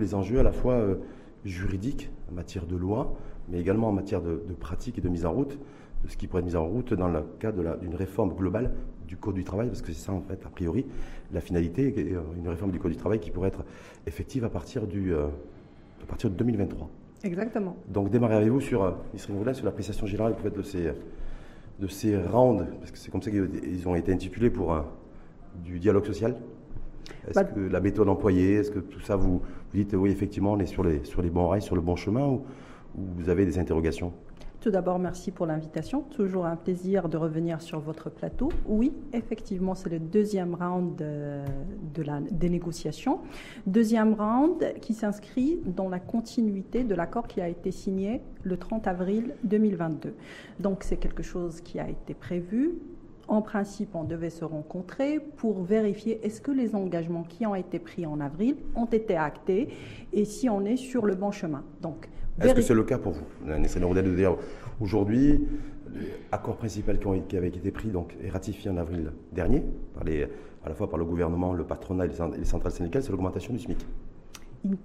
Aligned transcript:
les 0.00 0.16
enjeux 0.16 0.40
à 0.40 0.42
la 0.42 0.50
fois 0.50 0.72
euh, 0.72 0.96
juridiques 1.44 2.10
en 2.28 2.34
matière 2.34 2.66
de 2.66 2.74
loi, 2.74 3.14
mais 3.48 3.60
également 3.60 3.90
en 3.90 3.92
matière 3.92 4.20
de, 4.20 4.40
pratique 4.58 4.98
et 4.98 5.00
de 5.00 5.08
mise 5.08 5.24
en 5.24 5.30
route, 5.30 5.56
de 6.02 6.10
ce 6.10 6.16
qui 6.16 6.26
pourrait 6.26 6.42
être 6.42 6.48
mis 6.48 6.56
en 6.56 6.66
route 6.66 6.94
dans 6.94 7.06
le 7.06 7.22
cadre 7.38 7.76
d'une 7.76 7.94
réforme 7.94 8.34
globale 8.34 8.74
du 9.06 9.16
Code 9.16 9.36
du 9.36 9.44
travail, 9.44 9.68
parce 9.68 9.82
que 9.82 9.92
c'est 9.92 10.04
ça 10.06 10.12
en 10.12 10.20
fait, 10.20 10.44
a 10.44 10.48
priori, 10.48 10.84
la 11.32 11.40
finalité, 11.40 11.94
euh, 11.96 12.22
une 12.36 12.48
réforme 12.48 12.72
du 12.72 12.80
Code 12.80 12.90
du 12.90 12.96
travail 12.96 13.20
qui 13.20 13.30
pourrait 13.30 13.50
être 13.50 13.64
effective 14.04 14.44
à 14.44 14.48
partir, 14.48 14.88
du, 14.88 15.14
euh, 15.14 15.28
à 16.02 16.06
partir 16.06 16.28
de 16.28 16.34
2023. 16.34 16.90
Exactement. 17.22 17.76
Donc 17.86 18.10
démarrez 18.10 18.34
avec 18.34 18.48
vous 18.48 18.60
sur, 18.60 18.96
sur 19.14 19.32
l'appréciation 19.64 20.08
générale 20.08 20.34
de 20.42 20.62
ces, 20.62 20.90
de 21.78 21.86
ces 21.86 22.16
rounds, 22.16 22.66
parce 22.80 22.90
que 22.90 22.98
c'est 22.98 23.12
comme 23.12 23.22
ça 23.22 23.30
qu'ils 23.30 23.86
ont 23.86 23.94
été 23.94 24.12
intitulés 24.12 24.50
pour 24.50 24.76
du 25.64 25.78
dialogue 25.78 26.04
social 26.04 26.34
est-ce 27.26 27.34
bah, 27.34 27.44
que 27.44 27.60
la 27.60 27.80
méthode 27.80 28.08
employée, 28.08 28.54
est-ce 28.54 28.70
que 28.70 28.78
tout 28.78 29.00
ça, 29.00 29.16
vous, 29.16 29.40
vous, 29.40 29.78
dites 29.78 29.94
oui, 29.94 30.10
effectivement, 30.10 30.52
on 30.52 30.58
est 30.58 30.66
sur 30.66 30.84
les, 30.84 31.04
sur 31.04 31.22
les 31.22 31.30
bons 31.30 31.48
rails, 31.48 31.62
sur 31.62 31.74
le 31.74 31.80
bon 31.80 31.96
chemin, 31.96 32.26
ou, 32.26 32.42
vous 32.96 33.28
avez 33.28 33.44
des 33.44 33.58
interrogations? 33.58 34.12
Tout 34.64 34.70
d'abord, 34.70 34.98
merci 34.98 35.30
pour 35.30 35.44
l'invitation. 35.44 36.00
Toujours 36.00 36.46
un 36.46 36.56
plaisir 36.56 37.10
de 37.10 37.18
revenir 37.18 37.60
sur 37.60 37.80
votre 37.80 38.08
plateau. 38.08 38.48
Oui, 38.64 38.94
effectivement, 39.12 39.74
c'est 39.74 39.90
le 39.90 39.98
deuxième 39.98 40.54
round 40.54 40.96
de, 40.96 42.02
la, 42.02 42.20
des 42.20 42.48
négociations. 42.48 43.18
Deuxième 43.66 44.14
round 44.14 44.64
qui 44.80 44.94
s'inscrit 44.94 45.58
dans 45.66 45.90
la 45.90 45.98
continuité 45.98 46.82
de 46.82 46.94
l'accord 46.94 47.26
qui 47.26 47.42
a 47.42 47.48
été 47.48 47.72
signé 47.72 48.22
le 48.42 48.56
30 48.56 48.86
avril 48.86 49.34
2022. 49.44 50.14
Donc, 50.60 50.82
c'est 50.82 50.96
quelque 50.96 51.22
chose 51.22 51.60
qui 51.60 51.78
a 51.78 51.90
été 51.90 52.14
prévu, 52.14 52.78
en 53.28 53.42
principe, 53.42 53.94
on 53.94 54.04
devait 54.04 54.30
se 54.30 54.44
rencontrer 54.44 55.18
pour 55.18 55.62
vérifier 55.62 56.20
est-ce 56.24 56.40
que 56.40 56.50
les 56.50 56.74
engagements 56.74 57.22
qui 57.22 57.46
ont 57.46 57.54
été 57.54 57.78
pris 57.78 58.06
en 58.06 58.20
avril 58.20 58.56
ont 58.74 58.86
été 58.86 59.16
actés 59.16 59.68
et 60.12 60.24
si 60.24 60.48
on 60.48 60.64
est 60.64 60.76
sur 60.76 61.06
le 61.06 61.14
bon 61.14 61.30
chemin. 61.30 61.64
Donc, 61.80 62.08
est-ce 62.40 62.54
que 62.54 62.62
c'est 62.62 62.74
le 62.74 62.84
cas 62.84 62.98
pour 62.98 63.12
vous, 63.12 63.24
de 63.46 64.14
dire 64.14 64.36
aujourd'hui, 64.80 65.46
l'accord 66.32 66.56
principal 66.56 66.98
qui, 67.28 67.36
avait 67.36 67.48
été 67.48 67.70
pris 67.70 67.88
donc, 67.88 68.16
et 68.22 68.28
ratifié 68.28 68.70
en 68.70 68.76
avril 68.76 69.12
dernier, 69.32 69.62
par 69.94 70.04
les, 70.04 70.24
à 70.64 70.68
la 70.68 70.74
fois 70.74 70.90
par 70.90 70.98
le 70.98 71.04
gouvernement, 71.04 71.52
le 71.52 71.64
patronat 71.64 72.06
et 72.06 72.10
les 72.38 72.44
centrales 72.44 72.72
syndicales, 72.72 73.02
c'est 73.02 73.12
l'augmentation 73.12 73.52
du 73.52 73.60
SMIC? 73.60 73.86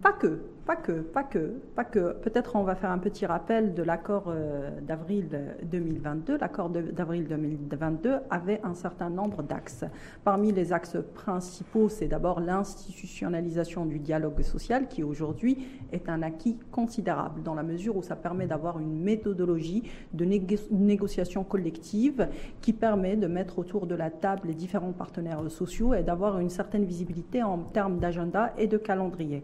Pas 0.02 0.12
que, 0.12 0.42
pas 0.70 0.76
que, 0.76 0.92
pas 0.92 1.24
que, 1.24 1.56
pas 1.76 1.84
que. 1.84 2.14
Peut-être 2.22 2.56
on 2.56 2.62
va 2.62 2.76
faire 2.76 2.92
un 2.92 3.00
petit 3.00 3.26
rappel 3.26 3.74
de 3.74 3.82
l'accord 3.82 4.26
euh, 4.28 4.70
d'avril 4.82 5.56
2022. 5.64 6.38
L'accord 6.38 6.70
d'avril 6.70 7.28
2022 7.28 8.18
avait 8.30 8.62
un 8.64 8.76
certain 8.76 9.10
nombre 9.10 9.42
d'axes. 9.42 9.86
Parmi 10.24 10.52
les 10.52 10.72
axes 10.72 10.98
principaux, 11.16 11.90
c'est 11.90 12.08
d'abord 12.08 12.40
l'institutionnalisation 12.40 13.88
du 13.88 13.98
dialogue 13.98 14.44
social 14.44 14.88
qui 14.88 15.02
aujourd'hui 15.02 15.58
est 15.92 16.08
un 16.08 16.22
acquis 16.22 16.60
considérable 16.72 17.42
dans 17.42 17.56
la 17.56 17.64
mesure 17.64 17.98
où 17.98 18.04
ça 18.04 18.16
permet 18.16 18.46
d'avoir 18.46 18.78
une 18.78 19.02
méthodologie 19.02 19.90
de 20.14 20.24
négociation 20.70 21.44
collective 21.44 22.28
qui 22.62 22.74
permet 22.74 23.16
de 23.16 23.26
mettre 23.26 23.58
autour 23.58 23.88
de 23.88 23.96
la 23.96 24.12
table 24.12 24.50
les 24.50 24.54
différents 24.54 24.94
partenaires 24.94 25.50
sociaux 25.50 25.96
et 25.96 26.04
d'avoir 26.04 26.38
une 26.38 26.52
certaine 26.52 26.86
visibilité 26.86 27.42
en 27.42 27.58
termes 27.58 27.98
d'agenda 27.98 28.54
et 28.60 28.68
de 28.68 28.78
calendrier. 28.78 29.44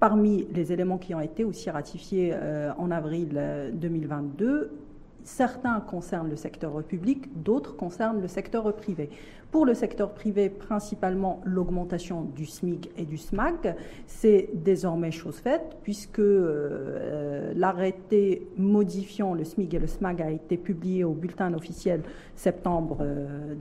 Parmi 0.00 0.46
les 0.52 0.63
éléments 0.72 0.98
qui 0.98 1.14
ont 1.14 1.20
été 1.20 1.44
aussi 1.44 1.70
ratifiés 1.70 2.32
euh, 2.34 2.72
en 2.78 2.90
avril 2.90 3.40
2022, 3.74 4.46
euh, 4.46 4.70
certains 5.22 5.80
concernent 5.80 6.30
le 6.30 6.36
secteur 6.36 6.82
public, 6.82 7.42
d'autres 7.42 7.76
concernent 7.76 8.20
le 8.20 8.28
secteur 8.28 8.74
privé. 8.74 9.10
Pour 9.54 9.66
le 9.66 9.74
secteur 9.74 10.10
privé, 10.10 10.48
principalement 10.48 11.40
l'augmentation 11.44 12.22
du 12.22 12.44
SMIC 12.44 12.90
et 12.98 13.04
du 13.04 13.16
SMAG, 13.16 13.76
c'est 14.08 14.48
désormais 14.52 15.12
chose 15.12 15.36
faite 15.36 15.76
puisque 15.84 16.18
euh, 16.18 17.52
l'arrêté 17.54 18.48
modifiant 18.56 19.32
le 19.32 19.44
SMIC 19.44 19.74
et 19.74 19.78
le 19.78 19.86
SMAG 19.86 20.22
a 20.22 20.30
été 20.32 20.56
publié 20.56 21.04
au 21.04 21.12
bulletin 21.12 21.54
officiel 21.54 22.00
septembre 22.34 22.98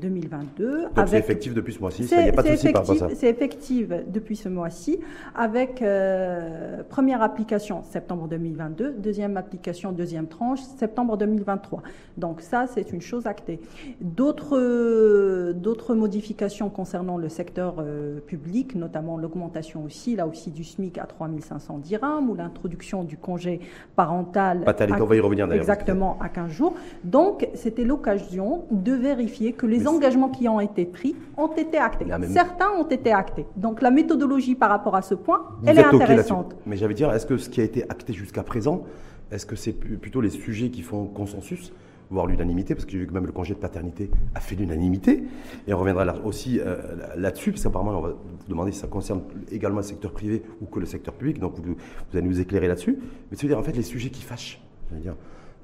2022. 0.01 0.65
Euh, 0.65 0.81
Donc 0.95 1.07
c'est 1.09 1.19
effectif 1.19 1.53
depuis 1.53 1.73
ce 1.73 1.79
mois-ci, 1.79 2.07
il 2.11 2.17
n'y 2.17 2.29
a 2.29 2.31
pas 2.31 2.41
de 2.41 2.47
souci 2.47 2.71
par 2.71 2.81
rapport 2.87 2.95
à 2.95 3.09
ça 3.09 3.15
C'est 3.15 3.29
effectif 3.29 3.89
depuis 4.07 4.35
ce 4.35 4.49
mois-ci 4.49 4.99
avec 5.35 5.83
euh, 5.83 6.81
première 6.89 7.21
application 7.21 7.83
septembre 7.83 8.27
2022, 8.27 8.93
deuxième 8.93 9.37
application, 9.37 9.91
deuxième 9.91 10.25
tranche, 10.25 10.61
septembre 10.79 11.17
2023. 11.17 11.83
Donc 12.17 12.41
ça, 12.41 12.65
c'est 12.65 12.91
une 12.91 13.01
chose 13.01 13.27
actée. 13.27 13.59
D'autres 14.01 15.53
modifications 15.91 16.69
concernant 16.69 17.17
le 17.17 17.29
secteur 17.29 17.75
euh, 17.79 18.19
public, 18.19 18.75
notamment 18.75 19.17
l'augmentation 19.17 19.83
aussi, 19.83 20.15
là 20.15 20.25
aussi 20.27 20.51
du 20.51 20.63
SMIC 20.63 20.97
à 20.97 21.05
3500 21.05 21.79
dirhams 21.79 22.29
ou 22.29 22.35
l'introduction 22.35 23.03
du 23.03 23.17
congé 23.17 23.59
parental. 23.95 24.63
on 24.65 25.05
va 25.05 25.15
y 25.15 25.19
revenir 25.19 25.51
Exactement, 25.51 26.17
à 26.21 26.29
15 26.29 26.51
jours. 26.51 26.75
Donc, 27.03 27.47
c'était 27.53 27.83
l'occasion 27.83 28.65
de 28.71 28.93
vérifier 28.93 29.53
que 29.53 29.65
les 29.65 29.87
engagements 29.87 30.29
qui 30.29 30.47
ont 30.47 30.59
été 30.59 30.85
pris 30.85 31.15
ont 31.37 31.53
été 31.53 31.77
actés. 31.77 32.05
Certains 32.29 32.71
ont 32.71 32.87
été 32.87 33.11
actés. 33.11 33.45
Donc, 33.57 33.81
la 33.81 33.91
méthodologie 33.91 34.55
par 34.55 34.69
rapport 34.69 34.95
à 34.95 35.01
ce 35.01 35.15
point, 35.15 35.43
elle 35.65 35.79
est 35.79 35.83
intéressante. 35.83 36.55
Mais 36.65 36.77
j'avais 36.77 36.93
dire, 36.93 37.11
est-ce 37.13 37.25
que 37.25 37.37
ce 37.37 37.49
qui 37.49 37.61
a 37.61 37.63
été 37.63 37.83
acté 37.83 38.13
jusqu'à 38.13 38.43
présent, 38.43 38.83
est-ce 39.31 39.45
que 39.45 39.55
c'est 39.55 39.73
plutôt 39.73 40.21
les 40.21 40.29
sujets 40.29 40.69
qui 40.69 40.81
font 40.81 41.05
consensus 41.05 41.73
voire 42.13 42.27
l'unanimité, 42.27 42.75
parce 42.75 42.85
que 42.85 42.91
j'ai 42.91 42.99
vu 42.99 43.07
que 43.07 43.13
même 43.13 43.25
le 43.25 43.31
congé 43.31 43.53
de 43.53 43.59
paternité 43.59 44.09
a 44.35 44.39
fait 44.39 44.55
l'unanimité. 44.55 45.23
Et 45.67 45.73
on 45.73 45.79
reviendra 45.79 46.05
là, 46.05 46.15
aussi 46.23 46.59
euh, 46.59 46.77
là-dessus, 47.17 47.51
parce 47.51 47.63
qu'apparemment, 47.63 47.97
on 47.97 48.01
va 48.01 48.09
vous 48.09 48.47
demander 48.47 48.71
si 48.71 48.79
ça 48.79 48.87
concerne 48.87 49.23
également 49.51 49.77
le 49.77 49.83
secteur 49.83 50.11
privé 50.11 50.43
ou 50.61 50.65
que 50.65 50.79
le 50.79 50.85
secteur 50.85 51.13
public. 51.13 51.39
Donc, 51.39 51.55
vous, 51.59 51.75
allez 52.13 52.21
nous 52.21 52.39
éclairer 52.39 52.67
là-dessus. 52.67 52.97
Mais 53.31 53.37
cest 53.37 53.45
à 53.45 53.47
dire, 53.47 53.59
en 53.59 53.63
fait, 53.63 53.75
les 53.75 53.83
sujets 53.83 54.09
qui 54.09 54.21
fâchent, 54.21 54.61
dire, 54.91 55.15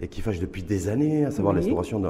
et 0.01 0.07
qui 0.07 0.21
fâchent 0.21 0.39
depuis 0.39 0.63
des 0.63 0.89
années, 0.89 1.25
à 1.25 1.31
savoir 1.31 1.53
l'instauration 1.53 2.01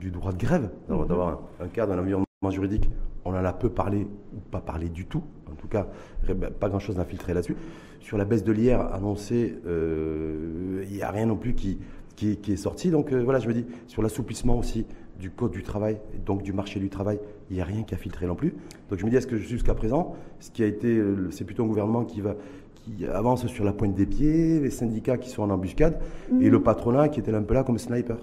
du 0.00 0.10
droit 0.10 0.32
de 0.32 0.38
grève, 0.38 0.70
mhm. 0.88 1.06
d'avoir 1.06 1.40
un, 1.60 1.68
cadre, 1.68 1.92
un 1.92 1.98
environnement 1.98 2.26
juridique. 2.50 2.90
On 3.24 3.30
en 3.30 3.44
a 3.44 3.52
peu 3.52 3.68
parlé 3.68 4.06
ou 4.34 4.40
pas 4.50 4.60
parlé 4.60 4.88
du 4.88 5.06
tout. 5.06 5.22
En 5.50 5.54
tout 5.54 5.68
cas, 5.68 5.86
pas 6.58 6.68
grand-chose 6.68 6.96
d'infiltré 6.96 7.34
là-dessus. 7.34 7.56
Sur 8.00 8.16
la 8.16 8.24
baisse 8.24 8.44
de 8.44 8.52
l'IR 8.52 8.80
annoncée, 8.94 9.58
euh, 9.66 10.84
il 10.88 10.96
n'y 10.96 11.02
a 11.02 11.10
rien 11.10 11.26
non 11.26 11.36
plus 11.36 11.54
qui 11.54 11.78
qui, 12.42 12.52
est 12.52 12.56
sorti. 12.56 12.90
Donc 12.90 13.12
euh, 13.12 13.22
voilà, 13.22 13.38
je 13.38 13.48
me 13.48 13.54
dis, 13.54 13.64
sur 13.86 14.02
l'assouplissement 14.02 14.58
aussi 14.58 14.86
du 15.18 15.30
code 15.30 15.52
du 15.52 15.62
travail, 15.62 15.98
donc 16.24 16.42
du 16.42 16.52
marché 16.52 16.80
du 16.80 16.88
travail, 16.88 17.18
il 17.50 17.56
n'y 17.56 17.62
a 17.62 17.64
rien 17.64 17.82
qui 17.82 17.94
a 17.94 17.98
filtré 17.98 18.26
non 18.26 18.34
plus. 18.34 18.54
Donc 18.88 18.98
je 18.98 19.04
me 19.04 19.10
dis, 19.10 19.16
est-ce 19.16 19.26
que 19.26 19.36
jusqu'à 19.36 19.74
présent, 19.74 20.16
ce 20.38 20.50
qui 20.50 20.62
a 20.62 20.66
été, 20.66 20.88
euh, 20.88 21.30
c'est 21.30 21.44
plutôt 21.44 21.64
un 21.64 21.66
gouvernement 21.66 22.04
qui 22.04 22.20
va 22.20 22.36
qui 22.74 23.04
avance 23.04 23.46
sur 23.46 23.62
la 23.62 23.74
pointe 23.74 23.94
des 23.94 24.06
pieds, 24.06 24.58
les 24.58 24.70
syndicats 24.70 25.18
qui 25.18 25.28
sont 25.28 25.42
en 25.42 25.50
embuscade, 25.50 26.00
et 26.30 26.46
mhm. 26.46 26.48
le 26.48 26.62
patronat 26.62 27.10
qui 27.10 27.20
était 27.20 27.34
un 27.34 27.42
peu 27.42 27.52
là 27.52 27.62
comme 27.62 27.76
sniper 27.78 28.16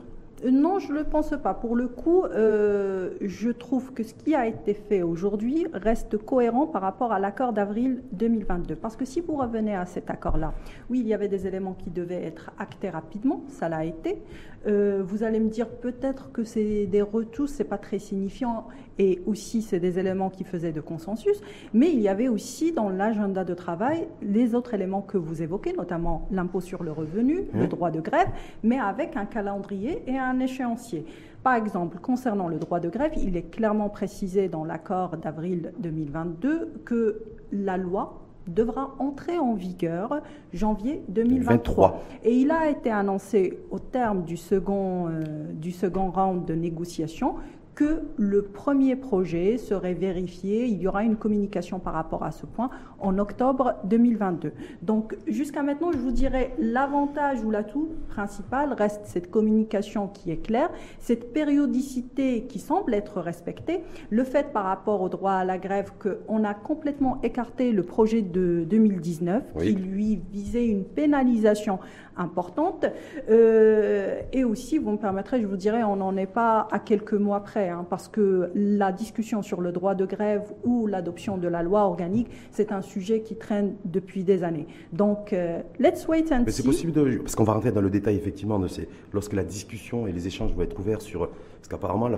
non, 0.45 0.77
je 0.77 0.91
ne 0.91 0.99
le 0.99 1.03
pense 1.03 1.33
pas. 1.41 1.53
Pour 1.55 1.75
le 1.75 1.87
coup, 1.87 2.23
euh, 2.23 3.11
je 3.21 3.49
trouve 3.49 3.91
que 3.93 4.03
ce 4.03 4.13
qui 4.13 4.35
a 4.35 4.45
été 4.45 4.75
fait 4.75 5.01
aujourd'hui 5.01 5.65
reste 5.73 6.17
cohérent 6.17 6.67
par 6.67 6.83
rapport 6.83 7.11
à 7.11 7.19
l'accord 7.19 7.53
d'avril 7.53 8.03
2022. 8.11 8.75
Parce 8.75 8.95
que 8.95 9.03
si 9.05 9.19
vous 9.19 9.35
revenez 9.35 9.75
à 9.75 9.85
cet 9.85 10.11
accord-là, 10.11 10.53
oui, 10.89 10.99
il 10.99 11.07
y 11.07 11.13
avait 11.13 11.27
des 11.27 11.47
éléments 11.47 11.73
qui 11.73 11.89
devaient 11.89 12.23
être 12.23 12.51
actés 12.59 12.89
rapidement, 12.89 13.41
ça 13.47 13.67
l'a 13.67 13.83
été. 13.85 14.21
Euh, 14.67 15.01
vous 15.03 15.23
allez 15.23 15.39
me 15.39 15.49
dire 15.49 15.69
peut-être 15.69 16.31
que 16.31 16.43
c'est 16.43 16.85
des 16.85 17.01
retouches, 17.01 17.49
c'est 17.49 17.63
pas 17.63 17.77
très 17.77 17.99
signifiant, 17.99 18.67
et 18.99 19.21
aussi 19.25 19.61
c'est 19.61 19.79
des 19.79 19.99
éléments 19.99 20.29
qui 20.29 20.43
faisaient 20.43 20.71
de 20.71 20.81
consensus, 20.81 21.41
mais 21.73 21.91
il 21.91 21.99
y 21.99 22.07
avait 22.07 22.27
aussi 22.27 22.71
dans 22.71 22.89
l'agenda 22.89 23.43
de 23.43 23.53
travail 23.53 24.07
les 24.21 24.55
autres 24.55 24.73
éléments 24.73 25.01
que 25.01 25.17
vous 25.17 25.41
évoquez, 25.41 25.73
notamment 25.73 26.27
l'impôt 26.31 26.61
sur 26.61 26.83
le 26.83 26.91
revenu, 26.91 27.47
le 27.53 27.67
droit 27.67 27.91
de 27.91 28.01
grève, 28.01 28.29
mais 28.63 28.79
avec 28.79 29.15
un 29.15 29.25
calendrier 29.25 30.03
et 30.07 30.17
un 30.17 30.39
échéancier. 30.39 31.05
Par 31.43 31.55
exemple, 31.55 31.99
concernant 31.99 32.47
le 32.47 32.57
droit 32.57 32.79
de 32.79 32.89
grève, 32.89 33.13
il 33.15 33.37
est 33.37 33.49
clairement 33.49 33.89
précisé 33.89 34.49
dans 34.49 34.65
l'accord 34.65 35.17
d'avril 35.17 35.71
2022 35.79 36.81
que 36.83 37.21
la 37.51 37.77
loi 37.77 38.27
devra 38.47 38.95
entrer 38.99 39.37
en 39.37 39.53
vigueur 39.53 40.21
janvier 40.53 41.03
2023. 41.09 42.01
Et 42.23 42.33
il 42.33 42.51
a 42.51 42.69
été 42.69 42.89
annoncé 42.89 43.59
au 43.71 43.79
terme 43.79 44.23
du 44.23 44.37
second, 44.37 45.07
euh, 45.07 45.23
du 45.53 45.71
second 45.71 46.11
round 46.11 46.45
de 46.45 46.53
négociation 46.53 47.35
que 47.77 48.01
le 48.17 48.41
premier 48.41 48.95
projet 48.95 49.59
serait 49.59 49.93
vérifié. 49.93 50.65
Il 50.65 50.81
y 50.81 50.87
aura 50.87 51.03
une 51.03 51.15
communication 51.15 51.77
par 51.77 51.93
rapport 51.93 52.23
à 52.23 52.31
ce 52.31 52.47
point 52.47 52.71
en 52.99 53.19
octobre 53.19 53.75
2022. 53.83 54.51
Donc 54.81 55.15
jusqu'à 55.27 55.61
maintenant, 55.61 55.91
je 55.91 55.99
vous 55.99 56.11
dirais 56.11 56.55
l'avantage 56.57 57.43
ou 57.43 57.51
l'atout 57.51 57.89
principal 58.09 58.73
reste 58.73 59.01
cette 59.05 59.29
communication 59.29 60.07
qui 60.07 60.31
est 60.31 60.37
claire, 60.37 60.71
cette 60.97 61.31
périodicité 61.33 62.45
qui 62.49 62.57
semble 62.57 62.95
être 62.95 63.21
respectée, 63.21 63.83
le 64.09 64.23
fait 64.23 64.51
par 64.51 64.63
rapport 64.63 65.01
au 65.01 65.09
droit 65.09 65.33
à 65.33 65.45
la 65.45 65.59
grève 65.59 65.91
qu'on 65.99 66.43
a 66.43 66.55
complètement 66.55 67.21
écarté 67.21 67.71
le 67.71 67.83
projet 67.83 68.23
de 68.23 68.65
2019 68.67 69.53
qui 69.59 69.73
lui 69.73 70.19
visait 70.31 70.65
une 70.65 70.83
pénalisation 70.83 71.77
importante 72.17 72.85
euh, 73.29 74.21
et 74.33 74.43
aussi, 74.43 74.77
vous 74.77 74.91
me 74.91 74.97
permettrez, 74.97 75.41
je 75.41 75.47
vous 75.47 75.57
dirais, 75.57 75.83
on 75.83 75.97
n'en 75.97 76.15
est 76.17 76.25
pas 76.25 76.67
à 76.71 76.79
quelques 76.79 77.13
mois 77.13 77.41
près 77.41 77.69
hein, 77.69 77.85
parce 77.89 78.07
que 78.07 78.51
la 78.55 78.91
discussion 78.91 79.41
sur 79.41 79.61
le 79.61 79.71
droit 79.71 79.95
de 79.95 80.05
grève 80.05 80.43
ou 80.63 80.87
l'adoption 80.87 81.37
de 81.37 81.47
la 81.47 81.63
loi 81.63 81.81
organique, 81.81 82.29
c'est 82.51 82.71
un 82.71 82.81
sujet 82.81 83.21
qui 83.21 83.35
traîne 83.35 83.75
depuis 83.85 84.23
des 84.23 84.43
années. 84.43 84.67
Donc, 84.93 85.33
euh, 85.33 85.61
let's 85.79 86.07
wait 86.07 86.31
and 86.31 86.43
Mais 86.45 86.51
c'est 86.51 86.63
possible 86.63 86.91
de, 86.91 87.17
parce 87.17 87.35
qu'on 87.35 87.43
va 87.43 87.53
rentrer 87.53 87.71
dans 87.71 87.81
le 87.81 87.89
détail 87.89 88.15
effectivement 88.15 88.59
de 88.59 88.67
ces, 88.67 88.87
lorsque 89.13 89.33
la 89.33 89.43
discussion 89.43 90.07
et 90.07 90.11
les 90.11 90.27
échanges 90.27 90.53
vont 90.53 90.63
être 90.63 90.79
ouverts 90.79 91.01
sur, 91.01 91.29
parce 91.29 91.67
qu'apparemment 91.69 92.09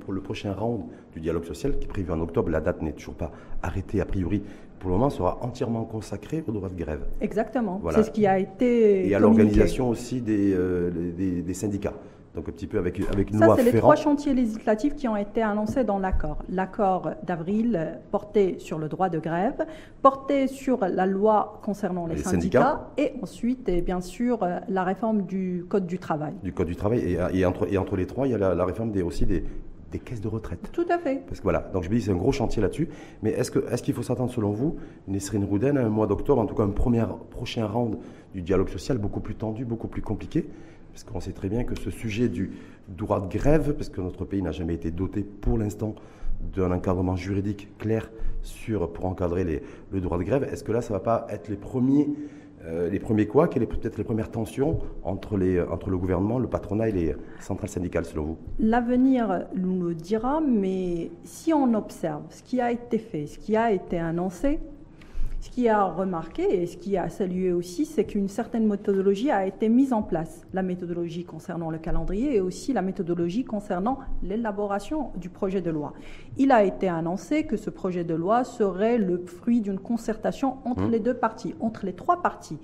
pour 0.00 0.12
le 0.12 0.20
prochain 0.20 0.52
round 0.52 0.84
du 1.12 1.20
dialogue 1.20 1.44
social 1.44 1.78
qui 1.78 1.84
est 1.84 1.88
prévu 1.88 2.10
en 2.12 2.20
octobre, 2.20 2.50
la 2.50 2.60
date 2.60 2.82
n'est 2.82 2.92
toujours 2.92 3.14
pas 3.14 3.32
arrêtée 3.62 4.00
a 4.00 4.04
priori. 4.04 4.42
Pour 4.84 4.90
le 4.90 4.98
moment, 4.98 5.08
sera 5.08 5.38
entièrement 5.40 5.84
consacré 5.84 6.44
au 6.46 6.52
droit 6.52 6.68
de 6.68 6.74
grève. 6.74 7.06
Exactement. 7.22 7.80
C'est 7.94 8.02
ce 8.02 8.10
qui 8.10 8.26
a 8.26 8.38
été. 8.38 9.08
Et 9.08 9.14
à 9.14 9.18
l'organisation 9.18 9.88
aussi 9.88 10.20
des, 10.20 10.52
euh, 10.52 10.90
des, 11.16 11.40
des 11.40 11.54
syndicats. 11.54 11.94
Donc 12.34 12.50
un 12.50 12.52
petit 12.52 12.66
peu 12.66 12.76
avec, 12.76 13.00
avec 13.10 13.30
une 13.30 13.38
Ça, 13.38 13.54
c'est 13.56 13.62
les 13.62 13.78
trois 13.78 13.96
chantiers 13.96 14.34
législatifs 14.34 14.94
qui 14.94 15.08
ont 15.08 15.16
été 15.16 15.40
annoncés 15.40 15.84
dans 15.84 15.98
l'accord. 15.98 16.36
L'accord 16.50 17.12
d'avril 17.26 17.98
porté 18.10 18.58
sur 18.58 18.78
le 18.78 18.90
droit 18.90 19.08
de 19.08 19.18
grève, 19.18 19.64
porté 20.02 20.48
sur 20.48 20.80
la 20.80 21.06
loi 21.06 21.60
concernant 21.62 22.06
les, 22.06 22.18
syndicats, 22.18 22.90
et 22.98 23.14
ensuite, 23.22 23.66
et 23.70 23.80
bien 23.80 24.02
sûr, 24.02 24.46
la 24.68 24.84
réforme 24.84 25.22
du 25.22 25.64
Code 25.66 25.86
du 25.86 25.98
travail. 25.98 26.34
Du 26.42 26.52
Code 26.52 26.66
du 26.66 26.76
travail. 26.76 26.98
Et, 26.98 27.38
et, 27.38 27.46
entre, 27.46 27.72
et 27.72 27.78
entre, 27.78 27.96
les 27.96 28.06
trois, 28.06 28.26
il 28.26 28.32
y 28.32 28.34
a 28.34 28.54
la, 28.54 28.64
réforme 28.66 28.90
des, 28.90 29.00
aussi 29.00 29.24
des, 29.24 29.44
des, 29.94 29.98
caisses 29.98 30.20
de 30.20 30.28
retraite. 30.28 30.70
Tout 30.72 30.86
à 30.90 30.98
fait. 30.98 31.22
Parce 31.26 31.38
que 31.38 31.42
voilà, 31.44 31.60
donc 31.72 31.84
je 31.84 31.90
me 31.90 31.94
dis, 31.94 32.02
c'est 32.02 32.10
un 32.10 32.16
gros 32.16 32.32
chantier 32.32 32.60
là-dessus. 32.60 32.88
Mais 33.22 33.30
est-ce 33.30 33.50
qu'il 33.50 33.62
est 33.62 33.82
qu'il 33.82 33.94
faut 33.94 34.02
s'attendre, 34.02 34.32
selon 34.32 34.52
vous, 34.52 34.76
Nesrine 35.08 35.44
Rouden, 35.44 35.78
un 35.78 35.88
mois 35.88 36.06
d'octobre, 36.06 36.40
en 36.40 36.46
tout 36.46 36.54
cas 36.54 36.64
un 36.64 36.68
premier, 36.68 37.04
prochain 37.30 37.66
round 37.66 37.96
du 38.32 38.42
dialogue 38.42 38.68
social 38.68 38.98
beaucoup 38.98 39.20
plus 39.20 39.34
tendu, 39.34 39.64
beaucoup 39.64 39.88
plus 39.88 40.02
compliqué? 40.02 40.46
Parce 40.92 41.04
qu'on 41.04 41.20
sait 41.20 41.32
très 41.32 41.48
bien 41.48 41.64
que 41.64 41.78
ce 41.78 41.90
sujet 41.90 42.28
du 42.28 42.52
droit 42.88 43.20
de 43.20 43.26
grève, 43.26 43.74
parce 43.74 43.88
que 43.88 44.00
notre 44.00 44.24
pays 44.24 44.42
n'a 44.42 44.52
jamais 44.52 44.74
été 44.74 44.90
doté 44.90 45.22
pour 45.22 45.58
l'instant 45.58 45.94
d'un 46.54 46.70
encadrement 46.72 47.16
juridique 47.16 47.68
clair 47.78 48.10
sur, 48.42 48.92
pour 48.92 49.06
encadrer 49.06 49.44
les, 49.44 49.62
le 49.90 50.00
droit 50.00 50.18
de 50.18 50.22
grève, 50.22 50.44
est-ce 50.44 50.62
que 50.62 50.72
là, 50.72 50.82
ça 50.82 50.92
ne 50.92 50.98
va 50.98 51.02
pas 51.02 51.26
être 51.30 51.48
les 51.48 51.56
premiers, 51.56 52.08
euh, 52.66 52.88
les 52.88 52.98
premiers 52.98 53.26
quoi, 53.26 53.48
quelles 53.48 53.64
sont 53.64 53.68
peut-être 53.68 53.98
les 53.98 54.04
premières 54.04 54.30
tensions 54.30 54.78
entre, 55.02 55.36
les, 55.36 55.60
entre 55.60 55.90
le 55.90 55.98
gouvernement, 55.98 56.38
le 56.38 56.48
patronat 56.48 56.88
et 56.88 56.92
les 56.92 57.14
centrales 57.40 57.68
syndicales, 57.68 58.04
selon 58.04 58.24
vous? 58.24 58.38
L'avenir 58.58 59.46
nous 59.54 59.82
le 59.82 59.94
dira, 59.94 60.40
mais 60.40 61.10
si 61.24 61.52
on 61.52 61.74
observe 61.74 62.22
ce 62.30 62.42
qui 62.42 62.60
a 62.60 62.72
été 62.72 62.98
fait, 62.98 63.26
ce 63.26 63.38
qui 63.38 63.56
a 63.56 63.72
été 63.72 63.98
annoncé, 63.98 64.60
qui 65.54 65.68
a 65.68 65.84
remarqué 65.84 66.62
et 66.62 66.66
ce 66.66 66.76
qui 66.76 66.96
a 66.96 67.08
salué 67.08 67.52
aussi, 67.52 67.86
c'est 67.86 68.02
qu'une 68.02 68.26
certaine 68.26 68.66
méthodologie 68.66 69.30
a 69.30 69.46
été 69.46 69.68
mise 69.68 69.92
en 69.92 70.02
place. 70.02 70.44
La 70.52 70.64
méthodologie 70.64 71.24
concernant 71.24 71.70
le 71.70 71.78
calendrier 71.78 72.34
et 72.34 72.40
aussi 72.40 72.72
la 72.72 72.82
méthodologie 72.82 73.44
concernant 73.44 74.00
l'élaboration 74.24 75.12
du 75.14 75.28
projet 75.28 75.60
de 75.60 75.70
loi. 75.70 75.92
Il 76.38 76.50
a 76.50 76.64
été 76.64 76.88
annoncé 76.88 77.44
que 77.44 77.56
ce 77.56 77.70
projet 77.70 78.02
de 78.02 78.14
loi 78.14 78.42
serait 78.42 78.98
le 78.98 79.24
fruit 79.26 79.60
d'une 79.60 79.78
concertation 79.78 80.56
entre 80.64 80.88
mmh. 80.88 80.90
les 80.90 80.98
deux 80.98 81.14
parties, 81.14 81.54
entre 81.60 81.86
les 81.86 81.92
trois 81.92 82.20
parties. 82.20 82.58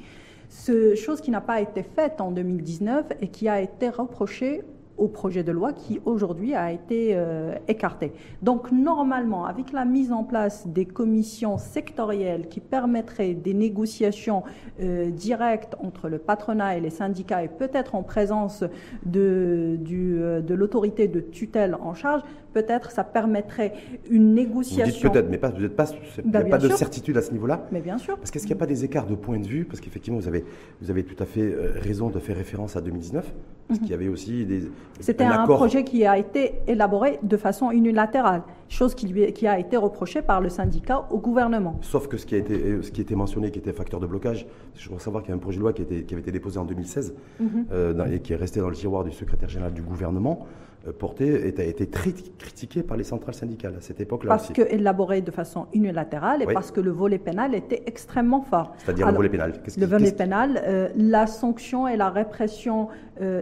Ce, 0.48 0.96
chose 0.96 1.20
qui 1.20 1.30
n'a 1.30 1.40
pas 1.40 1.60
été 1.60 1.84
faite 1.84 2.20
en 2.20 2.32
2019 2.32 3.12
et 3.20 3.28
qui 3.28 3.48
a 3.48 3.60
été 3.60 3.88
reprochée 3.88 4.64
au 5.00 5.08
projet 5.08 5.42
de 5.42 5.50
loi 5.50 5.72
qui 5.72 5.98
aujourd'hui 6.04 6.54
a 6.54 6.70
été 6.70 7.12
euh, 7.14 7.54
écarté. 7.66 8.12
Donc 8.42 8.70
normalement, 8.70 9.46
avec 9.46 9.72
la 9.72 9.84
mise 9.84 10.12
en 10.12 10.24
place 10.24 10.66
des 10.68 10.84
commissions 10.84 11.56
sectorielles 11.58 12.48
qui 12.48 12.60
permettraient 12.60 13.34
des 13.34 13.54
négociations 13.54 14.44
euh, 14.80 15.10
directes 15.10 15.74
entre 15.82 16.08
le 16.08 16.18
patronat 16.18 16.76
et 16.76 16.80
les 16.80 16.90
syndicats 16.90 17.42
et 17.42 17.48
peut-être 17.48 17.94
en 17.94 18.02
présence 18.02 18.62
de, 19.06 19.76
du, 19.80 20.18
euh, 20.20 20.42
de 20.42 20.54
l'autorité 20.54 21.08
de 21.08 21.20
tutelle 21.20 21.76
en 21.80 21.94
charge, 21.94 22.22
peut-être 22.52 22.90
ça 22.90 23.02
permettrait 23.02 23.72
une 24.10 24.34
négociation. 24.34 24.84
Vous 24.84 24.90
dites 24.90 25.12
peut-être, 25.12 25.30
mais 25.30 25.38
pas, 25.38 25.48
vous 25.48 25.62
n'êtes 25.62 25.76
pas, 25.76 25.86
il 26.18 26.30
n'y 26.30 26.36
a 26.36 26.42
ben, 26.42 26.50
pas 26.50 26.58
de 26.58 26.68
certitude 26.68 27.16
à 27.16 27.22
ce 27.22 27.32
niveau-là. 27.32 27.66
Mais 27.72 27.80
bien 27.80 27.96
sûr. 27.96 28.18
Parce 28.18 28.30
qu'est-ce 28.30 28.46
qu'il 28.46 28.54
n'y 28.54 28.58
a 28.58 28.60
pas 28.60 28.66
des 28.66 28.84
écarts 28.84 29.06
de 29.06 29.14
point 29.14 29.38
de 29.38 29.46
vue? 29.46 29.64
Parce 29.64 29.80
qu'effectivement, 29.80 30.18
vous 30.18 30.28
avez, 30.28 30.44
vous 30.82 30.90
avez 30.90 31.04
tout 31.04 31.20
à 31.22 31.26
fait 31.26 31.54
raison 31.76 32.10
de 32.10 32.18
faire 32.18 32.36
référence 32.36 32.76
à 32.76 32.82
2019, 32.82 33.32
parce 33.70 33.80
mhm. 33.80 33.86
qu'il 33.86 33.92
y 33.92 33.94
avait 33.94 34.08
aussi 34.08 34.44
des, 34.44 34.62
c'était 34.98 35.22
un, 35.22 35.46
projet 35.46 35.84
qui 35.84 36.04
a 36.04 36.18
été 36.18 36.54
élaboré 36.66 37.20
de 37.22 37.36
façon 37.36 37.70
unilatérale, 37.70 38.42
chose 38.68 38.96
qui, 38.96 39.06
lui, 39.06 39.32
qui 39.32 39.46
a 39.46 39.60
été 39.60 39.76
reprochée 39.76 40.22
par 40.22 40.40
le 40.40 40.48
syndicat 40.48 41.06
au 41.10 41.18
gouvernement. 41.18 41.78
Sauf 41.82 42.08
que 42.08 42.16
ce 42.16 42.26
qui 42.26 42.34
a 42.34 42.38
été, 42.38 42.54
euh, 42.54 42.82
ce 42.82 42.90
qui 42.90 43.00
était 43.00 43.14
mentionné, 43.14 43.52
qui 43.52 43.60
était 43.60 43.72
facteur 43.72 44.00
de 44.00 44.08
blocage, 44.08 44.44
je 44.74 44.88
voudrais 44.88 45.04
savoir 45.04 45.22
qu'il 45.22 45.30
y 45.30 45.32
a 45.32 45.36
un 45.36 45.40
projet 45.40 45.58
de 45.58 45.62
loi 45.62 45.72
qui, 45.72 45.82
était, 45.82 46.02
qui 46.02 46.14
avait 46.14 46.22
été 46.22 46.32
déposé 46.32 46.58
en 46.58 46.64
2016 46.64 47.14
mhm. 47.38 47.66
euh, 47.70 48.06
et 48.06 48.18
qui 48.18 48.32
est 48.32 48.36
resté 48.36 48.58
dans 48.58 48.68
le 48.68 48.74
tiroir 48.74 49.04
du 49.04 49.12
secrétaire 49.12 49.48
général 49.48 49.72
du 49.72 49.82
gouvernement, 49.82 50.40
euh, 50.40 50.69
porté 50.98 51.48
et 51.48 51.60
a 51.60 51.64
été 51.64 51.86
très 51.86 52.12
critiqué 52.38 52.82
par 52.82 52.96
les 52.96 53.04
centrales 53.04 53.34
syndicales 53.34 53.74
à 53.76 53.80
cette 53.80 54.00
époque-là 54.00 54.28
Parce 54.28 54.50
que 54.50 54.62
élaboré 54.62 55.20
de 55.20 55.30
façon 55.30 55.66
unilatérale 55.72 56.42
et 56.42 56.46
parce 56.46 56.70
que 56.70 56.80
le 56.80 56.90
volet 56.90 57.18
pénal 57.18 57.54
était 57.54 57.82
extrêmement 57.86 58.42
fort. 58.42 58.74
C'est-à-dire 58.78 59.06
le 59.08 59.16
volet 59.16 59.28
pénal 59.28 59.52
Le 59.76 59.86
volet 59.86 60.12
pénal, 60.12 60.92
la 60.96 61.26
sanction 61.26 61.86
et 61.86 61.96
la 61.96 62.08
répression 62.10 62.88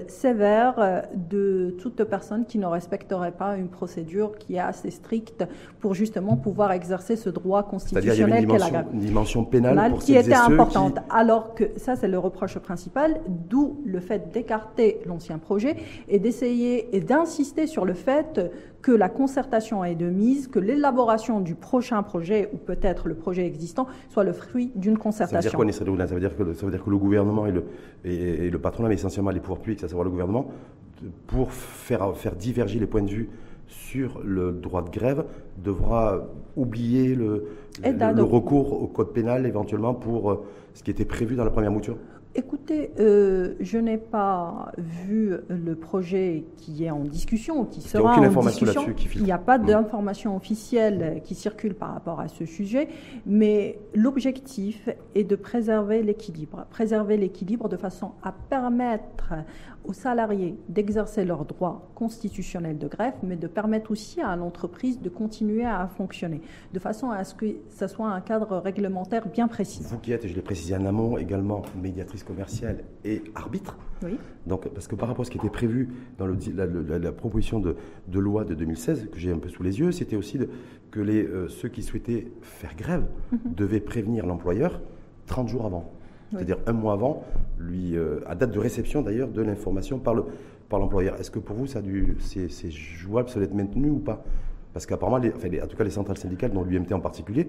sévère 0.09 1.05
de 1.15 1.77
toute 1.79 2.03
personne 2.05 2.45
qui 2.45 2.59
ne 2.59 2.67
respecterait 2.67 3.33
pas 3.33 3.57
une 3.57 3.69
procédure 3.69 4.37
qui 4.37 4.57
est 4.57 4.61
assez 4.61 4.91
stricte 4.91 5.45
pour 5.81 5.95
justement 5.95 6.37
pouvoir 6.37 6.73
exercer 6.73 7.15
ce 7.15 7.31
droit 7.31 7.63
constitutionnel 7.63 8.47
qu'elle 8.47 8.63
a. 8.63 8.85
Une 8.93 9.01
dimension 9.01 9.45
pénale 9.45 9.91
pour 9.91 10.01
qui 10.01 10.15
était 10.15 10.35
importante. 10.35 10.99
Alors 11.11 11.55
que 11.55 11.65
ça, 11.77 11.95
c'est 11.95 12.09
le 12.09 12.19
reproche 12.19 12.59
principal, 12.59 13.21
d'où 13.29 13.81
le 13.85 14.01
fait 14.01 14.33
d'écarter 14.33 15.01
l'ancien 15.07 15.39
projet 15.39 15.77
et 16.09 16.19
d'essayer 16.19 16.97
et 16.97 17.01
d'insister 17.29 17.67
sur 17.67 17.85
le 17.85 17.95
fait 17.95 18.41
que 18.81 18.93
la 18.93 19.09
concertation 19.09 19.85
est 19.85 19.95
de 19.95 20.09
mise, 20.09 20.49
que 20.49 20.59
l'élaboration 20.59 21.41
du 21.41 21.55
prochain 21.55 22.03
projet, 22.03 22.49
ou 22.53 22.57
peut-être 22.57 23.07
le 23.09 23.15
projet 23.15 23.47
existant, 23.47 23.87
soit 24.09 24.25
le 24.25 24.33
fruit 24.33 24.73
d'une 24.75 24.97
concertation. 24.97 25.37
Ça 25.37 25.37
veut 25.39 25.43
dire 25.43 25.53
quoi, 25.57 26.07
ça 26.07 26.15
veut 26.15 26.21
dire 26.21 26.37
que, 26.37 26.55
ça 26.55 26.65
veut 26.65 26.73
dire 26.73 26.83
que 26.83 26.91
le 26.91 26.97
gouvernement 26.97 27.47
et 27.47 27.53
le, 27.53 27.65
et 28.05 28.51
le 28.51 28.59
patronat, 28.59 28.89
mais 28.89 28.95
essentiellement 28.95 29.31
les 29.31 29.41
pouvoirs 29.41 29.61
publics, 29.61 29.85
à 29.85 29.89
savoir 29.89 30.05
le 30.05 30.11
gouvernement, 30.11 30.51
pour 31.27 31.53
faire, 31.53 32.17
faire 32.17 32.35
diverger 32.35 32.79
les 32.79 32.87
points 32.87 33.03
de 33.03 33.11
vue 33.11 33.29
sur 33.67 34.21
le 34.25 34.53
droit 34.53 34.83
de 34.83 34.91
grève, 34.91 35.25
devra 35.63 36.27
oublier 36.57 37.15
le, 37.15 37.49
le, 37.85 38.23
recours 38.23 38.83
au 38.83 38.87
code 38.87 39.13
pénal 39.13 39.45
éventuellement 39.45 39.93
pour 39.93 40.31
euh, 40.31 40.47
ce 40.73 40.83
qui 40.83 40.91
était 40.91 41.05
prévu 41.05 41.37
dans 41.37 41.45
la 41.45 41.51
première 41.51 41.71
mouture? 41.71 41.99
Écoutez, 42.35 42.93
euh, 43.01 43.55
je 43.59 43.79
n'ai 43.79 43.99
pas 43.99 44.71
vu 44.77 45.35
le 45.49 45.75
projet 45.75 46.45
qui 46.57 46.85
est 46.85 46.91
en 46.91 47.01
discussion, 47.01 47.65
qui 47.65 47.81
sera 47.81 48.17
en 48.17 48.43
discussion. 48.43 48.87
Il 49.15 49.25
n'y 49.25 49.33
a 49.33 49.39
pas 49.39 49.59
d'information 49.59 50.37
officielle 50.37 51.21
qui 51.25 51.35
circule 51.35 51.75
par 51.75 51.95
rapport 51.95 52.21
à 52.21 52.29
ce 52.29 52.45
sujet, 52.45 52.89
mais 53.27 53.79
l'objectif 53.95 54.89
est 55.15 55.25
de 55.25 55.37
préserver 55.37 56.03
l'équilibre, 56.03 56.67
préserver 56.71 57.17
l'équilibre 57.17 57.69
de 57.69 57.77
façon 57.77 58.13
à 58.23 58.33
permettre 58.33 59.35
aux 59.85 59.93
salariés 59.93 60.57
d'exercer 60.69 61.25
leurs 61.25 61.45
droits 61.45 61.91
constitutionnels 61.95 62.79
de 62.79 62.89
greffe, 62.89 63.17
mais 63.23 63.37
de 63.37 63.47
permettre 63.47 63.91
aussi 63.91 64.21
à 64.21 64.37
l'entreprise 64.37 65.01
de 65.01 65.09
continuer 65.09 65.65
à 65.65 65.87
fonctionner, 65.89 66.41
de 66.73 66.79
façon 66.79 67.11
à 67.11 67.25
ce 67.25 67.35
que 67.35 67.47
ce 67.69 67.87
soit 67.87 68.09
un 68.09 68.21
cadre 68.21 68.59
réglementaire 68.59 69.29
bien 69.29 69.49
précis. 69.49 69.83
Vous 69.85 69.99
qui 69.99 70.13
êtes, 70.13 70.25
et 70.25 70.29
je 70.29 70.35
l'ai 70.35 70.43
précisé 70.43 70.77
en 70.77 70.85
amont, 70.85 71.19
également 71.19 71.63
médiatrice 71.81 72.23
commerciale 72.23 72.85
et 73.05 73.23
arbitre. 73.35 73.77
Oui. 74.03 74.19
Donc, 74.47 74.69
parce 74.69 74.87
que 74.87 74.95
par 74.95 75.09
rapport 75.09 75.23
à 75.23 75.25
ce 75.25 75.31
qui 75.31 75.39
était 75.39 75.51
prévu 75.51 75.89
dans 76.19 76.27
le, 76.27 76.37
la, 76.99 77.13
proposition 77.13 77.59
de, 77.59 77.77
de, 78.07 78.19
loi 78.19 78.45
de 78.45 78.55
2016, 78.55 79.09
que 79.11 79.19
j'ai 79.19 79.33
un 79.33 79.39
peu 79.39 79.49
sous 79.49 79.63
les 79.63 79.81
yeux, 79.81 79.93
c'était 79.93 80.17
aussi 80.17 80.39
de, 80.39 80.49
que 80.91 81.01
les, 81.01 81.25
euh, 81.25 81.49
ceux 81.49 81.69
qui 81.69 81.83
souhaitaient 81.83 82.29
faire 82.43 82.77
grève 82.77 83.07
mhm. 83.33 83.55
devaient 83.55 83.81
prévenir 83.81 84.27
l'employeur 84.27 84.81
30 85.27 85.49
jours 85.49 85.67
avant 85.67 85.93
c'est-à-dire 86.33 86.59
un 86.67 86.73
mois 86.73 86.93
avant, 86.95 87.25
euh, 87.61 88.21
à 88.27 88.35
date 88.35 88.51
de 88.51 88.59
réception 88.59 89.03
d'ailleurs 89.03 89.29
de 89.29 89.43
l'information 89.43 89.99
par, 89.99 90.15
le, 90.15 90.25
par 90.69 90.79
l'employeur. 90.79 91.19
Est-ce 91.19 91.31
que 91.31 91.39
pour 91.39 91.57
vous, 91.57 91.67
ça 91.67 91.81
c'est, 92.21 92.71
jouable, 92.71 93.29
ça 93.29 93.37
doit 93.37 93.45
être 93.45 93.55
maintenu 93.55 93.91
ou 93.91 93.99
pas? 93.99 94.23
Parce 94.73 94.87
qu'apparemment, 94.87 95.17
en 95.17 95.67
tout 95.67 95.77
cas 95.77 95.85
les 95.85 95.91
centrales 95.91 96.19
syndicales, 96.19 96.53
dont 96.53 96.63
l'UMT 96.63 96.93
en 96.93 97.01
particulier, 97.01 97.49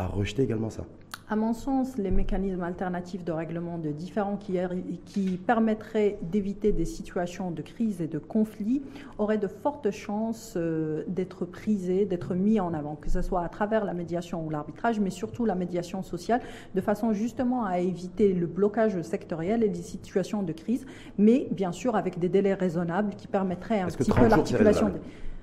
a 0.00 0.06
rejeté 0.06 0.42
également 0.42 0.70
ça. 0.70 0.84
À 1.28 1.36
mon 1.36 1.52
sens, 1.52 1.96
les 1.96 2.10
mécanismes 2.10 2.64
alternatifs 2.64 3.24
de 3.24 3.30
règlement 3.30 3.78
de 3.78 3.90
différents 3.90 4.36
qui, 4.36 4.58
qui 5.04 5.36
permettraient 5.36 6.18
d'éviter 6.22 6.72
des 6.72 6.84
situations 6.84 7.52
de 7.52 7.62
crise 7.62 8.00
et 8.00 8.08
de 8.08 8.18
conflit 8.18 8.82
auraient 9.16 9.38
de 9.38 9.46
fortes 9.46 9.92
chances 9.92 10.54
euh, 10.56 11.04
d'être 11.06 11.44
prisés, 11.44 12.04
d'être 12.04 12.34
mis 12.34 12.58
en 12.58 12.74
avant, 12.74 12.96
que 12.96 13.08
ce 13.08 13.22
soit 13.22 13.44
à 13.44 13.48
travers 13.48 13.84
la 13.84 13.94
médiation 13.94 14.44
ou 14.44 14.50
l'arbitrage, 14.50 14.98
mais 14.98 15.10
surtout 15.10 15.44
la 15.44 15.54
médiation 15.54 16.02
sociale, 16.02 16.40
de 16.74 16.80
façon 16.80 17.12
justement 17.12 17.64
à 17.64 17.78
éviter 17.78 18.32
le 18.32 18.48
blocage 18.48 19.00
sectoriel 19.02 19.62
et 19.62 19.68
des 19.68 19.82
situations 19.82 20.42
de 20.42 20.52
crise, 20.52 20.84
mais 21.16 21.46
bien 21.52 21.70
sûr 21.70 21.94
avec 21.94 22.18
des 22.18 22.28
délais 22.28 22.54
raisonnables 22.54 23.14
qui 23.14 23.28
permettraient 23.28 23.82
un 23.82 23.86
petit 23.86 24.10
peu 24.10 24.26
l'articulation. 24.26 24.90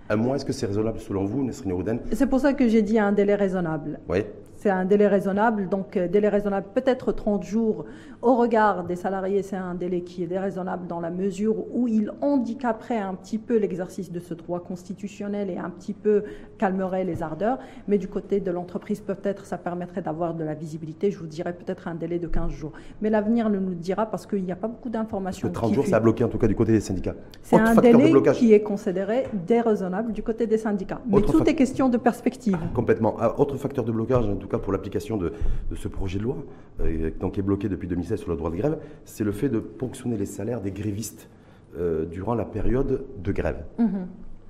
Un 0.10 0.16
mois, 0.16 0.36
est-ce 0.36 0.46
que 0.46 0.54
c'est 0.54 0.66
raisonnable 0.66 1.00
selon 1.00 1.26
vous, 1.26 1.44
Nesrine 1.44 1.74
Rouden 1.74 2.00
C'est 2.12 2.28
pour 2.28 2.40
ça 2.40 2.54
que 2.54 2.68
j'ai 2.68 2.82
dit 2.82 2.98
un 2.98 3.12
délai 3.12 3.36
raisonnable. 3.36 4.00
Oui. 4.08 4.20
C'est 4.68 4.74
un 4.74 4.84
délai 4.84 5.08
raisonnable. 5.08 5.70
Donc, 5.70 5.96
euh, 5.96 6.10
délai 6.10 6.28
raisonnable, 6.28 6.68
peut-être 6.76 7.14
30 7.14 7.42
jours. 7.42 7.86
Au 8.22 8.36
regard 8.36 8.84
des 8.84 8.98
salariés, 8.98 9.42
c'est 9.42 9.56
un 9.56 9.76
délai 9.76 10.02
qui 10.02 10.24
est 10.24 10.28
déraisonnable 10.28 10.88
dans 10.88 11.00
la 11.00 11.10
mesure 11.10 11.56
où 11.74 11.88
il 11.88 12.12
handicaperait 12.20 12.98
un 12.98 13.14
petit 13.14 13.38
peu 13.38 13.58
l'exercice 13.58 14.12
de 14.12 14.20
ce 14.20 14.34
droit 14.34 14.60
constitutionnel 14.60 15.50
et 15.50 15.58
un 15.58 15.70
petit 15.70 15.94
peu 15.94 16.24
calmerait 16.58 17.06
les 17.06 17.24
ardeurs. 17.24 17.60
Mais 17.88 17.98
du 17.98 18.10
côté 18.10 18.42
de 18.42 18.52
l'entreprise, 18.52 19.00
peut-être, 19.00 19.46
ça 19.46 19.58
permettrait 19.58 20.02
d'avoir 20.02 20.34
de 20.34 20.44
la 20.44 20.54
visibilité. 20.54 21.12
Je 21.12 21.20
vous 21.20 21.28
dirais 21.28 21.54
peut-être 21.54 21.88
un 21.88 21.96
délai 21.96 22.20
de 22.20 22.28
15 22.28 22.52
jours. 22.52 22.74
Mais 23.02 23.10
l'avenir 23.10 23.50
nous 23.50 23.70
le 23.70 23.76
dira 23.76 24.08
parce 24.08 24.26
qu'il 24.28 24.44
n'y 24.44 24.52
a 24.52 24.58
pas 24.58 24.68
beaucoup 24.68 24.90
d'informations. 24.90 25.50
30 25.50 25.74
jours, 25.74 25.86
ça 25.86 25.96
a 25.96 26.00
bloqué 26.02 26.26
en 26.26 26.28
tout 26.28 26.40
cas 26.40 26.48
du 26.48 26.56
côté 26.56 26.74
des 26.74 26.82
syndicats. 26.82 27.16
C'est 27.42 27.56
un 27.56 27.76
délai 27.76 28.12
qui 28.34 28.52
est 28.52 28.64
considéré 28.64 29.28
déraisonnable 29.48 30.12
du 30.12 30.24
côté 30.24 30.46
des 30.46 30.58
syndicats. 30.58 31.00
Mais 31.08 31.22
tout 31.22 31.48
est 31.48 31.56
question 31.56 31.88
de 31.88 31.96
perspective. 31.96 32.58
Complètement. 32.74 33.16
Ah, 33.20 33.40
autre 33.40 33.56
facteur 33.56 33.86
de 33.86 33.94
blocage, 33.94 34.28
en 34.28 34.36
tout 34.36 34.50
cas 34.50 34.57
pour 34.60 34.74
l'application 34.74 35.18
de, 35.18 35.34
ce 35.76 35.88
projet 35.88 36.20
de 36.20 36.24
loi, 36.24 36.38
euh, 36.82 37.12
donc 37.20 37.34
qui 37.34 37.40
est 37.40 37.44
bloqué 37.44 37.70
depuis 37.70 37.88
2016 37.88 38.20
sur 38.20 38.30
le 38.30 38.38
droit 38.38 38.52
de 38.52 38.56
grève, 38.56 38.78
c'est 39.06 39.24
le 39.24 39.32
fait 39.32 39.50
de 39.50 39.60
ponctionner 39.60 40.18
les 40.18 40.26
salaires 40.26 40.62
des 40.62 40.72
grévistes 40.72 41.30
euh, 41.78 42.06
durant 42.06 42.36
la 42.36 42.46
période 42.46 43.06
de 43.22 43.32
grève. 43.32 43.64
Mhm. 43.78 44.08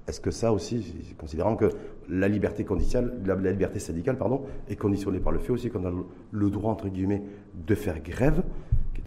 Est-ce 0.07 0.21
que 0.21 0.31
ça 0.31 0.53
aussi, 0.53 0.95
considérant 1.17 1.57
que 1.57 1.69
la 2.09 2.29
liberté 2.29 2.63
conditionnelle, 2.63 3.11
la, 3.25 3.35
liberté 3.51 3.79
syndicale, 3.79 4.17
pardon, 4.17 4.43
est 4.69 4.77
conditionnée 4.77 5.19
par 5.19 5.33
le 5.33 5.39
fait 5.39 5.51
aussi 5.51 5.69
qu'on 5.69 5.85
a 5.85 5.91
le 6.31 6.49
droit 6.49 6.71
entre 6.71 6.87
guillemets 6.87 7.21
de 7.53 7.75
faire 7.75 8.01
grève, 8.01 8.41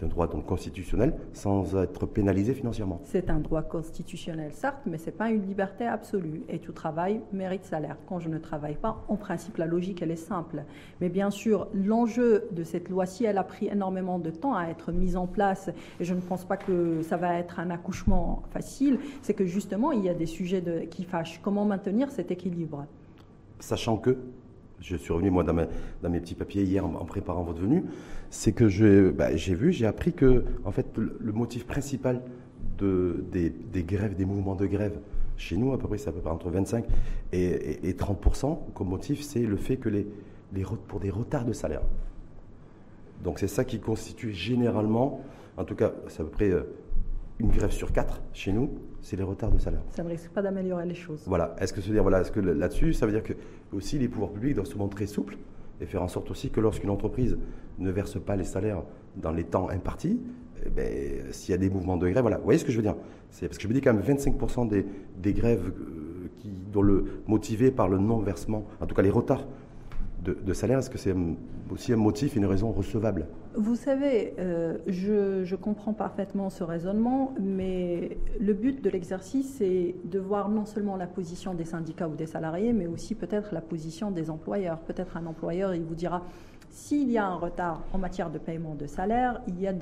un 0.03 0.07
droit 0.07 0.27
donc 0.27 0.45
constitutionnel 0.45 1.13
sans 1.33 1.75
être 1.75 2.05
pénalisé 2.05 2.53
financièrement. 2.53 3.01
C'est 3.03 3.29
un 3.29 3.39
droit 3.39 3.61
constitutionnel, 3.61 4.51
certes, 4.53 4.81
mais 4.85 4.97
ce 4.97 5.07
n'est 5.07 5.11
pas 5.11 5.29
une 5.29 5.45
liberté 5.45 5.85
absolue. 5.85 6.43
Et 6.49 6.59
tout 6.59 6.71
travail 6.71 7.21
mérite 7.31 7.65
salaire. 7.65 7.97
Quand 8.07 8.19
je 8.19 8.29
ne 8.29 8.37
travaille 8.37 8.75
pas, 8.75 9.03
en 9.07 9.15
principe, 9.15 9.57
la 9.57 9.65
logique, 9.65 10.01
elle 10.01 10.11
est 10.11 10.15
simple. 10.15 10.63
Mais 10.99 11.09
bien 11.09 11.29
sûr, 11.29 11.67
l'enjeu 11.73 12.47
de 12.51 12.63
cette 12.63 12.89
loi-ci, 12.89 13.25
elle 13.25 13.37
a 13.37 13.43
pris 13.43 13.67
énormément 13.67 14.19
de 14.19 14.29
temps 14.29 14.55
à 14.55 14.67
être 14.67 14.91
mise 14.91 15.15
en 15.15 15.27
place. 15.27 15.69
Et 15.99 16.05
je 16.05 16.13
ne 16.13 16.21
pense 16.21 16.45
pas 16.45 16.57
que 16.57 17.01
ça 17.01 17.17
va 17.17 17.35
être 17.35 17.59
un 17.59 17.69
accouchement 17.69 18.43
facile. 18.51 18.99
C'est 19.21 19.33
que 19.33 19.45
justement, 19.45 19.91
il 19.91 20.03
y 20.03 20.09
a 20.09 20.13
des 20.13 20.25
sujets 20.25 20.61
de, 20.61 20.81
qui 20.81 21.03
fâchent. 21.03 21.39
Comment 21.43 21.65
maintenir 21.65 22.09
cet 22.11 22.31
équilibre? 22.31 22.85
Sachant 23.59 23.97
que 23.97 24.17
je 24.81 24.95
suis 24.95 25.13
revenu 25.13 25.29
moi 25.29 25.43
dans, 25.43 25.53
mes 25.53 26.19
petits 26.19 26.35
papiers 26.35 26.63
hier 26.63 26.85
en, 26.85 27.05
préparant 27.05 27.43
votre 27.43 27.61
venue, 27.61 27.85
c'est 28.31 28.53
que 28.53 29.11
bah, 29.11 29.35
j'ai 29.35 29.53
vu, 29.53 29.71
j'ai 29.71 29.85
appris 29.85 30.13
que 30.13 30.45
en 30.63 30.71
fait 30.71 30.87
le, 30.97 31.33
motif 31.33 31.67
principal 31.67 32.21
de, 32.79 33.23
des, 33.31 33.83
grèves, 33.83 34.15
des 34.15 34.25
mouvements 34.25 34.55
de 34.55 34.65
grève 34.65 34.97
chez 35.37 35.57
nous, 35.57 35.73
à 35.73 35.77
peu 35.77 35.87
près, 35.87 35.97
c'est 35.97 36.09
à 36.09 36.13
peu 36.13 36.21
près 36.21 36.31
entre 36.31 36.49
25 36.49 36.85
et, 37.33 37.93
30% 37.93 38.57
comme 38.73 38.87
motif, 38.87 39.21
c'est 39.21 39.41
le 39.41 39.57
fait 39.57 39.75
que 39.75 39.89
les, 39.89 40.07
les, 40.53 40.63
pour 40.63 40.99
des 41.01 41.09
retards 41.09 41.45
de 41.45 41.53
salaire. 41.53 41.81
Donc 43.21 43.37
c'est 43.37 43.49
ça 43.49 43.65
qui 43.65 43.79
constitue 43.79 44.31
généralement, 44.31 45.21
en 45.57 45.65
tout 45.65 45.75
cas, 45.75 45.91
c'est 46.07 46.21
à 46.21 46.23
peu 46.23 46.31
près 46.31 46.49
euh, 46.49 46.63
une 47.39 47.51
grève 47.51 47.71
sur 47.71 47.91
quatre 47.91 48.21
chez 48.33 48.53
nous, 48.53 48.71
c'est 49.01 49.17
les 49.17 49.23
retards 49.23 49.51
de 49.51 49.59
salaire. 49.59 49.81
Ça 49.91 50.03
ne 50.03 50.09
risque 50.09 50.29
pas 50.29 50.41
d'améliorer 50.41 50.85
les 50.85 50.95
choses. 50.95 51.21
Voilà. 51.27 51.53
Est-ce 51.59 51.73
que, 51.73 51.81
dire, 51.81 52.01
voilà, 52.01 52.21
est-ce 52.21 52.31
que 52.31 52.39
là-dessus, 52.39 52.93
ça 52.93 53.05
veut 53.05 53.11
dire 53.11 53.23
que 53.23 53.33
aussi 53.73 53.99
les 53.99 54.07
pouvoirs 54.07 54.31
publics 54.31 54.55
doivent 54.55 54.67
se 54.67 54.77
montrer 54.77 55.05
souples 55.05 55.37
et 55.81 55.85
faire 55.85 56.03
en 56.03 56.07
sorte 56.07 56.29
aussi 56.31 56.49
que 56.49 56.61
lorsqu'une 56.61 56.89
entreprise 56.89 57.37
ne 57.79 57.91
verse 57.91 58.19
pas 58.21 58.35
les 58.35 58.43
salaires 58.43 58.83
dans 59.15 59.31
les 59.31 59.43
temps 59.43 59.69
impartis, 59.69 60.19
eh 60.65 60.69
ben, 60.69 61.31
s'il 61.31 61.51
y 61.51 61.55
a 61.55 61.57
des 61.57 61.69
mouvements 61.69 61.97
de 61.97 62.07
grève, 62.07 62.21
voilà. 62.21 62.37
Vous 62.37 62.43
voyez 62.43 62.59
ce 62.59 62.65
que 62.65 62.71
je 62.71 62.77
veux 62.77 62.83
dire? 62.83 62.95
C'est 63.31 63.47
parce 63.47 63.57
que 63.57 63.63
je 63.63 63.67
me 63.67 63.73
dis 63.73 63.81
quand 63.81 63.93
même 63.93 64.03
25% 64.03 64.67
des, 64.67 65.33
grèves 65.33 65.67
euh, 65.67 66.29
qui, 66.37 66.49
dont 66.71 66.81
le 66.81 67.05
motivé 67.27 67.71
par 67.71 67.87
le 67.87 67.97
non-versement, 67.97 68.65
en 68.79 68.85
tout 68.85 68.95
cas 68.95 69.01
les 69.01 69.09
retards 69.09 69.47
de, 70.23 70.53
salaire, 70.53 70.77
est-ce 70.77 70.91
que 70.91 70.99
c'est 70.99 71.15
aussi 71.71 71.93
un 71.93 71.97
motif, 71.97 72.35
une 72.35 72.45
raison 72.45 72.71
recevable? 72.71 73.25
Vous 73.53 73.75
savez, 73.75 74.33
euh, 74.39 74.77
je, 74.87 75.55
comprends 75.55 75.93
parfaitement 75.93 76.49
ce 76.49 76.63
raisonnement, 76.63 77.33
mais 77.37 78.17
le 78.39 78.53
but 78.53 78.81
de 78.81 78.89
l'exercice, 78.89 79.55
c'est 79.57 79.93
de 80.05 80.19
voir 80.19 80.47
non 80.47 80.65
seulement 80.65 80.95
la 80.95 81.07
position 81.07 81.53
des 81.53 81.65
syndicats 81.65 82.07
ou 82.07 82.15
des 82.15 82.27
salariés, 82.27 82.71
mais 82.71 82.87
aussi 82.87 83.13
peut-être 83.13 83.53
la 83.53 83.59
position 83.59 84.09
des 84.09 84.29
employeurs. 84.29 84.79
Peut-être 84.79 85.17
un 85.17 85.25
employeur, 85.25 85.75
il 85.75 85.83
vous 85.83 85.95
dira, 85.95 86.23
s'il 86.71 87.11
y 87.11 87.17
a 87.17 87.25
un 87.25 87.35
retard 87.35 87.81
en 87.93 87.97
matière 87.97 88.29
de 88.29 88.37
paiement 88.37 88.75
de 88.75 88.87
salaire, 88.87 89.41
il 89.47 89.59
y 89.59 89.67
a 89.67 89.73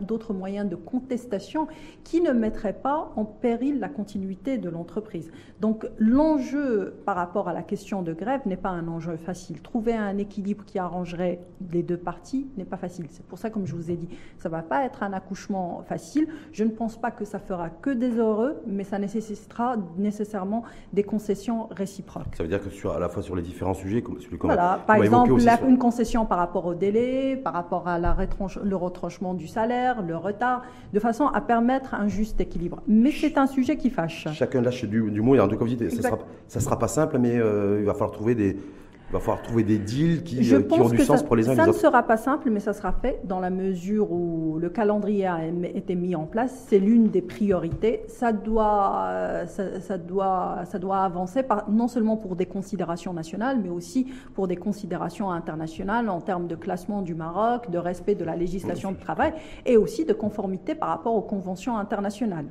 d'autres 0.00 0.34
moyens 0.34 0.68
de 0.68 0.76
contestation 0.76 1.66
qui 2.04 2.20
ne 2.20 2.32
mettraient 2.32 2.74
pas 2.74 3.12
en 3.16 3.24
péril 3.24 3.80
la 3.80 3.88
continuité 3.88 4.58
de 4.58 4.68
l'entreprise. 4.68 5.32
Donc 5.60 5.86
l'enjeu 5.98 6.94
par 7.06 7.16
rapport 7.16 7.48
à 7.48 7.54
la 7.54 7.62
question 7.62 8.02
de 8.02 8.12
grève 8.12 8.42
n'est 8.46 8.58
pas 8.58 8.68
un 8.68 8.88
enjeu 8.88 9.16
facile. 9.16 9.62
Trouver 9.62 9.94
un 9.94 10.18
équilibre 10.18 10.64
qui 10.64 10.78
arrangerait 10.78 11.40
les 11.72 11.82
deux 11.82 11.96
parties 11.96 12.46
n'est 12.58 12.64
pas 12.64 12.76
facile. 12.76 13.06
C'est 13.08 13.24
pour 13.24 13.38
ça, 13.38 13.48
comme 13.48 13.66
je 13.66 13.74
vous 13.74 13.90
ai 13.90 13.96
dit, 13.96 14.08
ça 14.38 14.48
ne 14.48 14.54
va 14.54 14.62
pas 14.62 14.84
être 14.84 15.02
un 15.02 15.14
accouchement 15.14 15.82
facile. 15.88 16.28
Je 16.52 16.64
ne 16.64 16.70
pense 16.70 17.00
pas 17.00 17.10
que 17.10 17.24
ça 17.24 17.38
fera 17.38 17.70
que 17.70 17.90
des 17.90 18.18
heureux, 18.18 18.60
mais 18.66 18.84
ça 18.84 18.98
nécessitera 18.98 19.76
nécessairement 19.96 20.64
des 20.92 21.04
concessions 21.04 21.68
réciproques. 21.70 22.36
Ça 22.36 22.42
veut 22.42 22.48
dire 22.48 22.62
que 22.62 22.70
sur, 22.70 22.92
à 22.92 22.98
la 22.98 23.08
fois 23.08 23.22
sur 23.22 23.34
les 23.34 23.42
différents 23.42 23.74
sujets, 23.74 24.02
comme 24.02 24.20
celui 24.20 24.36
qu'on 24.36 24.48
voilà, 24.48 24.80
par 24.86 24.96
exemple, 24.96 25.32
une 25.66 25.78
concession 25.78 26.26
par 26.26 26.33
rapport 26.38 26.66
au 26.66 26.74
délai, 26.74 27.36
par 27.36 27.52
rapport 27.52 27.88
à 27.88 27.98
la 27.98 28.14
le 28.62 28.76
retranchement 28.76 29.34
du 29.34 29.46
salaire, 29.46 30.02
le 30.02 30.16
retard, 30.16 30.62
de 30.92 31.00
façon 31.00 31.26
à 31.26 31.40
permettre 31.40 31.94
un 31.94 32.08
juste 32.08 32.40
équilibre. 32.40 32.82
Mais 32.86 33.10
c'est 33.10 33.38
un 33.38 33.46
sujet 33.46 33.76
qui 33.76 33.90
fâche. 33.90 34.28
Chacun 34.32 34.60
lâche 34.62 34.84
du, 34.84 35.10
du 35.10 35.20
mot 35.20 35.34
et 35.34 35.40
en 35.40 35.48
cas, 35.48 35.64
ça 36.48 36.58
ne 36.58 36.64
sera, 36.64 36.78
pas 36.78 36.88
simple, 36.88 37.18
mais 37.18 37.38
euh, 37.38 37.78
il 37.80 37.86
va 37.86 37.92
falloir 37.92 38.12
trouver 38.12 38.34
des, 38.34 38.56
va 39.14 39.20
falloir 39.20 39.42
trouver 39.42 39.62
des 39.62 39.78
deals 39.78 40.22
qui, 40.22 40.52
euh, 40.52 40.62
ont 40.70 40.88
du 40.88 40.98
sens 40.98 41.22
pour 41.22 41.36
les 41.36 41.48
uns 41.48 41.52
et 41.52 41.54
les 41.54 41.62
autres. 41.62 41.72
Ça 41.72 41.78
ne 41.78 41.92
sera 41.92 42.02
pas 42.02 42.16
simple, 42.16 42.50
mais 42.50 42.60
ça 42.60 42.72
sera 42.72 42.92
fait 42.92 43.20
dans 43.24 43.40
la 43.40 43.50
mesure 43.50 44.10
où 44.10 44.58
le 44.58 44.68
calendrier 44.68 45.26
a 45.26 45.38
été 45.46 45.94
mis 45.94 46.14
en 46.14 46.24
place. 46.24 46.66
C'est 46.68 46.78
l'une 46.78 47.08
des 47.08 47.22
priorités. 47.22 48.02
Ça 48.08 48.32
doit, 48.32 49.04
euh, 49.06 49.46
ça, 49.46 49.98
doit, 49.98 50.60
ça 50.64 50.78
doit 50.78 50.98
avancer, 50.98 51.42
non 51.68 51.88
seulement 51.88 52.16
pour 52.16 52.36
des 52.36 52.46
considérations 52.46 53.12
nationales, 53.12 53.58
mais 53.62 53.70
aussi 53.70 54.06
pour 54.34 54.48
des 54.48 54.56
considérations 54.56 55.30
internationales 55.30 56.08
en 56.08 56.20
termes 56.20 56.46
de 56.46 56.56
classement 56.56 57.02
du 57.02 57.14
Maroc, 57.14 57.70
de 57.70 57.78
respect 57.78 58.14
de 58.14 58.24
la 58.24 58.36
législation 58.36 58.92
de 58.92 58.96
travail 58.98 59.32
et 59.64 59.76
aussi 59.76 60.04
de 60.04 60.12
conformité 60.12 60.74
par 60.74 60.88
rapport 60.88 61.14
aux 61.14 61.22
conventions 61.22 61.76
internationales. 61.76 62.46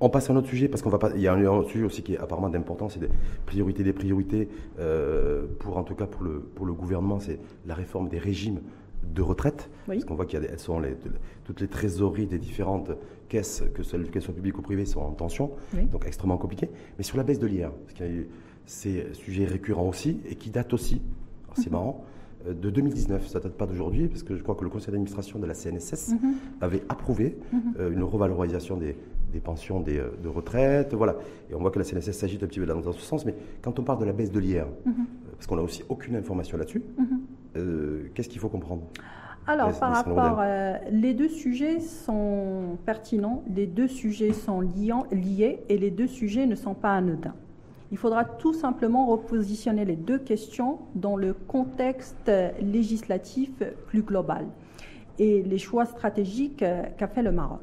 On 0.00 0.10
passe 0.10 0.28
à 0.28 0.32
un 0.32 0.36
autre 0.36 0.48
sujet 0.48 0.68
parce 0.68 0.82
qu'on 0.82 0.90
va 0.90 0.98
pas. 0.98 1.10
Il 1.14 1.22
y 1.22 1.28
a 1.28 1.32
un 1.32 1.44
autre 1.46 1.70
sujet 1.70 1.84
aussi 1.84 2.02
qui 2.02 2.14
est 2.14 2.18
apparemment 2.18 2.50
d'importance, 2.50 2.94
c'est 2.94 3.00
des 3.00 3.08
priorités 3.46 3.82
des 3.82 3.94
priorités 3.94 4.48
euh, 4.78 5.46
pour 5.58 5.78
en 5.78 5.84
tout 5.84 5.94
cas 5.94 6.06
pour 6.06 6.22
le 6.22 6.40
pour 6.40 6.66
le 6.66 6.74
gouvernement, 6.74 7.18
c'est 7.18 7.38
la 7.66 7.74
réforme 7.74 8.08
des 8.08 8.18
régimes 8.18 8.60
de 9.02 9.22
retraite. 9.22 9.70
Parce 9.86 10.04
qu'on 10.04 10.14
voit 10.14 10.26
qu'il 10.26 10.42
y 10.42 10.46
a 10.46 10.58
sont 10.58 10.80
les, 10.80 10.96
toutes 11.44 11.60
les 11.60 11.68
trésoreries 11.68 12.26
des 12.26 12.38
différentes 12.38 12.90
caisses, 13.28 13.62
que 13.74 13.82
ce 13.82 13.96
qu'elles 13.96 14.22
soient 14.22 14.34
publiques 14.34 14.58
ou 14.58 14.62
privées, 14.62 14.84
sont 14.84 15.00
en 15.00 15.12
tension, 15.12 15.52
donc 15.92 16.06
extrêmement 16.06 16.38
compliqué. 16.38 16.68
Mais 16.98 17.04
sur 17.04 17.16
la 17.16 17.22
baisse 17.22 17.38
de 17.38 17.46
l'IR, 17.46 17.70
parce 17.70 17.94
qu'il 17.94 18.06
y 18.06 18.08
a 18.08 18.12
eu 18.12 18.28
ces 18.66 19.06
sujets 19.14 19.44
récurrents 19.44 19.88
aussi 19.88 20.20
et 20.28 20.34
qui 20.34 20.50
datent 20.50 20.74
aussi. 20.74 21.00
C'est 21.54 21.66
mhm. 21.66 21.72
marrant 21.72 22.04
euh, 22.46 22.52
de 22.52 22.68
2019, 22.68 23.26
ça 23.28 23.40
date 23.40 23.52
pas 23.52 23.66
d'aujourd'hui, 23.66 24.08
parce 24.08 24.22
que 24.22 24.36
je 24.36 24.42
crois 24.42 24.54
que 24.54 24.64
le 24.64 24.70
conseil 24.70 24.88
d'administration 24.88 25.38
de 25.38 25.46
la 25.46 25.54
CNSS 25.54 26.10
mhm. 26.10 26.34
avait 26.60 26.82
approuvé 26.88 27.36
mhm. 27.52 27.60
euh, 27.78 27.92
une 27.92 28.02
revalorisation 28.02 28.76
des, 28.76 28.96
des 29.32 29.40
pensions 29.40 29.80
des, 29.80 29.98
euh, 29.98 30.16
de 30.22 30.28
retraite, 30.28 30.94
voilà. 30.94 31.16
Et 31.50 31.54
on 31.54 31.58
voit 31.58 31.70
que 31.70 31.78
la 31.78 31.84
CNSS 31.84 32.12
s'agit 32.12 32.36
un 32.36 32.46
petit 32.46 32.60
peu 32.60 32.66
dans, 32.66 32.92
ce 32.92 33.00
sens, 33.00 33.24
mais 33.24 33.34
quand 33.62 33.78
on 33.78 33.82
parle 33.82 34.00
de 34.00 34.04
la 34.04 34.12
baisse 34.12 34.30
de 34.30 34.38
l'IR, 34.38 34.66
mhm. 34.84 34.92
euh, 34.92 35.30
parce 35.32 35.46
qu'on 35.46 35.56
n'a 35.56 35.62
aussi 35.62 35.82
aucune 35.88 36.16
information 36.16 36.56
là-dessus, 36.56 36.82
mhm. 36.98 37.20
euh, 37.56 38.10
qu'est-ce 38.14 38.28
qu'il 38.28 38.40
faut 38.40 38.48
comprendre? 38.48 38.82
Alors, 39.48 39.78
par 39.78 39.92
rapport, 39.92 40.42
les 40.90 41.14
deux 41.14 41.28
sujets 41.28 41.78
sont 41.78 42.78
pertinents, 42.84 43.44
les 43.54 43.68
deux 43.68 43.86
sujets 43.86 44.32
sont 44.32 44.60
liés 44.60 45.60
et 45.68 45.78
les 45.78 45.92
deux 45.92 46.08
sujets 46.08 46.46
ne 46.46 46.56
sont 46.56 46.74
pas 46.74 46.96
anodins. 46.96 47.34
Il 47.92 47.96
faudra 47.96 48.24
tout 48.24 48.54
simplement 48.54 49.06
repositionner 49.06 49.84
les 49.84 49.94
deux 49.94 50.18
questions 50.18 50.80
dans 50.96 51.16
le 51.16 51.32
contexte 51.32 52.28
législatif 52.60 53.52
plus 53.86 54.02
global 54.02 54.46
et 55.20 55.44
les 55.44 55.58
choix 55.58 55.84
stratégiques 55.84 56.64
qu'a 56.98 57.06
fait 57.06 57.22
le 57.22 57.30
Maroc. 57.30 57.60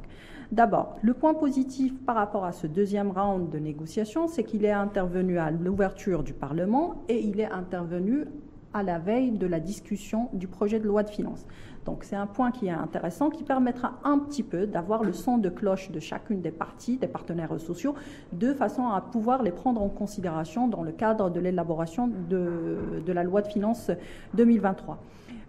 D'abord, 0.53 0.97
le 1.01 1.15
point 1.15 1.33
positif 1.33 1.93
par 2.05 2.13
rapport 2.13 2.45
à 2.45 2.51
ce 2.51 2.67
deuxième 2.67 3.09
round 3.09 3.49
de 3.49 3.57
négociation, 3.57 4.27
c'est 4.27 4.43
qu'il 4.43 4.65
est 4.65 4.71
intervenu 4.71 5.39
à 5.39 5.49
l'ouverture 5.49 6.21
du 6.21 6.33
Parlement 6.33 7.01
et 7.09 7.19
il 7.21 7.39
est 7.39 7.49
intervenu 7.51 8.25
à 8.71 8.83
la 8.83 8.99
veille 8.99 9.31
de 9.31 9.47
la 9.47 9.59
discussion 9.59 10.29
du 10.31 10.47
projet 10.47 10.79
de 10.79 10.87
loi 10.87 11.01
de 11.01 11.09
finances. 11.09 11.47
Donc 11.87 12.03
c'est 12.03 12.15
un 12.15 12.27
point 12.27 12.51
qui 12.51 12.67
est 12.67 12.69
intéressant, 12.69 13.31
qui 13.31 13.43
permettra 13.43 13.93
un 14.03 14.19
petit 14.19 14.43
peu 14.43 14.67
d'avoir 14.67 15.03
le 15.03 15.11
son 15.11 15.39
de 15.39 15.49
cloche 15.49 15.89
de 15.89 15.99
chacune 15.99 16.41
des 16.41 16.51
parties, 16.51 16.97
des 16.97 17.07
partenaires 17.07 17.59
sociaux, 17.59 17.95
de 18.31 18.53
façon 18.53 18.87
à 18.89 19.01
pouvoir 19.01 19.41
les 19.41 19.51
prendre 19.51 19.81
en 19.81 19.89
considération 19.89 20.67
dans 20.67 20.83
le 20.83 20.91
cadre 20.91 21.31
de 21.31 21.39
l'élaboration 21.39 22.11
de, 22.29 23.01
de 23.03 23.11
la 23.11 23.23
loi 23.23 23.41
de 23.41 23.47
finances 23.47 23.89
2023. 24.35 24.99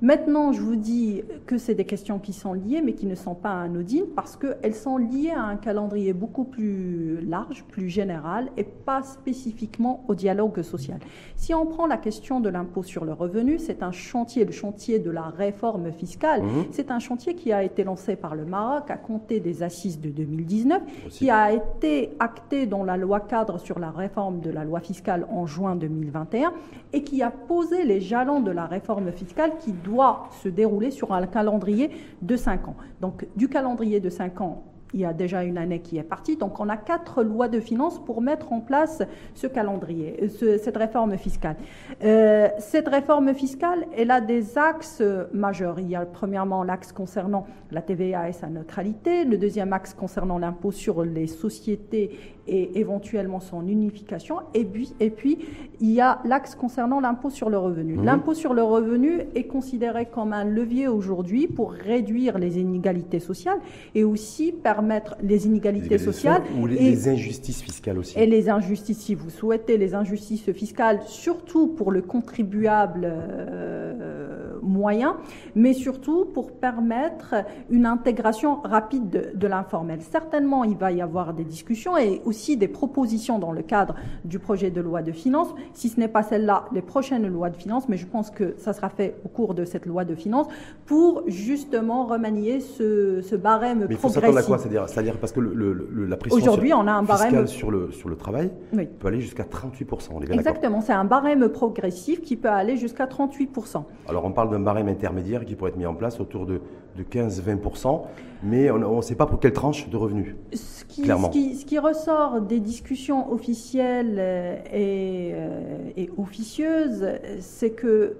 Maintenant, 0.02 0.52
je 0.52 0.60
vous 0.60 0.76
dis 0.76 1.22
que 1.46 1.56
c'est 1.56 1.74
des 1.74 1.84
questions 1.84 2.18
qui 2.18 2.32
sont 2.32 2.52
liées, 2.52 2.82
mais 2.82 2.94
qui 2.94 3.06
ne 3.06 3.14
sont 3.14 3.34
pas 3.34 3.62
anodines, 3.62 4.06
parce 4.14 4.36
qu'elles 4.36 4.74
sont 4.74 4.96
liées 4.96 5.30
à 5.30 5.42
un 5.42 5.56
calendrier 5.56 6.12
beaucoup 6.12 6.44
plus 6.44 7.20
large, 7.20 7.64
plus 7.64 7.88
général, 7.88 8.50
et 8.56 8.64
pas 8.64 9.02
spécifiquement 9.02 10.04
au 10.08 10.14
dialogue 10.14 10.62
social. 10.62 10.98
Si 11.36 11.54
on 11.54 11.66
prend 11.66 11.86
la 11.86 11.96
question 11.96 12.40
de 12.40 12.48
l'impôt 12.48 12.82
sur 12.82 13.04
le 13.04 13.12
revenu, 13.12 13.58
c'est 13.58 13.82
un 13.82 13.92
chantier, 13.92 14.44
le 14.44 14.52
chantier 14.52 14.98
de 14.98 15.10
la 15.10 15.22
réforme 15.22 15.92
fiscale, 15.92 16.42
mmh. 16.42 16.64
c'est 16.70 16.90
un 16.90 16.98
chantier 16.98 17.34
qui 17.34 17.52
a 17.52 17.62
été 17.62 17.84
lancé 17.84 18.16
par 18.16 18.34
le 18.34 18.44
Maroc 18.44 18.90
à 18.90 18.96
compter 18.96 19.40
des 19.40 19.62
assises 19.62 20.00
de 20.00 20.10
2019, 20.10 20.82
qui 21.10 21.30
a 21.30 21.52
été 21.52 22.10
acté 22.18 22.66
dans 22.66 22.84
la 22.84 22.96
loi 22.96 23.20
cadre 23.20 23.58
sur 23.58 23.78
la 23.78 23.90
réforme 23.90 24.40
de 24.40 24.50
la 24.50 24.64
loi 24.64 24.80
fiscale 24.80 25.26
en 25.30 25.46
juin 25.46 25.76
2021, 25.76 26.52
et 26.92 27.04
qui 27.04 27.22
a 27.22 27.30
posé 27.30 27.84
les 27.84 28.00
jalons 28.00 28.40
de 28.40 28.50
la 28.50 28.66
réforme 28.66 29.12
fiscale 29.12 29.52
qui 29.60 29.72
doit 29.84 30.28
se 30.42 30.48
dérouler 30.48 30.90
sur 30.90 31.12
un 31.12 31.26
calendrier 31.26 31.90
de 32.22 32.36
5 32.36 32.68
ans. 32.68 32.76
Donc 33.00 33.26
du 33.36 33.48
calendrier 33.48 34.00
de 34.00 34.10
5 34.10 34.40
ans, 34.40 34.64
il 34.94 35.00
y 35.00 35.04
a 35.04 35.12
déjà 35.12 35.42
une 35.42 35.58
année 35.58 35.80
qui 35.80 35.98
est 35.98 36.04
partie. 36.04 36.36
Donc 36.36 36.60
on 36.60 36.68
a 36.68 36.76
quatre 36.76 37.22
lois 37.22 37.48
de 37.48 37.60
finances 37.60 37.98
pour 37.98 38.22
mettre 38.22 38.52
en 38.52 38.60
place 38.60 39.02
ce 39.34 39.48
calendrier, 39.48 40.28
cette 40.28 40.76
réforme 40.76 41.18
fiscale. 41.18 41.56
Euh, 42.04 42.48
cette 42.58 42.88
réforme 42.88 43.34
fiscale, 43.34 43.86
elle 43.96 44.12
a 44.12 44.20
des 44.20 44.56
axes 44.56 45.02
majeurs. 45.32 45.80
Il 45.80 45.88
y 45.88 45.96
a 45.96 46.06
premièrement 46.06 46.62
l'axe 46.62 46.92
concernant 46.92 47.46
la 47.72 47.82
TVA 47.82 48.28
et 48.28 48.32
sa 48.32 48.46
neutralité, 48.46 49.24
le 49.24 49.36
deuxième 49.36 49.72
axe 49.72 49.94
concernant 49.94 50.38
l'impôt 50.38 50.70
sur 50.70 51.02
les 51.02 51.26
sociétés 51.26 52.16
et 52.46 52.78
éventuellement 52.78 53.40
son 53.40 53.66
unification. 53.66 54.36
Et 54.54 54.64
puis, 54.64 54.94
et 55.00 55.10
puis 55.10 55.38
il 55.80 55.90
y 55.90 56.00
a 56.00 56.20
l'axe 56.24 56.54
concernant 56.54 57.00
l'impôt 57.00 57.30
sur 57.30 57.50
le 57.50 57.58
revenu. 57.58 57.96
Mmh. 57.96 58.04
L'impôt 58.04 58.34
sur 58.34 58.54
le 58.54 58.62
revenu 58.62 59.22
est 59.34 59.44
considéré 59.44 60.06
comme 60.06 60.32
un 60.32 60.44
levier 60.44 60.88
aujourd'hui 60.88 61.46
pour 61.46 61.72
réduire 61.72 62.38
les 62.38 62.58
inégalités 62.58 63.20
sociales 63.20 63.58
et 63.94 64.04
aussi 64.04 64.52
permettre 64.52 65.16
les 65.22 65.46
inégalités 65.46 65.98
sociales. 65.98 66.42
Ou 66.60 66.66
les, 66.66 67.08
injustices 67.08 67.62
fiscales 67.62 67.98
aussi. 67.98 68.18
Et 68.18 68.26
les 68.26 68.48
injustices, 68.48 68.98
si 68.98 69.14
vous 69.14 69.30
souhaitez, 69.30 69.78
les 69.78 69.94
injustices 69.94 70.50
fiscales, 70.52 71.00
surtout 71.06 71.68
pour 71.68 71.90
le 71.90 72.02
contribuable 72.02 73.02
euh, 73.04 74.58
moyen, 74.62 75.16
mais 75.54 75.72
surtout 75.72 76.24
pour 76.24 76.52
permettre 76.52 77.34
une 77.70 77.86
intégration 77.86 78.60
rapide 78.62 79.10
de, 79.10 79.30
de 79.34 79.46
l'informel. 79.46 80.00
Certainement, 80.02 80.64
il 80.64 80.76
va 80.76 80.92
y 80.92 81.00
avoir 81.00 81.34
des 81.34 81.44
discussions 81.44 81.96
et 81.96 82.20
aussi 82.24 82.33
aussi 82.34 82.56
des 82.56 82.68
propositions 82.68 83.38
dans 83.38 83.52
le 83.52 83.62
cadre 83.62 83.94
du 84.24 84.40
projet 84.40 84.70
de 84.70 84.80
loi 84.80 85.02
de 85.02 85.12
finances. 85.12 85.54
Si 85.72 85.88
ce 85.88 86.00
n'est 86.00 86.08
pas 86.08 86.24
celle-là, 86.24 86.64
les 86.72 86.82
prochaines 86.82 87.26
lois 87.28 87.48
de 87.48 87.56
finances, 87.56 87.88
mais 87.88 87.96
je 87.96 88.06
pense 88.06 88.30
que 88.30 88.54
ça 88.58 88.72
sera 88.72 88.88
fait 88.88 89.14
au 89.24 89.28
cours 89.28 89.54
de 89.54 89.64
cette 89.64 89.86
loi 89.86 90.04
de 90.04 90.16
finances 90.16 90.48
pour 90.84 91.22
justement 91.28 92.06
remanier 92.06 92.60
ce, 92.60 93.20
ce 93.22 93.36
barème 93.36 93.86
mais 93.88 93.94
il 93.94 93.96
faut 93.96 94.08
s'attendre 94.08 94.38
à 94.38 94.42
quoi 94.42 94.58
C'est-à-dire 94.58 95.18
parce 95.18 95.32
que 95.32 95.40
le, 95.40 96.06
la 96.06 96.16
pression 96.16 96.36
Aujourd'hui, 96.36 96.72
on 96.72 96.86
a 96.88 96.92
un 96.92 97.04
barème 97.04 97.46
sur 97.46 97.70
le, 97.70 97.92
sur 97.92 98.08
le 98.08 98.16
travail 98.16 98.50
peut 98.98 99.08
aller 99.08 99.20
jusqu'à 99.20 99.44
38%. 99.44 100.08
On 100.12 100.20
est 100.20 100.32
Exactement, 100.32 100.80
c'est 100.80 100.92
un 100.92 101.04
barème 101.04 101.48
progressif 101.48 102.20
qui 102.20 102.36
peut 102.36 102.48
aller 102.48 102.76
jusqu'à 102.76 103.06
38%. 103.06 103.84
Alors 104.08 104.24
on 104.24 104.32
parle 104.32 104.50
d'un 104.50 104.60
barème 104.60 104.88
intermédiaire 104.88 105.44
qui 105.44 105.54
pourrait 105.54 105.70
être 105.70 105.76
mis 105.76 105.86
en 105.86 105.94
place 105.94 106.20
autour 106.20 106.46
de, 106.46 106.60
de 106.96 107.02
15-20%, 107.02 108.02
mais 108.42 108.70
on 108.70 108.96
ne 108.96 109.02
sait 109.02 109.14
pas 109.14 109.26
pour 109.26 109.40
quelle 109.40 109.52
tranche 109.52 109.88
de 109.88 109.96
revenus. 109.96 110.34
Ce 110.52 110.84
qui, 110.84 111.02
clairement. 111.02 111.28
Ce 111.28 111.32
qui, 111.32 111.56
ce 111.56 111.64
qui 111.64 111.78
ressort 111.78 112.40
des 112.40 112.60
discussions 112.60 113.32
officielles 113.32 114.16
euh, 114.18 114.56
euh, 114.72 115.90
et, 115.96 116.10
officieuses, 116.16 117.06
c'est 117.40 117.70
que 117.70 118.16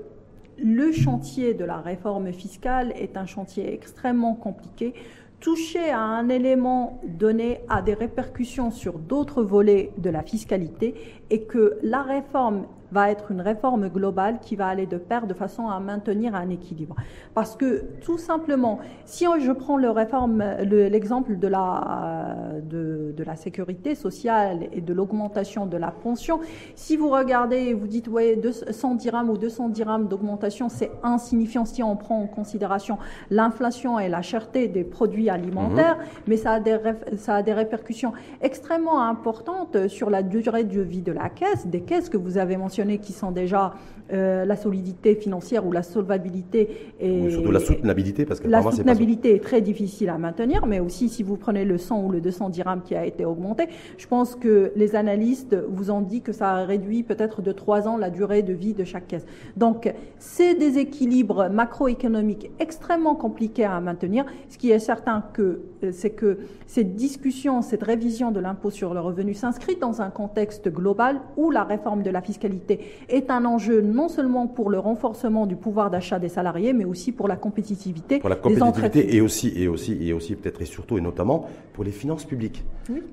le 0.59 0.93
chantier 0.93 1.54
de 1.54 1.64
la 1.64 1.78
réforme 1.78 2.33
fiscale 2.33 2.93
est 2.97 3.16
un 3.16 3.26
chantier 3.26 3.73
extrêmement 3.73 4.35
compliqué. 4.35 4.95
Toucher 5.40 5.90
à 5.90 6.00
un 6.00 6.28
élément 6.28 7.00
donné 7.04 7.61
a 7.69 7.83
des 7.83 7.93
répercussions 7.93 8.71
sur 8.71 8.99
d'autres 8.99 9.43
volets 9.43 9.93
de 9.99 10.09
la 10.09 10.23
fiscalité 10.23 10.95
et 11.28 11.43
que 11.43 11.76
la 11.83 12.02
réforme 12.02 12.66
va 12.95 13.11
être 13.11 13.33
une 13.33 13.41
réforme 13.41 13.89
globale 13.89 14.39
qui 14.41 14.55
va 14.55 14.69
aller 14.69 14.87
de 14.87 14.99
pair 14.99 15.27
de 15.27 15.35
façon 15.35 15.69
à 15.69 15.81
maintenir 15.81 16.37
un 16.37 16.49
équilibre. 16.49 16.95
Parce 17.35 17.57
que 17.57 17.83
tout 18.01 18.19
simplement, 18.19 18.79
si 19.05 19.27
je 19.41 19.51
prends 19.51 19.77
le 19.77 19.91
réforme, 19.91 20.45
l'exemple 20.63 21.37
de 21.37 21.49
la, 21.49 22.53
de, 22.63 23.13
de, 23.17 23.25
la 23.25 23.35
sécurité 23.35 23.97
sociale 23.97 24.69
et 24.73 24.81
de 24.81 24.93
l'augmentation 24.93 25.67
de 25.67 25.77
la 25.77 25.91
pension, 25.91 26.39
si 26.77 26.97
vous 26.97 27.11
regardez 27.11 27.57
et 27.57 27.75
vous 27.75 27.89
dites, 27.89 28.07
ouais, 28.07 28.41
100 28.71 28.95
dirhams 28.95 29.29
ou 29.29 29.37
200 29.37 29.71
dirhams 29.71 30.07
d'augmentation, 30.07 30.69
c'est 30.69 30.93
insignifiant 31.03 31.65
si 31.65 31.83
on 31.83 31.97
prend 31.97 32.21
en 32.21 32.29
considération 32.29 32.99
l'inflation 33.31 33.99
et 33.99 34.09
la 34.09 34.23
cherté 34.23 34.69
des 34.69 34.85
produits 34.85 35.31
alimentaires, 35.31 35.97
mhm. 35.97 36.05
mais 36.29 36.37
ça 36.37 36.53
a, 36.53 36.61
des, 36.61 36.79
ça 37.17 37.35
a 37.37 37.43
des 37.43 37.53
répercussions 37.53 38.12
extrêmement 38.40 39.03
importantes 39.03 39.88
sur 39.88 40.11
la 40.11 40.23
durée 40.23 40.62
de 40.62 40.81
vie 40.81 41.03
de 41.03 41.12
la 41.12 41.29
caisse, 41.29 41.66
des 41.66 41.81
caisses 41.81 42.09
que 42.09 42.16
vous 42.16 42.38
avez 42.38 42.57
mentionnées 42.57 42.84
qui 43.01 43.12
sont 43.12 43.31
déjà 43.31 43.75
euh, 44.12 44.44
la 44.44 44.55
solidité 44.55 45.14
financière 45.14 45.66
ou 45.66 45.73
la 45.73 45.83
solvabilité. 45.83 46.92
Et, 47.01 47.31
surtout 47.31 47.51
la 47.51 47.61
soutenabilité, 47.61 48.27
parce 48.27 48.38
que 48.38 48.49
la 48.49 48.61
soutenabilité 48.61 49.35
est, 49.35 49.42
très 49.42 49.62
difficile 49.62 50.11
à 50.11 50.18
maintenir, 50.18 50.66
mais 50.66 50.79
aussi 50.79 51.09
si 51.09 51.23
vous 51.23 51.38
prenez 51.38 51.64
le 51.64 51.79
100 51.79 52.05
ou 52.05 52.11
le 52.11 52.20
200 52.20 52.51
dirhams 52.51 52.83
qui 52.83 52.94
a 52.94 53.07
été 53.07 53.25
augmenté, 53.25 53.66
je 53.97 54.07
pense 54.07 54.35
que 54.35 54.73
les 54.77 54.94
analystes 54.94 55.57
vous 55.70 55.90
ont 55.90 56.03
dit 56.03 56.20
que 56.20 56.33
ça 56.33 56.51
a 56.51 56.64
réduit 56.66 57.03
peut-être 57.03 57.40
de 57.40 57.51
3 57.51 57.88
ans 57.88 57.97
la 57.97 58.11
durée 58.11 58.42
de 58.42 58.53
vie 58.53 58.75
de 58.75 58.85
chaque 58.85 59.07
caisse. 59.07 59.25
Donc, 59.57 59.90
c'est 60.18 60.55
des 60.55 60.77
équilibres 60.77 61.49
macroéconomiques 61.49 62.51
extrêmement 62.59 63.14
compliqués 63.14 63.64
à 63.64 63.81
maintenir. 63.81 64.27
Ce 64.51 64.59
qui 64.59 64.70
est 64.70 64.81
certain 64.81 65.25
que 65.33 65.61
euh, 65.83 65.92
c'est 65.92 66.11
que 66.11 66.38
cette 66.66 66.94
discussion, 66.94 67.62
cette 67.62 67.83
révision 67.83 68.31
de 68.33 68.40
l'impôt 68.40 68.70
sur 68.70 68.94
le 68.94 69.01
revenu 69.01 69.33
s'inscrit 69.35 69.77
dans 69.77 70.03
un 70.03 70.11
contexte 70.11 70.68
global 70.68 71.20
où 71.37 71.51
la 71.51 71.64
réforme 71.64 72.03
de 72.03 72.11
la 72.11 72.20
fiscalité 72.20 72.74
est 73.09 73.31
un 73.31 73.45
enjeu 73.45 73.81
non 73.81 74.09
seulement 74.09 74.47
pour 74.47 74.71
le 74.71 74.79
renforcement 74.79 75.47
du 75.47 75.57
pouvoir 75.57 75.91
d'achat 75.91 76.19
des 76.19 76.29
salariés, 76.29 76.73
mais 76.73 76.85
aussi 76.85 77.13
pour 77.13 77.29
la 77.29 77.37
compétitivité, 77.37 78.19
pour 78.19 78.29
la 78.29 78.37
compétitivité 78.37 79.15
et 79.17 79.21
aussi 79.21 79.53
et 79.57 79.69
aussi 79.69 79.99
et 80.01 80.13
aussi 80.13 80.35
peut-être 80.37 80.63
et 80.63 80.67
surtout 80.67 80.99
et 80.99 81.01
notamment 81.01 81.47
pour 81.73 81.85
les 81.85 81.93
finances 81.93 82.25
publiques. 82.25 82.65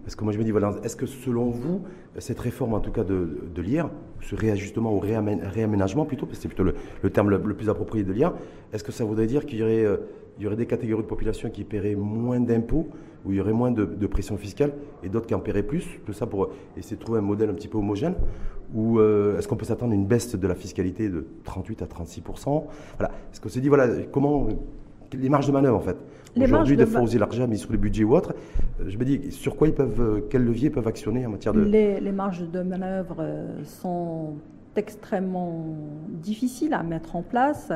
Parce 0.04 0.16
que 0.16 0.24
moi 0.24 0.34
je 0.34 0.38
me 0.38 0.44
dis 0.44 0.52
voilà, 0.52 0.76
est-ce 0.84 0.96
que 0.96 1.06
selon 1.06 1.50
vous 1.50 1.82
cette 2.20 2.40
réforme 2.40 2.74
en 2.74 2.80
tout 2.80 2.92
cas 2.92 3.04
de, 3.04 3.38
de 3.54 3.62
l'IR, 3.62 3.90
ce 4.22 4.36
réajustement 4.36 4.94
ou 4.94 5.00
réaménagement 5.00 6.06
plutôt, 6.06 6.26
parce 6.26 6.38
que 6.38 6.44
c'est 6.44 6.48
plutôt 6.50 6.64
le, 6.64 7.10
terme 7.10 7.30
le, 7.30 7.54
plus 7.54 7.70
approprié 7.70 8.04
de 8.04 8.12
l'IR, 8.12 8.34
est-ce 8.74 8.84
que 8.84 8.92
ça 8.92 9.06
voudrait 9.06 9.28
dire 9.28 9.46
qu'il 9.46 9.60
y 9.60 9.64
aurait 9.64 9.86
euh, 9.86 9.98
il 10.42 10.46
y 10.46 10.48
aurait 10.48 10.56
des 10.56 10.66
catégories 10.66 11.04
de 11.04 11.08
population 11.08 11.52
qui 11.52 11.64
paieraient 11.64 11.94
moins 11.94 12.40
d'impôts, 12.40 12.88
où 13.24 13.32
il 13.32 13.38
y 13.38 13.42
aurait 13.42 13.54
moins 13.54 13.70
de, 13.70 14.08
pression 14.08 14.38
fiscale, 14.38 14.74
et 15.04 15.10
d'autres 15.10 15.28
qui 15.28 15.36
en 15.36 15.40
paieraient 15.40 15.62
plus, 15.62 15.86
tout 16.04 16.14
ça 16.14 16.26
pour 16.26 16.50
essayer 16.76 16.98
de 16.98 17.02
trouver 17.02 17.20
un 17.20 17.22
modèle 17.22 17.52
un 17.52 17.54
petit 17.54 17.68
peu 17.68 17.78
homogène, 17.78 18.16
ou 18.74 18.98
euh, 18.98 19.38
est-ce 19.38 19.48
qu'on 19.48 19.56
peut 19.56 19.66
s'attendre 19.66 19.92
à 19.92 19.96
une 19.96 20.08
baisse 20.08 20.36
de 20.36 20.48
la 20.48 20.56
fiscalité 20.56 21.10
de 21.10 21.28
38 21.44 21.84
à 21.84 21.86
36 21.86 22.24
Voilà. 22.98 23.14
Est-ce 23.32 23.40
qu'on 23.40 23.50
s'est 23.50 23.62
dit, 23.62 23.68
voilà, 23.68 23.88
comment, 24.12 24.48
les 25.14 25.30
marges 25.30 25.46
de 25.46 25.52
manœuvre 25.52 25.78
en 25.78 25.82
fait? 25.82 25.98
Aujourd'hui, 26.42 26.76
de 26.76 26.86
fois 26.86 27.04
l'argent 27.20 27.48
mis 27.48 27.60
sur 27.60 27.72
le 27.72 27.78
budget 27.78 28.04
ou 28.04 28.16
autre, 28.16 28.34
euh, 28.80 28.86
je 28.88 28.98
me 28.98 29.06
dis, 29.06 29.32
sur 29.32 29.56
quoi 29.56 29.68
ils 29.68 29.76
peuvent, 29.76 30.02
euh, 30.02 30.22
quels 30.28 30.44
leviers 30.44 30.72
peuvent 30.72 30.88
actionner 30.88 31.24
en 31.24 31.30
matière 31.30 31.54
de... 31.54 31.62
Les, 31.62 32.00
les 32.00 32.12
marges 32.12 32.50
de 32.50 32.64
manœuvre 32.64 33.24
sont 33.64 34.38
extrêmement 34.78 35.76
difficile 36.10 36.74
à 36.74 36.84
mettre 36.84 37.16
en 37.16 37.22
place 37.22 37.72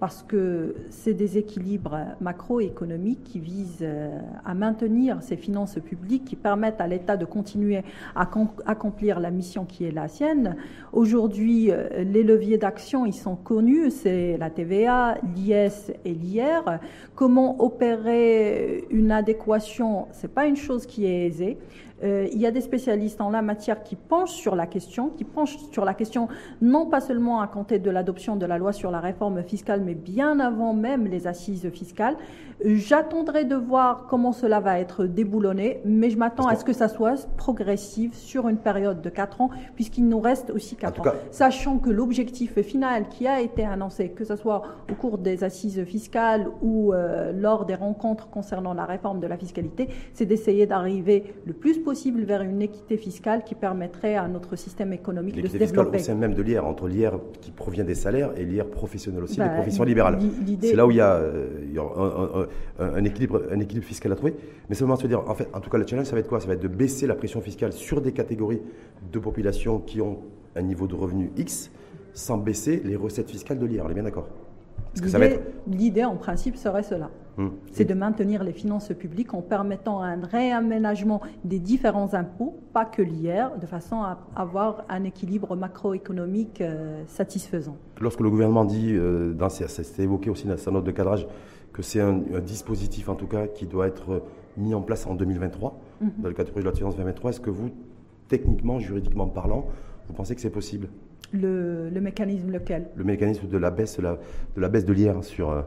parce 0.00 0.22
que 0.26 0.74
c'est 0.88 1.12
des 1.12 1.36
équilibres 1.36 1.98
macroéconomiques 2.20 3.22
qui 3.22 3.38
visent 3.38 3.78
euh, 3.82 4.18
à 4.44 4.54
maintenir 4.54 5.22
ces 5.22 5.36
finances 5.36 5.78
publiques 5.84 6.24
qui 6.24 6.36
permettent 6.36 6.80
à 6.80 6.86
l'État 6.86 7.18
de 7.18 7.26
continuer 7.26 7.82
à 8.16 8.28
accomplir 8.66 9.20
la 9.20 9.30
mission 9.30 9.66
qui 9.66 9.84
est 9.84 9.90
la 9.90 10.08
sienne. 10.08 10.56
Aujourd'hui, 10.92 11.70
euh, 11.70 12.02
les 12.02 12.22
leviers 12.22 12.56
d'action, 12.56 13.04
ils 13.04 13.14
sont 13.14 13.36
connus, 13.36 13.90
c'est 13.90 14.38
la 14.38 14.48
TVA, 14.48 15.18
l'IS 15.36 15.92
et 16.04 16.14
l'IR. 16.14 16.80
Comment 17.14 17.62
opérer 17.62 18.84
une 18.90 19.12
adéquation, 19.12 20.08
c'est 20.12 20.32
pas 20.32 20.46
une 20.46 20.56
chose 20.56 20.86
qui 20.86 21.04
est 21.04 21.26
aisée. 21.26 21.58
Euh, 22.02 22.28
il 22.32 22.38
y 22.38 22.46
a 22.46 22.50
des 22.50 22.60
spécialistes 22.60 23.20
en 23.20 23.30
la 23.30 23.42
matière 23.42 23.82
qui 23.82 23.96
penchent 23.96 24.32
sur 24.32 24.56
la 24.56 24.66
question, 24.66 25.10
qui 25.10 25.24
penchent 25.24 25.58
sur 25.70 25.84
la 25.84 25.94
question 25.94 26.28
non 26.62 26.86
pas 26.86 27.00
seulement 27.00 27.40
à 27.40 27.46
compter 27.46 27.78
de 27.78 27.90
l'adoption 27.90 28.36
de 28.36 28.46
la 28.46 28.58
loi 28.58 28.72
sur 28.72 28.90
la 28.90 29.00
réforme 29.00 29.42
fiscale, 29.42 29.82
mais 29.82 29.94
bien 29.94 30.40
avant 30.40 30.72
même 30.72 31.06
les 31.06 31.26
assises 31.26 31.68
fiscales. 31.70 32.16
J'attendrai 32.62 33.44
de 33.44 33.54
voir 33.54 34.06
comment 34.08 34.32
cela 34.32 34.60
va 34.60 34.78
être 34.78 35.06
déboulonné, 35.06 35.80
mais 35.84 36.10
je 36.10 36.18
m'attends 36.18 36.46
à 36.46 36.56
ce 36.56 36.64
que 36.64 36.74
ça 36.74 36.88
soit 36.88 37.26
progressif 37.36 38.14
sur 38.14 38.48
une 38.48 38.58
période 38.58 39.00
de 39.00 39.08
4 39.08 39.40
ans, 39.40 39.50
puisqu'il 39.74 40.06
nous 40.06 40.20
reste 40.20 40.50
aussi 40.50 40.76
4 40.76 41.00
ans. 41.00 41.12
Sachant 41.30 41.78
que 41.78 41.88
l'objectif 41.88 42.60
final 42.60 43.08
qui 43.08 43.26
a 43.26 43.40
été 43.40 43.64
annoncé, 43.64 44.10
que 44.10 44.24
ce 44.24 44.36
soit 44.36 44.62
au 44.90 44.94
cours 44.94 45.16
des 45.16 45.42
assises 45.42 45.82
fiscales 45.84 46.48
ou 46.60 46.92
euh, 46.92 47.32
lors 47.32 47.64
des 47.64 47.74
rencontres 47.74 48.28
concernant 48.28 48.74
la 48.74 48.84
réforme 48.84 49.20
de 49.20 49.26
la 49.26 49.38
fiscalité, 49.38 49.88
c'est 50.12 50.26
d'essayer 50.26 50.66
d'arriver 50.66 51.34
le 51.46 51.54
plus 51.54 51.78
possible 51.78 51.89
vers 52.24 52.42
une 52.42 52.62
équité 52.62 52.96
fiscale 52.96 53.44
qui 53.44 53.54
permettrait 53.54 54.16
à 54.16 54.28
notre 54.28 54.56
système 54.56 54.92
économique 54.92 55.40
de 55.40 55.48
se 55.48 55.56
développer. 55.56 55.98
C'est 55.98 56.14
même 56.14 56.34
de 56.34 56.42
l'IR, 56.42 56.64
entre 56.64 56.88
l'IR 56.88 57.18
qui 57.40 57.50
provient 57.50 57.84
des 57.84 57.94
salaires 57.94 58.30
et 58.36 58.44
l'IR 58.44 58.66
professionnel 58.66 59.22
aussi, 59.22 59.36
des 59.36 59.42
bah, 59.42 59.48
professions 59.50 59.84
libérales. 59.84 60.18
C'est 60.60 60.76
là 60.76 60.86
où 60.86 60.90
il 60.90 60.96
y 60.96 61.00
a, 61.00 61.14
euh, 61.14 62.46
un, 62.78 63.04
équilibre, 63.04 63.42
un 63.50 63.60
équilibre 63.60 63.86
fiscal 63.86 64.12
à 64.12 64.16
trouver. 64.16 64.34
Mais 64.68 64.74
seulement 64.74 64.96
se 64.96 65.06
dire, 65.06 65.28
en 65.28 65.34
fait, 65.34 65.48
en 65.52 65.60
tout 65.60 65.70
cas, 65.70 65.78
le 65.78 65.86
challenge, 65.86 66.06
ça 66.06 66.14
va 66.14 66.20
être 66.20 66.28
quoi? 66.28 66.40
Ça 66.40 66.46
va 66.46 66.54
être 66.54 66.62
de 66.62 66.68
baisser 66.68 67.06
la 67.06 67.14
pression 67.14 67.40
fiscale 67.40 67.72
sur 67.72 68.00
des 68.00 68.12
catégories 68.12 68.60
de 69.12 69.18
population 69.18 69.78
qui 69.80 70.00
ont 70.00 70.18
un 70.56 70.62
niveau 70.62 70.86
de 70.86 70.94
revenu 70.94 71.30
X, 71.36 71.70
sans 72.12 72.38
baisser 72.38 72.82
les 72.84 72.96
recettes 72.96 73.30
fiscales 73.30 73.58
de 73.58 73.66
l'IR. 73.66 73.84
On 73.86 73.90
est 73.90 73.94
bien 73.94 74.02
d'accord? 74.02 74.28
L'idée, 75.66 76.04
en 76.04 76.16
principe, 76.16 76.56
serait 76.56 76.82
cela. 76.82 77.10
Hum. 77.38 77.52
C'est 77.72 77.84
de 77.84 77.94
maintenir 77.94 78.42
les 78.42 78.52
finances 78.52 78.92
publiques 78.98 79.34
en 79.34 79.40
permettant 79.40 80.02
un 80.02 80.20
réaménagement 80.20 81.20
des 81.44 81.58
différents 81.58 82.12
impôts, 82.14 82.58
pas 82.72 82.84
que 82.84 83.02
l'IR, 83.02 83.56
de 83.58 83.66
façon 83.66 84.02
à 84.02 84.18
avoir 84.34 84.84
un 84.88 85.04
équilibre 85.04 85.56
macroéconomique 85.56 86.60
euh, 86.60 87.02
satisfaisant. 87.06 87.76
Lorsque 88.00 88.20
le 88.20 88.30
gouvernement 88.30 88.64
dit, 88.64 88.92
euh, 88.94 89.34
c'était 89.68 90.02
évoqué 90.02 90.28
aussi 90.28 90.46
dans 90.46 90.56
sa 90.56 90.70
note 90.70 90.84
de 90.84 90.90
cadrage, 90.90 91.26
que 91.72 91.82
c'est 91.82 92.00
un, 92.00 92.20
dispositif 92.44 93.08
en 93.08 93.14
tout 93.14 93.28
cas 93.28 93.46
qui 93.46 93.66
doit 93.66 93.86
être 93.86 94.22
mis 94.56 94.74
en 94.74 94.82
place 94.82 95.06
en 95.06 95.14
2023, 95.14 95.78
mhm. 96.00 96.10
dans 96.18 96.28
le 96.28 96.34
cadre 96.34 96.52
de 96.52 96.60
la 96.60 96.72
finance 96.72 96.96
2023, 96.96 97.30
est-ce 97.30 97.40
que 97.40 97.50
vous, 97.50 97.70
techniquement, 98.28 98.80
juridiquement 98.80 99.28
parlant, 99.28 99.66
vous 100.08 100.14
pensez 100.14 100.34
que 100.34 100.40
c'est 100.40 100.50
possible? 100.50 100.88
Le, 101.32 101.90
mécanisme 102.00 102.50
lequel 102.50 102.88
Le 102.96 103.04
mécanisme 103.04 103.48
de 103.48 103.58
la 103.58 103.70
baisse, 103.70 103.98
de 103.98 104.60
la 104.60 104.68
baisse 104.68 104.84
de 104.84 104.92
l'IR 104.92 105.22
sur, 105.24 105.50
euh, 105.50 105.62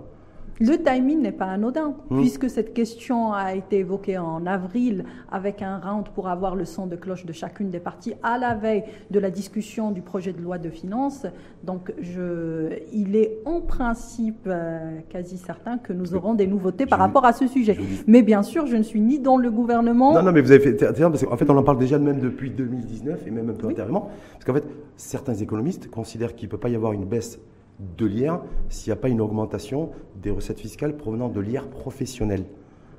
le 0.60 0.78
timing 0.78 1.22
n'est 1.22 1.32
pas 1.32 1.46
anodin, 1.46 1.96
hmm. 2.10 2.20
puisque 2.20 2.50
cette 2.50 2.74
question 2.74 3.34
a 3.34 3.56
été 3.56 3.80
évoquée 3.80 4.18
en 4.18 4.46
avril 4.46 5.06
avec 5.32 5.62
un 5.62 5.78
round 5.78 6.10
pour 6.10 6.28
avoir 6.28 6.56
le 6.56 6.66
son 6.66 6.86
de 6.86 6.96
cloche 6.96 7.26
de 7.26 7.34
chacune 7.34 7.70
des 7.70 7.80
parties 7.80 8.14
à 8.24 8.38
la 8.38 8.54
veille 8.54 8.84
de 9.12 9.20
la 9.20 9.32
discussion 9.32 9.92
du 9.92 10.02
projet 10.02 10.34
de 10.34 10.42
loi 10.42 10.58
de 10.58 10.70
finances. 10.70 11.26
Donc, 11.64 11.94
je, 12.00 12.80
il 12.92 13.16
est 13.16 13.40
en 13.46 13.62
principe 13.62 14.48
euh, 14.48 15.00
quasi 15.10 15.38
certain 15.38 15.78
que 15.78 15.94
nous 15.94 16.14
aurons 16.16 16.34
des 16.34 16.48
nouveautés 16.48 16.86
par 16.86 17.00
rapport 17.00 17.26
à 17.26 17.34
ce 17.34 17.48
sujet. 17.48 17.78
Mais 18.08 18.22
bien 18.22 18.44
sûr, 18.44 18.68
je 18.68 18.76
ne 18.76 18.84
suis 18.84 19.02
ni 19.02 19.20
dans 19.20 19.38
le 19.38 19.50
gouvernement. 19.50 20.14
Non, 20.14 20.24
non, 20.24 20.32
mais 20.32 20.42
vous 20.42 20.52
avez 20.52 20.60
fait. 20.60 20.74
Parce 20.74 21.24
qu'en 21.24 21.38
fait, 21.38 21.50
on 21.50 21.58
en 21.58 21.64
parle 21.64 21.78
déjà 21.78 21.98
même 21.98 22.20
depuis 22.20 22.50
2019 22.50 23.28
et 23.28 23.32
même 23.32 23.50
un 23.50 23.54
peu 23.54 23.68
antérieurement. 23.68 24.10
Parce 24.34 24.46
qu'en 24.46 24.54
fait, 24.54 24.68
certains 24.98 25.36
économistes 25.36 25.90
considèrent 25.90 26.36
qu'il 26.36 26.48
ne 26.48 26.52
peut 26.52 26.58
pas 26.58 26.70
y 26.70 26.76
avoir 26.76 26.94
une 26.94 27.06
baisse 27.06 27.40
de 27.80 28.06
l'IR 28.06 28.42
s'il 28.70 28.92
n'y 28.92 28.98
a 28.98 29.02
pas 29.02 29.10
une 29.10 29.22
augmentation 29.22 29.92
des 30.22 30.32
recettes 30.32 30.60
fiscales 30.60 30.96
provenant 30.96 31.30
de 31.30 31.40
l'IR 31.40 31.68
professionnel. 31.68 32.46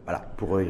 Voilà, 0.05 0.21
pour, 0.37 0.57
euh, 0.57 0.65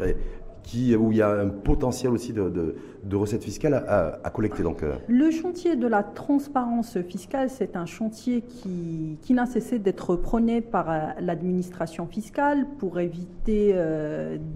qui, 0.62 0.94
où 0.94 1.10
il 1.10 1.18
y 1.18 1.22
a 1.22 1.28
un 1.28 1.48
potentiel 1.48 2.12
aussi 2.12 2.32
de, 2.32 2.76
recettes 3.12 3.42
fiscales 3.44 3.74
à, 3.74 4.30
collecter. 4.30 4.62
Donc, 4.62 4.82
euh. 4.82 4.94
Le 5.08 5.30
chantier 5.30 5.76
de 5.76 5.86
la 5.86 6.02
transparence 6.02 6.98
fiscale, 7.02 7.50
c'est 7.50 7.76
un 7.76 7.84
chantier 7.84 8.42
qui, 8.42 9.18
qui 9.20 9.34
n'a 9.34 9.46
cessé 9.46 9.78
d'être 9.78 10.16
prôné 10.16 10.60
par 10.60 10.90
euh, 10.90 11.00
l'administration 11.20 12.06
fiscale 12.06 12.66
pour 12.78 13.00
éviter 13.00 13.74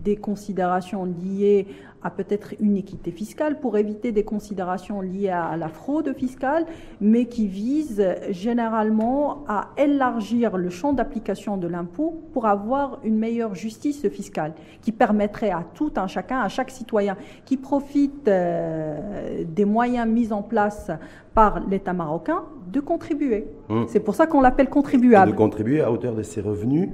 des 0.04 0.16
considérations 0.16 1.04
liées 1.04 1.66
à 2.02 2.10
peut-être 2.10 2.54
une 2.60 2.76
équité 2.76 3.10
fiscale 3.10 3.58
pour 3.58 3.76
éviter 3.76 4.12
des 4.12 4.24
considérations 4.24 5.00
liées 5.00 5.30
à 5.30 5.56
la 5.56 5.68
fraude 5.68 6.14
fiscale, 6.16 6.64
mais 7.00 7.24
qui 7.26 7.46
vise 7.46 8.04
généralement 8.30 9.44
à 9.48 9.70
élargir 9.76 10.56
le 10.56 10.70
champ 10.70 10.92
d'application 10.92 11.56
de 11.56 11.66
l'impôt 11.66 12.22
pour 12.32 12.46
avoir 12.46 13.00
une 13.02 13.18
meilleure 13.18 13.54
justice 13.54 14.08
fiscale 14.08 14.52
qui 14.80 14.92
permettrait 14.92 15.50
à 15.50 15.64
tout 15.74 15.92
un 15.96 16.06
chacun, 16.06 16.40
à 16.40 16.48
chaque 16.48 16.70
citoyen 16.70 17.16
qui 17.44 17.56
profite 17.56 18.28
euh, 18.28 19.44
des 19.44 19.64
moyens 19.64 20.08
mis 20.08 20.32
en 20.32 20.42
place 20.42 20.90
par 21.34 21.60
l'État 21.68 21.92
marocain 21.92 22.44
de 22.72 22.80
contribuer. 22.80 23.46
Mmh. 23.68 23.84
C'est 23.88 24.00
pour 24.00 24.14
ça 24.14 24.26
qu'on 24.26 24.40
l'appelle 24.40 24.68
contribuable. 24.68 25.32
de 25.32 25.36
contribuer 25.36 25.80
à 25.80 25.90
hauteur 25.90 26.14
de 26.14 26.22
ses 26.22 26.40
revenus 26.40 26.88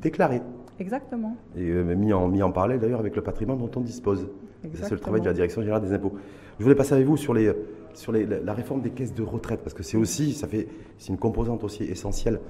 déclarés. 0.00 0.42
Exactement. 0.80 1.36
Et 1.56 1.68
euh, 1.68 1.94
mis, 1.94 2.12
en, 2.12 2.26
mis 2.26 2.42
en 2.42 2.50
parallèle 2.50 2.80
d'ailleurs 2.80 3.00
avec 3.00 3.14
le 3.14 3.22
patrimoine 3.22 3.58
dont 3.58 3.70
on 3.76 3.80
dispose. 3.80 4.28
C'est 4.74 4.90
le 4.90 4.98
travail 4.98 5.20
de 5.20 5.26
la 5.26 5.32
Direction 5.32 5.60
générale 5.62 5.82
des 5.82 5.92
impôts. 5.92 6.14
Je 6.58 6.64
voulais 6.64 6.74
passer 6.74 6.94
avec 6.94 7.06
vous 7.06 7.16
sur, 7.16 7.32
les, 7.32 7.52
sur 7.94 8.12
les, 8.12 8.26
la 8.26 8.52
réforme 8.52 8.82
des 8.82 8.90
caisses 8.90 9.14
de 9.14 9.22
retraite, 9.22 9.60
parce 9.60 9.72
que 9.72 9.82
c'est 9.82 9.96
aussi, 9.96 10.32
ça 10.32 10.46
fait, 10.46 10.68
c'est 10.98 11.08
une 11.08 11.18
composante 11.18 11.64
aussi 11.64 11.84
essentielle 11.84 12.40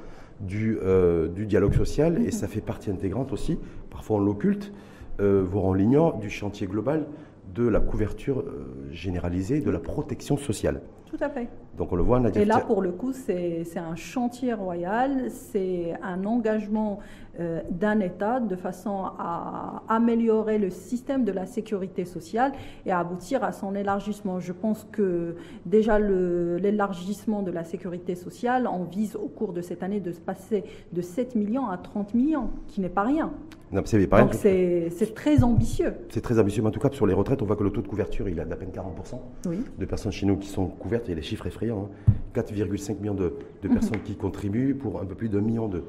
du, 0.41 0.79
euh, 0.83 1.29
du 1.29 1.47
dialogue 1.47 1.75
social, 1.75 2.21
et 2.23 2.31
ça 2.31 2.49
fait 2.49 2.61
partie 2.61 2.91
intégrante 2.91 3.33
aussi, 3.33 3.59
parfois 3.91 4.17
on 4.17 4.21
l'occulte, 4.21 4.73
euh, 5.21 5.43
voire 5.45 5.67
on 5.67 5.75
l'ignore, 5.75 6.19
du 6.19 6.31
chantier 6.31 6.67
global 6.67 7.07
de 7.55 7.67
la 7.67 7.81
couverture 7.81 8.41
euh, 8.41 8.89
généralisée 8.91 9.61
de 9.61 9.71
la 9.71 9.79
protection 9.79 10.37
sociale. 10.37 10.81
Tout 11.07 11.19
à 11.21 11.29
fait. 11.29 11.49
Donc 11.77 11.93
on 11.93 11.97
le 11.97 12.03
voit, 12.03 12.21
Nadia. 12.21 12.41
Et 12.41 12.45
là, 12.45 12.61
pour 12.61 12.83
le 12.83 12.93
coup, 12.93 13.13
c'est 13.13 13.65
un 13.77 13.97
chantier 13.97 14.55
royal, 14.55 15.31
c'est 15.31 15.95
un 16.03 16.25
engagement 16.25 17.01
euh, 17.41 17.61
d'un 17.71 18.01
État 18.01 18.39
de 18.39 18.55
façon 18.55 19.05
à 19.19 19.83
améliorer 19.89 20.59
le 20.59 20.69
système 20.69 21.25
de 21.25 21.33
la 21.33 21.47
sécurité 21.47 22.05
sociale 22.05 22.53
et 22.85 22.93
à 22.93 22.99
aboutir 22.99 23.43
à 23.45 23.53
son 23.53 23.75
élargissement. 23.75 24.41
Je 24.41 24.53
pense 24.53 24.87
que 24.93 25.37
déjà 25.65 25.99
l'élargissement 25.99 27.43
de 27.43 27.51
la 27.51 27.65
sécurité 27.65 28.15
sociale, 28.15 28.67
on 28.67 28.85
vise 28.85 29.17
au 29.17 29.29
cours 29.29 29.53
de 29.53 29.63
cette 29.63 29.83
année 29.83 30.01
de 30.01 30.13
se 30.13 30.21
passer 30.21 30.65
de 30.93 31.01
7 31.01 31.35
millions 31.35 31.69
à 31.69 31.79
30 31.79 32.15
millions, 32.15 32.51
qui 32.69 32.81
n'est 32.81 32.91
pas 32.91 33.05
rien. 33.05 33.33
Donc 33.73 33.87
c'est 34.35 35.15
très 35.15 35.45
ambitieux. 35.45 35.95
C'est 36.09 36.21
très 36.21 36.39
ambitieux, 36.39 36.63
mais 36.63 36.69
en 36.69 36.73
tout 36.73 36.81
cas 36.81 36.91
sur 36.91 37.07
les 37.07 37.15
retraites, 37.15 37.41
on 37.41 37.47
voit 37.47 37.57
que 37.57 37.63
le 37.63 37.71
taux 37.71 37.83
de 37.83 37.89
couverture, 37.89 38.29
il 38.29 38.39
est 38.39 38.45
d'à 38.45 38.57
peine 38.57 38.71
40% 38.71 39.51
de 39.79 39.85
personnes 39.87 40.13
chez 40.13 40.27
nous 40.27 40.37
qui 40.37 40.49
sont 40.49 40.67
couvertes, 40.67 41.05
il 41.07 41.11
y 41.11 41.13
a 41.13 41.17
des 41.17 41.23
chiffres 41.23 41.47
effrayants, 41.47 41.89
4,5 42.35 42.93
hein. 42.93 42.97
millions 43.01 43.15
de, 43.15 43.33
mhm. 43.63 43.73
personnes 43.73 44.03
qui 44.05 44.17
contribuent 44.17 44.75
pour 44.75 45.01
un 45.01 45.07
peu 45.07 45.15
plus 45.15 45.29
d'un 45.29 45.41
million 45.41 45.69
de, 45.69 45.85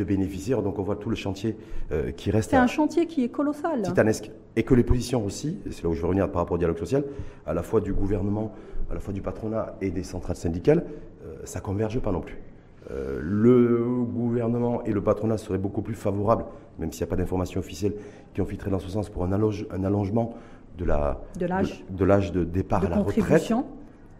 bénéficiaires, 0.00 0.62
donc 0.62 0.78
on 0.78 0.82
voit 0.82 0.96
tout 0.96 1.10
le 1.10 1.16
chantier 1.16 1.56
euh, 1.92 2.10
qui 2.12 2.30
reste. 2.30 2.50
C'est 2.50 2.56
un 2.56 2.66
chantier 2.66 3.06
qui 3.06 3.24
est 3.24 3.28
colossal. 3.28 3.82
Titanesque. 3.82 4.30
Et 4.56 4.62
que 4.62 4.74
les 4.74 4.84
positions 4.84 5.24
aussi, 5.24 5.58
c'est 5.70 5.82
là 5.82 5.88
où 5.88 5.94
je 5.94 6.00
veux 6.00 6.06
revenir 6.06 6.30
par 6.30 6.42
rapport 6.42 6.54
au 6.54 6.58
dialogue 6.58 6.78
social, 6.78 7.04
à 7.46 7.54
la 7.54 7.62
fois 7.62 7.80
du 7.80 7.92
gouvernement, 7.92 8.52
à 8.90 8.94
la 8.94 9.00
fois 9.00 9.12
du 9.14 9.22
patronat 9.22 9.76
et 9.80 9.90
des 9.90 10.02
centrales 10.02 10.36
syndicales, 10.36 10.84
euh, 11.24 11.36
ça 11.44 11.60
ne 11.60 11.64
converge 11.64 11.98
pas 12.00 12.12
non 12.12 12.20
plus. 12.20 12.38
Euh, 12.90 13.20
le 13.22 13.84
gouvernement 14.04 14.82
et 14.84 14.92
le 14.92 15.02
patronat 15.02 15.38
seraient 15.38 15.58
beaucoup 15.58 15.82
plus 15.82 15.94
favorables, 15.94 16.44
même 16.78 16.92
s'il 16.92 17.04
n'y 17.04 17.08
a 17.08 17.10
pas 17.10 17.16
d'informations 17.16 17.60
officielles 17.60 17.94
qui 18.34 18.40
ont 18.40 18.46
filtré 18.46 18.70
dans 18.70 18.80
ce 18.80 18.88
sens, 18.88 19.08
pour 19.08 19.24
un, 19.24 19.32
un 19.32 19.84
allongement 19.84 20.34
de 20.78 20.84
l'âge 20.84 22.32
de, 22.32 22.40
de, 22.40 22.44
départ 22.44 22.84
à 22.84 22.88
la 22.88 22.98
retraite. 22.98 23.52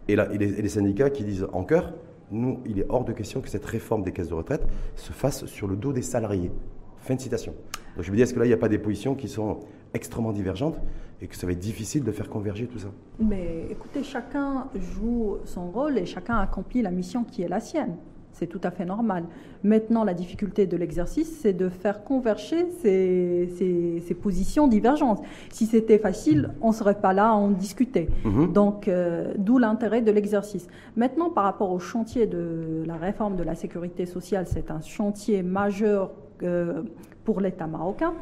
Et, 0.07 0.15
là, 0.15 0.27
les, 0.27 0.37
les, 0.37 0.69
syndicats 0.69 1.09
qui 1.09 1.23
disent 1.23 1.47
en 1.53 1.63
cœur, 1.63 1.93
nous, 2.31 2.59
il 2.65 2.79
est 2.79 2.85
hors 2.89 3.05
de 3.05 3.13
question 3.13 3.41
que 3.41 3.49
cette 3.49 3.65
réforme 3.65 4.03
des 4.03 4.11
caisses 4.11 4.29
de 4.29 4.33
retraite 4.33 4.65
se 4.95 5.11
fasse 5.11 5.45
sur 5.45 5.67
le 5.67 5.75
dos 5.75 5.93
des 5.93 6.01
salariés. 6.01 6.51
Fin 6.97 7.15
de 7.15 7.21
citation. 7.21 7.53
Donc 7.95 8.05
je 8.05 8.11
me 8.11 8.15
dis, 8.15 8.23
est-ce 8.23 8.33
que 8.33 8.39
là, 8.39 8.45
il 8.45 8.49
n'y 8.49 8.53
a 8.53 8.57
pas 8.57 8.69
des 8.69 8.79
positions 8.79 9.15
qui 9.15 9.27
sont 9.27 9.59
extrêmement 9.93 10.31
divergentes 10.31 10.79
et 11.21 11.27
que 11.27 11.35
ça 11.35 11.45
va 11.45 11.53
être 11.53 11.59
difficile 11.59 12.03
de 12.03 12.11
faire 12.11 12.29
converger 12.29 12.67
tout 12.67 12.79
ça? 12.79 12.87
Mais 13.19 13.67
écoutez, 13.69 14.03
chacun 14.03 14.67
joue 14.75 15.37
son 15.45 15.69
rôle 15.69 15.97
et 15.97 16.05
chacun 16.05 16.37
accomplit 16.37 16.81
la 16.81 16.91
mission 16.91 17.23
qui 17.23 17.43
est 17.43 17.47
la 17.47 17.59
sienne. 17.59 17.95
C'est 18.33 18.47
tout 18.47 18.61
à 18.63 18.71
fait 18.71 18.85
normal. 18.85 19.25
Maintenant, 19.63 20.03
la 20.03 20.13
difficulté 20.13 20.65
de 20.65 20.75
l'exercice, 20.75 21.39
c'est 21.41 21.53
de 21.53 21.69
faire 21.69 22.03
converger 22.03 22.65
ces, 22.81 24.15
positions 24.21 24.67
divergentes. 24.67 25.21
Si 25.49 25.65
c'était 25.65 25.99
facile, 25.99 26.49
on 26.61 26.69
ne 26.69 26.73
serait 26.73 26.99
pas 26.99 27.13
là 27.13 27.29
à 27.29 27.33
en 27.33 27.49
discuter. 27.49 28.09
Mhm. 28.25 28.53
Donc, 28.53 28.87
euh, 28.87 29.33
d'où 29.37 29.57
l'intérêt 29.57 30.01
de 30.01 30.11
l'exercice. 30.11 30.67
Maintenant, 30.95 31.29
par 31.29 31.43
rapport 31.43 31.71
au 31.71 31.79
chantier 31.79 32.25
de 32.25 32.83
la 32.85 32.95
réforme 32.95 33.35
de 33.35 33.43
la 33.43 33.55
sécurité 33.55 34.05
sociale, 34.05 34.45
c'est 34.47 34.71
un 34.71 34.81
chantier 34.81 35.43
majeur. 35.43 36.11
Euh, 36.41 36.81
pour 37.23 37.39
l'État 37.39 37.67
marocain. 37.67 38.13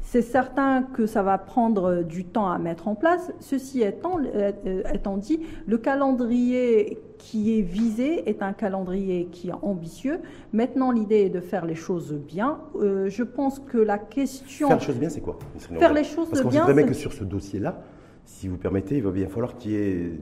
C'est 0.00 0.22
certain 0.22 0.82
que 0.82 1.06
ça 1.06 1.22
va 1.22 1.38
prendre 1.38 2.02
du 2.02 2.24
temps 2.24 2.50
à 2.50 2.58
mettre 2.58 2.88
en 2.88 2.94
place. 2.94 3.32
Ceci 3.40 3.82
étant, 3.82 4.18
euh, 4.34 4.52
étant 4.94 5.16
dit, 5.16 5.40
le 5.66 5.78
calendrier 5.78 6.98
qui 7.18 7.58
est 7.58 7.62
visé 7.62 8.28
est 8.28 8.42
un 8.42 8.52
calendrier 8.52 9.26
qui 9.26 9.48
est 9.48 9.54
ambitieux. 9.62 10.20
Maintenant, 10.52 10.90
l'idée 10.90 11.22
est 11.22 11.30
de 11.30 11.40
faire 11.40 11.64
les 11.64 11.74
choses 11.74 12.12
bien. 12.12 12.58
Euh, 12.76 13.08
je 13.08 13.22
pense 13.22 13.58
que 13.58 13.78
la 13.78 13.98
question... 13.98 14.68
Faire 14.68 14.78
les 14.78 14.84
choses 14.84 14.98
bien, 14.98 15.08
c'est 15.08 15.20
quoi 15.20 15.38
Faire 15.78 15.92
les 15.92 16.04
choses 16.04 16.28
Parce 16.30 16.42
bien... 16.46 16.64
Parce 16.64 16.80
qu'on 16.80 16.86
que 16.86 16.94
sur 16.94 17.12
ce 17.12 17.24
dossier-là, 17.24 17.82
si 18.24 18.48
vous 18.48 18.56
permettez, 18.56 18.96
il 18.96 19.02
va 19.02 19.10
bien 19.10 19.28
falloir 19.28 19.56
qu'il 19.56 19.72
y 19.72 19.76
ait 19.76 20.20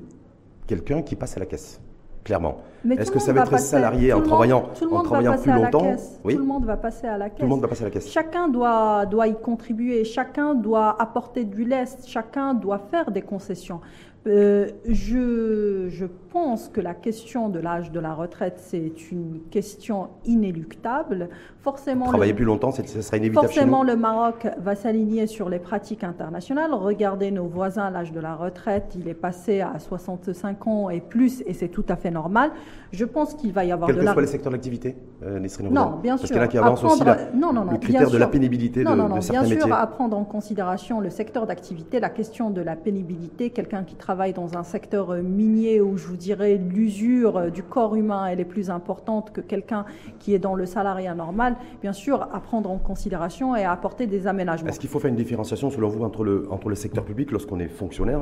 quelqu'un 0.67 1.03
qui 1.03 1.17
passe 1.17 1.37
à 1.37 1.41
la 1.41 1.47
caisse. 1.47 1.81
clairement. 2.23 2.59
Est-ce 2.91 3.11
que 3.11 3.19
ça 3.19 3.33
va 3.33 3.43
être 3.43 3.59
salarié 3.59 4.13
en 4.13 4.23
travaillant, 4.23 4.71
en 4.91 5.03
travaillant 5.03 5.39
plus 5.39 5.53
longtemps 5.53 5.97
oui. 6.25 6.35
Tout 6.35 6.41
le 6.41 6.47
monde 6.47 6.65
va 6.65 6.77
passer 6.77 7.07
à 7.07 7.19
la 7.19 7.31
caisse. 7.31 7.39
Tout 7.39 7.45
le 7.45 7.49
monde 7.49 7.61
va 7.61 7.69
passer 7.69 7.83
à 7.83 7.87
la 7.87 7.91
caisse. 7.91 8.11
Chacun 8.11 8.49
doit, 8.49 9.07
doit 9.07 9.27
y 9.27 9.35
contribuer, 9.35 10.05
chacun 10.05 10.55
doit 10.55 11.01
apporter 11.01 11.45
du 11.45 11.65
lest, 11.65 12.07
chacun 12.07 12.55
doit 12.55 12.79
faire 12.79 13.11
des 13.11 13.23
concessions. 13.23 13.81
Euh, 14.27 14.69
je, 14.89 15.89
je, 15.91 16.07
pense 16.31 16.69
que 16.69 16.81
la 16.81 16.95
question 16.95 17.51
de 17.51 17.59
l'âge 17.61 17.93
de 17.93 18.01
la 18.01 18.15
retraite, 18.15 18.55
c'est 18.57 19.13
une 19.13 19.41
question 19.51 20.09
inéluctable. 20.25 21.29
Forcément, 21.61 22.07
Travailler 22.07 22.35
plus 22.35 22.47
longtemps, 22.47 22.73
ce 22.73 22.83
sera 22.83 23.19
inévitable. 23.19 23.47
Forcément, 23.47 23.83
le 23.85 23.97
Maroc 23.97 24.49
va 24.59 24.75
s'aligner 24.75 25.27
sur 25.27 25.49
les 25.49 25.59
pratiques 25.59 26.03
internationales. 26.03 26.73
Regardez 26.73 27.31
nos 27.31 27.47
voisins, 27.47 27.91
l'âge 27.91 28.13
de 28.13 28.21
la 28.21 28.35
retraite, 28.35 28.97
il 28.99 29.09
est 29.09 29.15
passé 29.15 29.61
à 29.61 29.79
65 29.79 30.67
ans 30.67 30.91
et 30.91 31.01
plus, 31.01 31.43
et 31.47 31.53
c'est 31.53 31.69
tout 31.69 31.85
à 31.89 31.97
fait 31.97 32.11
normal. 32.11 32.51
Je 32.91 33.05
pense 33.05 33.35
qu'il 33.35 33.53
va 33.53 33.65
y 33.65 33.73
avoir 33.73 33.89
Quel 33.89 33.97
de 33.97 34.01
que 34.05 34.13
soit 34.13 34.23
les 34.23 34.29
secteurs 34.29 34.53
d'activité, 34.53 34.97
euh, 35.23 35.39
Non, 35.71 35.99
bien 36.03 36.17
sûr. 36.17 36.23
Parce 36.23 36.31
qu'il 36.31 36.37
y 36.37 36.41
en 36.41 36.43
a 36.43 36.49
qui 36.49 36.59
avancent 36.59 36.85
aussi 36.85 37.03
non, 37.35 37.53
non, 37.53 37.65
non, 37.65 37.73
le 37.73 37.79
critère 37.79 38.11
de 38.11 38.19
la 38.19 38.27
pénibilité 38.27 38.85
non, 38.85 38.93
de, 38.93 38.97
non, 38.97 39.09
non, 39.09 39.17
de 39.17 39.21
certains 39.21 39.43
bien 39.43 39.51
métiers. 39.51 39.69
sûr, 39.69 39.75
à 39.75 39.87
prendre 39.87 40.17
en 40.17 40.25
considération 40.25 41.01
le 41.01 41.11
secteur 41.11 41.47
d'activité, 41.47 42.01
la 42.01 42.11
question 42.11 42.51
de 42.51 42.61
la 42.61 42.77
pénibilité. 42.77 43.51
Quelqu'un 43.51 43.85
qui 43.85 43.95
travaille 43.95 44.14
dans 44.15 44.57
un 44.57 44.63
secteur 44.63 45.11
euh, 45.11 45.23
minier 45.23 45.81
où 45.81 45.97
je 45.97 46.07
vous 46.07 46.17
dirais 46.17 46.57
l'usure 46.57 47.37
euh, 47.37 47.51
du 47.51 47.63
corps 47.63 47.97
humain 47.97 48.27
elle 48.27 48.39
est 48.39 48.45
plus 48.45 48.71
importante 48.71 49.33
que 49.33 49.41
quelqu'un 49.41 49.85
qui 50.21 50.35
est 50.35 50.39
dans 50.39 50.55
le 50.55 50.67
salariat 50.67 51.15
normal, 51.15 51.57
bien 51.83 51.93
sûr 51.93 52.23
à 52.23 52.41
prendre 52.41 52.71
en 52.71 52.79
considération 52.79 53.57
et 53.57 53.65
à 53.65 53.73
apporter 53.73 54.07
des 54.07 54.27
aménagements. 54.27 54.69
Est-ce 54.69 54.79
qu'il 54.79 54.89
faut 54.89 55.01
faire 55.01 55.11
une 55.11 55.17
différenciation 55.17 55.71
selon 55.71 55.89
vous 55.89 56.05
entre 56.05 56.23
le, 56.23 56.47
entre 56.51 56.69
le 56.69 56.77
secteur 56.77 57.05
public 57.05 57.33
lorsqu'on 57.33 57.59
est 57.59 57.69
fonctionnaire? 57.69 58.21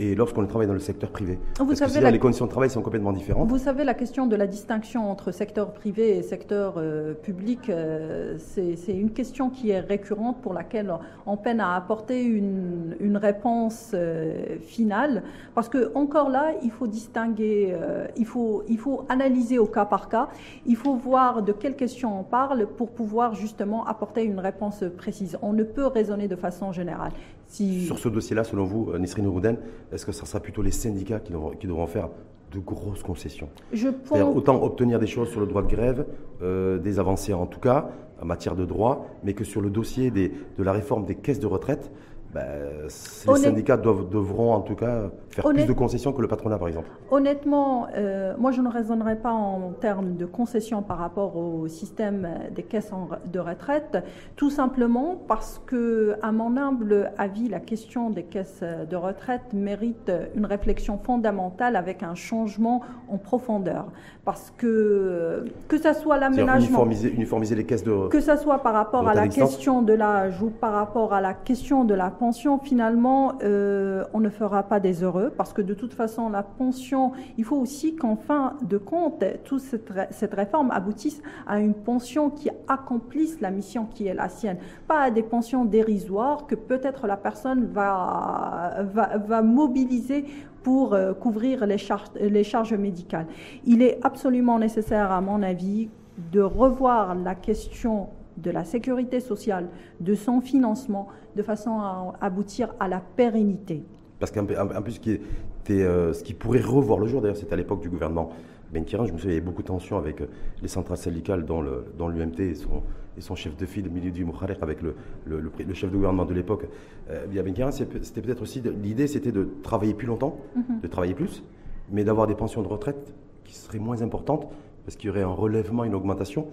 Et 0.00 0.14
lorsqu'on 0.14 0.44
travaille 0.46 0.66
dans 0.66 0.72
le 0.72 0.80
secteur 0.80 1.10
privé 1.10 1.38
vous 1.58 1.66
Parce 1.66 1.78
savez, 1.78 1.98
que 1.98 2.04
la... 2.04 2.10
les 2.10 2.18
conditions 2.18 2.46
de 2.46 2.50
travail 2.50 2.70
sont 2.70 2.82
complètement 2.82 3.12
différentes. 3.12 3.48
Vous 3.48 3.58
savez, 3.58 3.84
la 3.84 3.94
question 3.94 4.26
de 4.26 4.36
la 4.36 4.46
distinction 4.46 5.10
entre 5.10 5.30
secteur 5.30 5.72
privé 5.72 6.16
et 6.16 6.22
secteur 6.22 6.74
euh, 6.76 7.14
public, 7.14 7.70
euh, 7.70 8.36
c'est 8.38 8.76
une 8.88 9.10
question 9.10 9.50
qui 9.50 9.70
est 9.70 9.80
récurrente 9.80 10.40
pour 10.40 10.52
laquelle 10.52 10.92
on 11.26 11.36
peine 11.36 11.60
à 11.60 11.74
apporter 11.74 12.22
une, 12.24 12.96
une 13.00 13.16
réponse 13.16 13.92
euh, 13.94 14.56
finale. 14.60 15.22
Parce 15.54 15.68
que, 15.68 15.92
encore 15.94 16.28
là, 16.28 16.52
il 16.62 16.70
faut 16.70 16.86
distinguer, 16.86 17.74
il, 18.16 18.26
faut, 18.26 18.64
il 18.68 18.78
faut 18.78 19.04
analyser 19.08 19.58
au 19.58 19.66
cas 19.66 19.84
par 19.84 20.08
cas, 20.08 20.28
il 20.66 20.76
faut 20.76 20.94
voir 20.94 21.42
de 21.42 21.52
quelles 21.52 21.76
questions 21.76 22.18
on 22.18 22.24
parle 22.24 22.66
pour 22.66 22.90
pouvoir 22.90 23.34
justement 23.34 23.86
apporter 23.86 24.24
une 24.24 24.40
réponse 24.40 24.84
précise. 24.96 25.38
On 25.42 25.52
ne 25.52 25.62
peut 25.62 25.86
raisonner 25.86 26.28
de 26.28 26.36
façon 26.36 26.72
générale. 26.72 27.12
Si... 27.46 27.84
Sur 27.86 27.98
ce 27.98 28.08
dossier-là, 28.08 28.44
selon 28.44 28.64
vous, 28.64 28.96
Nisrine 28.98 29.28
Rouden, 29.28 29.56
est-ce 29.92 30.06
que 30.06 30.12
ce 30.12 30.26
sera 30.26 30.40
plutôt 30.40 30.62
les 30.62 30.70
syndicats 30.70 31.20
qui 31.20 31.32
devront, 31.32 31.50
qui 31.50 31.66
devront 31.66 31.86
faire 31.86 32.08
de 32.52 32.58
grosses 32.58 33.02
concessions 33.02 33.48
Je 33.72 33.88
pense... 33.88 34.36
Autant 34.36 34.62
obtenir 34.62 34.98
des 34.98 35.06
choses 35.06 35.30
sur 35.30 35.40
le 35.40 35.46
droit 35.46 35.62
de 35.62 35.68
grève, 35.68 36.06
euh, 36.42 36.78
des 36.78 36.98
avancées 36.98 37.34
en 37.34 37.46
tout 37.46 37.60
cas, 37.60 37.90
en 38.20 38.26
matière 38.26 38.56
de 38.56 38.64
droit, 38.64 39.06
mais 39.22 39.34
que 39.34 39.44
sur 39.44 39.60
le 39.60 39.70
dossier 39.70 40.10
des, 40.10 40.32
de 40.56 40.62
la 40.62 40.72
réforme 40.72 41.04
des 41.04 41.14
caisses 41.14 41.40
de 41.40 41.46
retraite, 41.46 41.90
ben, 42.34 42.84
les 42.84 43.38
syndicats 43.38 43.76
doivent, 43.76 44.08
devront 44.08 44.52
en 44.54 44.60
tout 44.60 44.74
cas 44.74 45.10
faire 45.30 45.44
plus 45.44 45.66
de 45.66 45.72
concessions 45.72 46.12
que 46.12 46.20
le 46.20 46.28
patronat, 46.28 46.58
par 46.58 46.68
exemple. 46.68 46.88
Honnêtement, 47.10 47.86
euh, 47.96 48.34
moi 48.38 48.50
je 48.50 48.60
ne 48.60 48.68
raisonnerai 48.68 49.16
pas 49.16 49.32
en 49.32 49.72
termes 49.80 50.16
de 50.16 50.26
concessions 50.26 50.82
par 50.82 50.98
rapport 50.98 51.36
au 51.36 51.68
système 51.68 52.28
des 52.54 52.64
caisses 52.64 52.90
de 53.32 53.38
retraite, 53.38 53.98
tout 54.36 54.50
simplement 54.50 55.16
parce 55.28 55.62
que, 55.64 56.16
à 56.22 56.32
mon 56.32 56.56
humble 56.56 57.12
avis, 57.18 57.48
la 57.48 57.60
question 57.60 58.10
des 58.10 58.24
caisses 58.24 58.62
de 58.62 58.96
retraite 58.96 59.52
mérite 59.52 60.10
une 60.34 60.46
réflexion 60.46 60.98
fondamentale 60.98 61.76
avec 61.76 62.02
un 62.02 62.14
changement 62.14 62.82
en 63.08 63.18
profondeur. 63.18 63.86
Parce 64.24 64.50
que, 64.56 65.44
que 65.68 65.76
ce 65.76 65.92
soit 65.92 66.16
l'aménagement. 66.16 66.56
Uniformiser, 66.56 67.12
uniformiser, 67.12 67.54
les 67.54 67.64
caisses 67.64 67.84
de 67.84 68.08
Que 68.08 68.20
ce 68.20 68.36
soit 68.36 68.60
par 68.60 68.72
rapport 68.72 69.06
à 69.06 69.12
la 69.12 69.28
question 69.28 69.82
de 69.82 69.92
l'âge 69.92 70.40
ou 70.40 70.48
par 70.48 70.72
rapport 70.72 71.12
à 71.12 71.20
la 71.20 71.34
question 71.34 71.84
de 71.84 71.92
la 71.92 72.10
pension, 72.10 72.58
finalement, 72.58 73.34
euh, 73.42 74.02
on 74.14 74.20
ne 74.20 74.30
fera 74.30 74.62
pas 74.62 74.80
des 74.80 75.02
heureux 75.02 75.30
parce 75.36 75.52
que 75.52 75.60
de 75.60 75.74
toute 75.74 75.92
façon, 75.92 76.30
la 76.30 76.42
pension, 76.42 77.12
il 77.36 77.44
faut 77.44 77.56
aussi 77.56 77.96
qu'en 77.96 78.16
fin 78.16 78.54
de 78.62 78.78
compte, 78.78 79.22
toute 79.44 79.60
cette, 79.60 79.92
cette, 80.10 80.32
réforme 80.32 80.70
aboutisse 80.70 81.20
à 81.46 81.60
une 81.60 81.74
pension 81.74 82.30
qui 82.30 82.48
accomplisse 82.66 83.42
la 83.42 83.50
mission 83.50 83.86
qui 83.92 84.06
est 84.06 84.14
la 84.14 84.30
sienne, 84.30 84.56
pas 84.88 85.02
à 85.02 85.10
des 85.10 85.22
pensions 85.22 85.66
dérisoires 85.66 86.46
que 86.46 86.54
peut-être 86.54 87.06
la 87.06 87.18
personne 87.18 87.66
va, 87.66 88.84
va, 88.94 89.18
va 89.18 89.42
mobiliser 89.42 90.24
pour 90.64 90.94
euh, 90.94 91.12
couvrir 91.12 91.64
les 91.66 91.78
charges, 91.78 92.08
les 92.18 92.42
charges 92.42 92.74
médicales. 92.74 93.26
Il 93.64 93.82
est 93.82 93.98
absolument 94.02 94.58
nécessaire, 94.58 95.12
à 95.12 95.20
mon 95.20 95.42
avis, 95.42 95.90
de 96.32 96.40
revoir 96.40 97.14
la 97.14 97.36
question 97.36 98.08
de 98.38 98.50
la 98.50 98.64
sécurité 98.64 99.20
sociale, 99.20 99.68
de 100.00 100.14
son 100.14 100.40
financement, 100.40 101.06
de 101.36 101.42
façon 101.42 101.78
à 101.78 102.14
aboutir 102.20 102.74
à 102.80 102.88
la 102.88 103.00
pérennité. 103.00 103.84
Parce 104.18 104.32
qu'en 104.32 104.44
plus, 104.46 104.92
ce 104.92 105.00
qui, 105.00 105.12
était, 105.12 105.82
euh, 105.82 106.12
ce 106.12 106.24
qui 106.24 106.34
pourrait 106.34 106.60
revoir 106.60 106.98
le 106.98 107.06
jour, 107.06 107.20
d'ailleurs, 107.20 107.36
c'était 107.36 107.52
à 107.52 107.56
l'époque 107.56 107.82
du 107.82 107.90
gouvernement 107.90 108.30
Benkiran, 108.72 109.04
je 109.04 109.12
me 109.12 109.18
souviens, 109.18 109.32
il 109.32 109.34
y 109.34 109.36
avait 109.36 109.46
beaucoup 109.46 109.62
de 109.62 109.68
tensions 109.68 109.98
avec 109.98 110.20
les 110.60 110.68
centrales 110.68 110.98
syndicales 110.98 111.44
dans 111.44 112.08
l'UMT 112.08 112.40
et 112.40 112.54
son, 112.54 112.82
et 113.16 113.20
son 113.20 113.34
chef 113.34 113.56
de 113.56 113.66
file, 113.66 113.88
Milidi 113.90 114.24
Moukharek, 114.24 114.58
avec 114.62 114.82
le, 114.82 114.94
le, 115.26 115.40
le, 115.40 115.50
le, 115.66 115.74
chef 115.74 115.90
de 115.90 115.96
gouvernement 115.96 116.24
de 116.24 116.34
l'époque, 116.34 116.66
euh. 117.10 117.26
C'était 117.70 118.20
peut-être 118.20 118.42
aussi, 118.42 118.60
l'idée 118.82 119.06
c'était 119.06 119.32
de 119.32 119.48
travailler 119.62 119.94
plus 119.94 120.06
longtemps, 120.06 120.36
mm 120.56 120.60
-hmm. 120.60 120.80
de 120.82 120.88
travailler 120.88 121.14
plus, 121.14 121.42
mais 121.90 122.04
d'avoir 122.04 122.26
des 122.26 122.34
pensions 122.34 122.62
de 122.62 122.68
retraite 122.68 123.14
qui 123.44 123.54
seraient 123.54 123.78
moins 123.78 124.00
importantes, 124.02 124.44
parce 124.84 124.96
qu'il 124.96 125.08
y 125.08 125.10
aurait 125.10 125.22
un 125.22 125.36
relèvement, 125.44 125.84
une 125.84 125.94
augmentation 125.94 126.46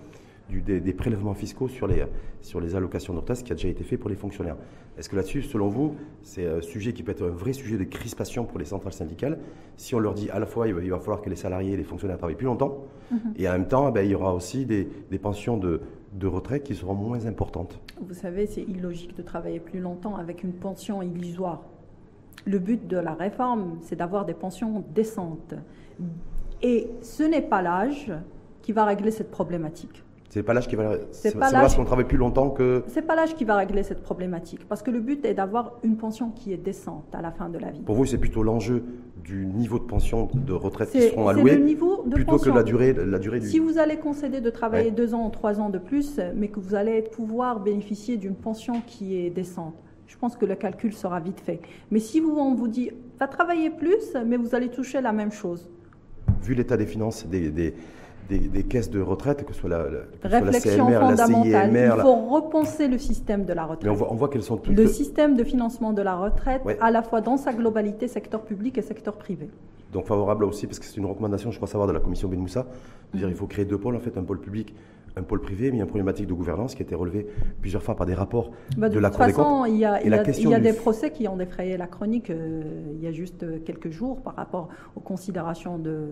du, 0.52 0.62
des, 0.62 0.80
des, 0.80 0.94
prélèvements 0.94 1.34
fiscaux 1.34 1.68
sur 1.68 1.88
les, 1.88 2.04
sur 2.42 2.60
les 2.60 2.76
allocations 2.76 3.14
de 3.14 3.20
retraite, 3.20 3.38
ce 3.38 3.44
qui 3.44 3.52
a 3.52 3.56
déjà 3.56 3.70
été 3.70 3.84
fait 3.84 3.98
pour 3.98 4.10
les 4.10 4.16
fonctionnaires. 4.16 4.58
Est-ce 4.98 5.10
que 5.10 5.16
là-dessus, 5.16 5.42
selon 5.42 5.70
vous, 5.70 5.96
c'est 6.22 6.46
un 6.46 6.62
sujet 6.62 6.92
qui 6.94 7.02
peut 7.04 7.14
être 7.14 7.26
un 7.26 7.30
vrai 7.44 7.54
sujet 7.54 7.78
de 7.78 7.86
crispation 7.86 8.44
pour 8.46 8.60
les 8.60 8.66
centrales 8.66 8.94
syndicales? 8.94 9.40
Si 9.78 9.96
on 9.96 10.00
leur 10.00 10.14
dit 10.14 10.30
à 10.30 10.40
la 10.40 10.46
fois 10.46 10.68
il 10.68 10.74
va, 10.74 10.82
il 10.84 10.92
va 10.92 11.00
falloir 11.00 11.22
que 11.22 11.30
les 11.30 11.36
salariés 11.46 11.74
et 11.74 11.78
les 11.78 11.84
fonctionnaires 11.84 12.18
travaillent 12.18 12.36
plus 12.44 12.52
longtemps, 12.54 12.74
mm 13.12 13.16
-hmm. 13.16 13.42
et 13.42 13.50
en 13.50 13.54
même 13.54 13.68
temps, 13.68 13.92
ben, 13.92 14.04
il 14.06 14.12
y 14.12 14.16
aura 14.16 14.34
aussi 14.34 14.66
des, 14.66 14.84
des 15.10 15.20
pensions 15.20 15.58
de, 15.58 15.74
de 16.24 16.28
retraite 16.28 16.64
qui 16.64 16.76
seront 16.76 16.96
moins 17.08 17.26
importantes. 17.34 17.80
Vous 18.10 18.14
savez, 18.26 18.46
c'est 18.54 18.66
illogique 18.76 19.16
de 19.16 19.24
travailler 19.24 19.60
plus 19.60 19.80
longtemps 19.80 20.16
avec 20.24 20.44
une 20.44 20.54
pension 20.54 21.02
illusoire. 21.02 21.62
Le 22.46 22.60
but 22.60 22.88
de 22.88 22.98
la 22.98 23.14
réforme, 23.14 23.78
c'est 23.82 23.96
d'avoir 23.96 24.26
des 24.26 24.34
pensions 24.34 24.84
décentes. 24.94 25.54
Et 26.62 26.80
ce 27.02 27.24
n'est 27.24 27.48
pas 27.54 27.62
l'âge 27.62 28.12
qui 28.62 28.72
va 28.74 28.86
régler 28.86 29.12
cette 29.12 29.32
problématique. 29.32 30.04
C'est 30.32 30.44
pas 30.44 30.54
l'âge 30.54 30.70
qui 30.70 30.78
va. 30.78 30.94
C'est 31.12 31.38
pas 31.38 31.52
qu'on 31.52 31.84
travaille 31.84 32.08
plus 32.08 32.18
longtemps 32.18 32.52
que. 32.52 32.84
C'est 32.88 33.02
pas 33.02 33.16
l'âge 33.16 33.36
qui 33.36 33.44
va 33.44 33.58
régler 33.58 33.84
cette 33.84 34.02
problématique, 34.02 34.66
parce 34.68 34.82
que 34.82 34.90
le 34.90 35.02
but 35.02 35.26
est 35.26 35.34
d'avoir 35.34 35.74
une 35.84 35.98
pension 35.98 36.30
qui 36.30 36.54
est 36.54 36.58
décente 36.58 37.14
à 37.14 37.22
la 37.22 37.32
fin 37.32 37.50
de 37.50 37.58
la 37.58 37.70
vie. 37.70 37.82
Pour 37.82 37.96
vous, 37.96 38.06
c'est 38.06 38.18
plutôt 38.18 38.42
l'enjeu 38.42 38.82
du 39.26 39.46
niveau 39.46 39.78
de 39.78 39.84
pension 39.84 40.30
de 40.34 40.54
retraite 40.54 40.90
qui 40.90 41.02
seront 41.02 41.28
alloués, 41.28 41.58
le 41.58 41.66
niveau 41.66 42.04
de 42.06 42.16
plutôt 42.16 42.38
pension. 42.38 42.54
que 42.54 42.58
la 42.58 42.64
durée, 42.64 42.94
la 42.94 43.20
durée 43.20 43.42
du. 43.42 43.48
Si 43.48 43.60
vous 43.60 43.78
allez 43.78 43.98
concéder 43.98 44.40
de 44.40 44.50
travailler 44.50 44.86
ouais. 44.86 44.96
deux 44.96 45.14
ans 45.14 45.28
ou 45.28 45.32
trois 45.32 45.60
ans 45.60 45.70
de 45.70 45.80
plus, 45.80 46.18
mais 46.34 46.48
que 46.48 46.62
vous 46.62 46.76
allez 46.76 47.02
pouvoir 47.02 47.60
bénéficier 47.60 48.16
d'une 48.16 48.36
pension 48.36 48.82
qui 48.88 49.18
est 49.18 49.32
décente, 49.32 49.76
je 50.08 50.18
pense 50.18 50.38
que 50.38 50.46
le 50.46 50.56
calcul 50.56 50.94
sera 50.94 51.20
vite 51.20 51.42
fait. 51.42 51.60
Mais 51.92 52.00
si 52.00 52.22
vous, 52.22 52.38
on 52.38 52.56
vous 52.56 52.70
dit, 52.70 52.92
va 53.20 53.28
travailler 53.28 53.70
plus, 53.70 54.16
mais 54.26 54.38
vous 54.38 54.56
allez 54.56 54.70
toucher 54.70 55.02
la 55.02 55.12
même 55.12 55.34
chose. 55.34 55.70
Vu 56.42 56.54
l'état 56.54 56.78
des 56.78 56.86
finances 56.86 57.28
des, 57.28 57.52
des 57.52 57.74
des, 58.32 58.48
des, 58.48 58.64
caisses 58.64 58.90
de 58.90 59.02
retraite, 59.02 59.46
que 59.46 59.54
ce 59.54 59.60
soit 59.60 59.70
la, 59.70 59.86
Réflexion 60.24 60.88
soit 60.88 60.92
la 60.92 61.00
CMR, 61.00 61.10
fondamentale. 61.10 61.52
la 61.52 61.66
CIMR. 61.66 61.94
Il 61.98 62.02
faut 62.02 62.16
repenser 62.30 62.88
le 62.88 62.98
système 62.98 63.46
de 63.46 63.54
la 63.54 63.66
retraite. 63.66 63.84
Mais 63.84 63.90
on 63.90 63.96
voit, 63.96 64.12
on 64.12 64.16
voit 64.16 64.30
qu'elles 64.30 64.44
sont 64.44 64.58
toutes... 64.58 64.76
Le 64.76 64.88
système 64.88 65.36
de 65.36 65.44
financement 65.44 65.92
de 65.92 66.02
la 66.02 66.16
retraite, 66.16 66.62
ouais. 66.64 66.78
à 66.80 66.92
la 66.92 67.04
fois 67.04 67.22
dans 67.22 67.38
sa 67.38 67.54
globalité, 67.54 68.08
secteur 68.08 68.42
public 68.44 68.78
et 68.78 68.82
secteur 68.82 69.16
privé. 69.16 69.50
Donc 69.92 70.06
favorable 70.06 70.46
aussi, 70.46 70.68
parce 70.68 70.80
que 70.80 70.86
c'est 70.86 70.98
une 70.98 71.06
recommandation, 71.06 71.52
je 71.52 71.58
crois 71.58 71.68
savoir, 71.68 71.88
de 71.88 71.94
la 71.94 72.00
commission 72.00 72.30
Ben 72.30 72.40
Moussa, 72.40 72.66
de 73.14 73.18
dire 73.18 73.28
il 73.28 73.36
faut 73.36 73.48
créer 73.48 73.66
deux 73.66 73.78
pôles, 73.78 73.96
en 73.96 74.00
fait, 74.00 74.18
un 74.18 74.24
pôle 74.24 74.40
public 74.40 74.74
un 75.16 75.24
pôle 75.24 75.42
privé, 75.42 75.70
mais 75.72 75.78
il 75.78 75.80
y 75.80 75.82
a 75.82 75.84
une 75.84 75.90
problématique 75.90 76.28
de 76.28 76.34
gouvernance 76.34 76.76
qui 76.76 76.82
a 76.82 76.86
été 76.86 76.96
relevée 76.96 77.28
plusieurs 77.62 77.84
fois 77.84 77.96
par 77.96 78.06
des 78.06 78.14
rapports 78.14 78.52
bah, 78.78 78.90
de, 78.90 78.96
de 78.96 79.00
la 79.00 79.10
Cour 79.10 79.26
des 79.26 79.34
comptes. 79.34 79.68
Il 79.70 79.78
y 79.78 79.86
a, 79.86 80.02
il 80.02 80.10
y 80.10 80.14
a, 80.14 80.24
il 80.24 80.50
y 80.50 80.54
a 80.54 80.60
des 80.60 80.74
procès 80.74 81.12
qui 81.12 81.28
ont 81.28 81.38
défrayé 81.38 81.78
la 81.78 81.88
chronique 81.88 82.30
euh, 82.30 82.64
il 82.96 83.04
y 83.04 83.08
a 83.08 83.12
juste 83.12 83.64
quelques 83.64 83.90
jours 83.90 84.22
par 84.22 84.36
rapport 84.36 84.70
aux 84.96 85.00
considérations 85.00 85.78
de, 85.78 86.08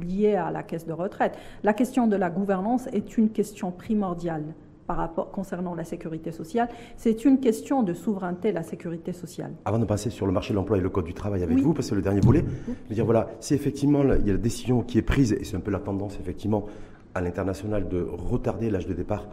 liées 0.00 0.36
à 0.36 0.50
la 0.50 0.62
caisse 0.62 0.86
de 0.86 0.92
retraite. 0.92 1.36
La 1.62 1.74
question 1.74 2.06
de 2.06 2.16
la 2.16 2.30
gouvernance 2.30 2.88
est 2.92 3.16
une 3.16 3.30
question 3.30 3.70
primordiale 3.70 4.44
par 4.86 4.96
rapport 4.96 5.30
concernant 5.30 5.74
la 5.74 5.84
sécurité 5.84 6.30
sociale, 6.32 6.68
c'est 6.96 7.24
une 7.24 7.40
question 7.40 7.82
de 7.82 7.94
souveraineté, 7.94 8.52
la 8.52 8.62
sécurité 8.62 9.12
sociale. 9.12 9.52
Avant 9.64 9.78
de 9.78 9.84
passer 9.84 10.10
sur 10.10 10.26
le 10.26 10.32
marché 10.32 10.52
de 10.52 10.56
l'emploi 10.56 10.78
et 10.78 10.80
le 10.80 10.90
code 10.90 11.06
du 11.06 11.14
travail 11.14 11.42
avec 11.42 11.56
oui. 11.56 11.62
vous, 11.62 11.72
parce 11.72 11.90
que 11.90 11.94
le 11.94 12.02
dernier 12.02 12.20
volet, 12.20 12.44
de 12.88 12.94
dire 12.94 13.04
voilà, 13.04 13.28
si 13.40 13.54
effectivement 13.54 14.02
il 14.02 14.26
y 14.26 14.30
a 14.30 14.34
la 14.34 14.38
décision 14.38 14.82
qui 14.82 14.98
est 14.98 15.02
prise, 15.02 15.32
et 15.32 15.44
c'est 15.44 15.56
un 15.56 15.60
peu 15.60 15.70
la 15.70 15.78
tendance 15.78 16.18
effectivement 16.20 16.66
à 17.14 17.20
l'international 17.20 17.88
de 17.88 18.02
retarder 18.02 18.70
l'âge 18.70 18.86
de 18.86 18.94
départ 18.94 19.26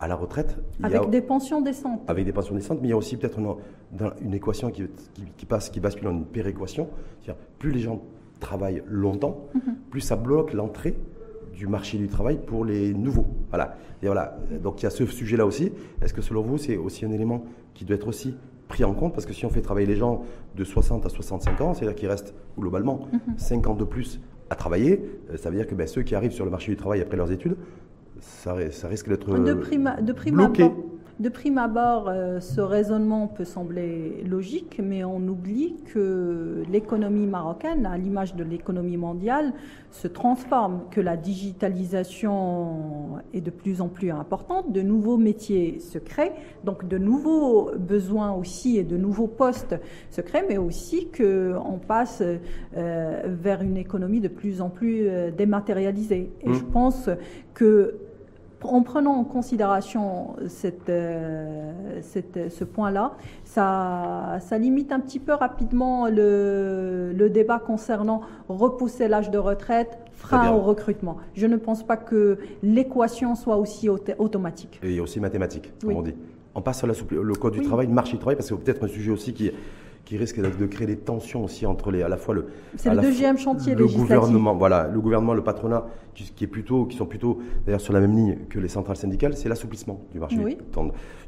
à 0.00 0.08
la 0.08 0.14
retraite. 0.14 0.56
Avec 0.82 1.02
a, 1.02 1.06
des 1.06 1.20
pensions 1.20 1.60
décentes. 1.60 2.02
Avec 2.06 2.24
des 2.24 2.32
pensions 2.32 2.54
décentes, 2.54 2.78
mais 2.80 2.88
il 2.88 2.90
y 2.90 2.94
a 2.94 2.96
aussi 2.96 3.16
peut-être 3.16 3.38
une, 3.38 3.54
une, 4.20 4.34
équation 4.34 4.70
qui, 4.70 4.84
qui, 5.14 5.24
qui, 5.36 5.46
passe, 5.46 5.70
qui 5.70 5.80
bascule 5.80 6.08
en 6.08 6.12
une 6.12 6.24
péréquation. 6.24 6.88
C'est-à-dire, 7.20 7.42
plus 7.58 7.72
les 7.72 7.80
gens 7.80 8.00
travaillent 8.40 8.82
longtemps, 8.86 9.44
mhm. 9.54 9.76
plus 9.90 10.00
ça 10.00 10.16
bloque 10.16 10.52
l'entrée 10.52 10.96
du 11.52 11.66
marché 11.66 11.98
du 11.98 12.08
travail 12.08 12.38
pour 12.38 12.64
les 12.64 12.94
nouveaux. 12.94 13.26
Voilà. 13.50 13.76
Et 14.02 14.06
voilà. 14.06 14.38
Donc 14.62 14.80
il 14.80 14.84
y 14.84 14.86
a 14.86 14.90
ce 14.90 15.04
sujet-là 15.06 15.44
aussi. 15.44 15.72
Est-ce 16.00 16.14
que 16.14 16.22
selon 16.22 16.42
vous, 16.42 16.56
c'est 16.56 16.76
aussi 16.76 17.04
un 17.04 17.10
élément 17.10 17.44
qui 17.74 17.84
doit 17.84 17.96
être 17.96 18.06
aussi 18.06 18.36
pris 18.68 18.84
en 18.84 18.94
compte? 18.94 19.12
Parce 19.12 19.26
que 19.26 19.32
si 19.32 19.44
on 19.44 19.50
fait 19.50 19.62
travailler 19.62 19.88
les 19.88 19.96
gens 19.96 20.22
de 20.54 20.62
60 20.62 21.04
à 21.04 21.08
65 21.08 21.60
ans, 21.60 21.74
c'est-à-dire 21.74 21.96
qu'ils 21.96 22.08
restent 22.08 22.34
globalement 22.56 23.08
5 23.36 23.64
mhm. 23.64 23.72
ans 23.72 23.74
de 23.74 23.84
plus 23.84 24.20
à 24.50 24.54
travailler, 24.54 25.02
euh, 25.30 25.36
ça 25.36 25.50
veut 25.50 25.56
dire 25.56 25.66
que 25.66 25.74
ben, 25.74 25.86
ceux 25.86 26.02
qui 26.02 26.14
arrivent 26.14 26.32
sur 26.32 26.44
le 26.44 26.50
marché 26.50 26.70
du 26.72 26.76
travail 26.76 27.00
après 27.00 27.16
leurs 27.16 27.32
études, 27.32 27.56
ça, 28.20 28.54
risque 28.54 29.08
d'être 29.08 29.26
de 29.38 29.54
prime, 29.54 29.94
de 30.00 30.30
bloqué. 30.30 30.70
De 31.20 31.28
prime 31.28 31.58
abord, 31.58 32.08
euh, 32.08 32.38
ce 32.38 32.60
raisonnement 32.60 33.26
peut 33.26 33.44
sembler 33.44 34.22
logique, 34.24 34.80
mais 34.80 35.02
on 35.02 35.18
oublie 35.26 35.74
que 35.92 36.62
l'économie 36.70 37.26
marocaine, 37.26 37.86
à 37.86 37.98
l'image 37.98 38.36
de 38.36 38.44
l'économie 38.44 38.96
mondiale, 38.96 39.52
se 39.90 40.06
transforme, 40.06 40.82
que 40.92 41.00
la 41.00 41.16
digitalisation 41.16 43.18
est 43.34 43.40
de 43.40 43.50
plus 43.50 43.80
en 43.80 43.88
plus 43.88 44.12
importante, 44.12 44.70
de 44.70 44.80
nouveaux 44.80 45.16
métiers 45.16 45.80
se 45.80 45.98
créent, 45.98 46.34
donc 46.62 46.86
de 46.86 46.98
nouveaux 46.98 47.72
besoins 47.76 48.30
aussi 48.30 48.78
et 48.78 48.84
de 48.84 48.96
nouveaux 48.96 49.26
postes 49.26 49.74
se 50.10 50.20
créent, 50.20 50.46
mais 50.48 50.58
aussi 50.58 51.08
qu'on 51.10 51.80
passe 51.84 52.22
euh, 52.76 53.22
vers 53.24 53.62
une 53.62 53.76
économie 53.76 54.20
de 54.20 54.28
plus 54.28 54.60
en 54.60 54.70
plus 54.70 55.08
euh, 55.08 55.32
dématérialisée. 55.32 56.30
Et 56.42 56.48
mmh. 56.48 56.54
je 56.54 56.64
pense 56.64 57.10
que 57.54 58.07
en 58.62 58.82
prenant 58.82 59.12
en 59.12 59.24
considération 59.24 60.36
cette, 60.48 60.88
euh, 60.88 61.72
ce 62.02 62.64
point-là, 62.64 63.12
ça, 63.44 64.38
ça, 64.40 64.58
limite 64.58 64.92
un 64.92 65.00
petit 65.00 65.18
peu 65.18 65.32
rapidement 65.32 66.08
le, 66.08 67.12
le 67.16 67.30
débat 67.30 67.58
concernant 67.58 68.22
repousser 68.48 69.08
l'âge 69.08 69.30
de 69.30 69.38
retraite, 69.38 69.98
frein 70.12 70.50
au 70.52 70.60
recrutement. 70.60 71.18
Je 71.34 71.46
ne 71.46 71.56
pense 71.56 71.84
pas 71.84 71.96
que 71.96 72.38
l'équation 72.62 73.34
soit 73.34 73.56
aussi 73.56 73.88
automatique. 73.88 74.80
Et 74.82 75.00
aussi 75.00 75.20
mathématique, 75.20 75.72
comme 75.80 75.96
on 75.96 76.02
dit. 76.02 76.14
On 76.54 76.62
passe 76.62 76.78
sur 76.78 76.88
le 76.88 77.34
code 77.34 77.52
du 77.52 77.62
travail, 77.62 77.86
le 77.86 77.92
marché 77.92 78.12
du 78.12 78.18
travail, 78.18 78.34
parce 78.34 78.48
que 78.48 78.56
c'est 78.56 78.64
peut-être 78.64 78.84
un 78.84 78.88
sujet 78.88 79.12
aussi 79.12 79.32
qui, 79.32 79.52
qui 80.08 80.16
risque 80.16 80.40
de 80.40 80.66
créer 80.66 80.86
des 80.86 80.96
tensions 80.96 81.44
aussi 81.44 81.66
entre 81.66 81.90
les, 81.90 82.00
à 82.00 82.08
la 82.08 82.16
fois 82.16 82.34
le. 82.34 82.46
C'est 82.76 82.94
le 82.94 83.02
deuxième 83.02 83.36
chantier 83.36 83.74
le 83.74 83.86
gouvernement, 83.86 84.54
voilà, 84.54 84.88
le 84.88 85.02
gouvernement, 85.02 85.34
le 85.34 85.44
patronat, 85.44 85.86
qui, 86.14 86.44
est 86.44 86.46
plutôt, 86.46 86.86
qui 86.86 86.96
sont 86.96 87.04
plutôt 87.04 87.40
d'ailleurs 87.66 87.82
sur 87.82 87.92
la 87.92 88.00
même 88.00 88.16
ligne 88.16 88.38
que 88.48 88.58
les 88.58 88.68
centrales 88.68 88.96
syndicales, 88.96 89.36
c'est 89.36 89.50
l'assouplissement 89.50 90.00
du 90.10 90.18
marché, 90.18 90.38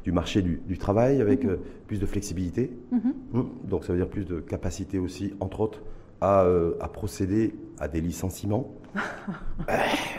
du 0.03 0.11
marché 0.11 0.41
du, 0.41 0.77
travail 0.79 1.21
avec 1.21 1.43
mhm. 1.43 1.51
euh, 1.51 1.57
plus 1.85 1.99
de 1.99 2.07
flexibilité. 2.07 2.71
Mhm. 2.91 3.13
Hum, 3.35 3.49
donc 3.65 3.85
ça 3.85 3.93
veut 3.93 3.99
dire 3.99 4.09
plus 4.09 4.25
de 4.25 4.39
capacité 4.39 4.97
aussi, 4.97 5.35
entre 5.39 5.59
autres, 5.59 5.83
à, 6.19 6.41
euh, 6.45 6.73
à 6.79 6.87
procéder 6.87 7.53
à 7.81 7.87
des 7.87 7.99
licenciements. 7.99 8.71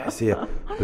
c'est 0.09 0.35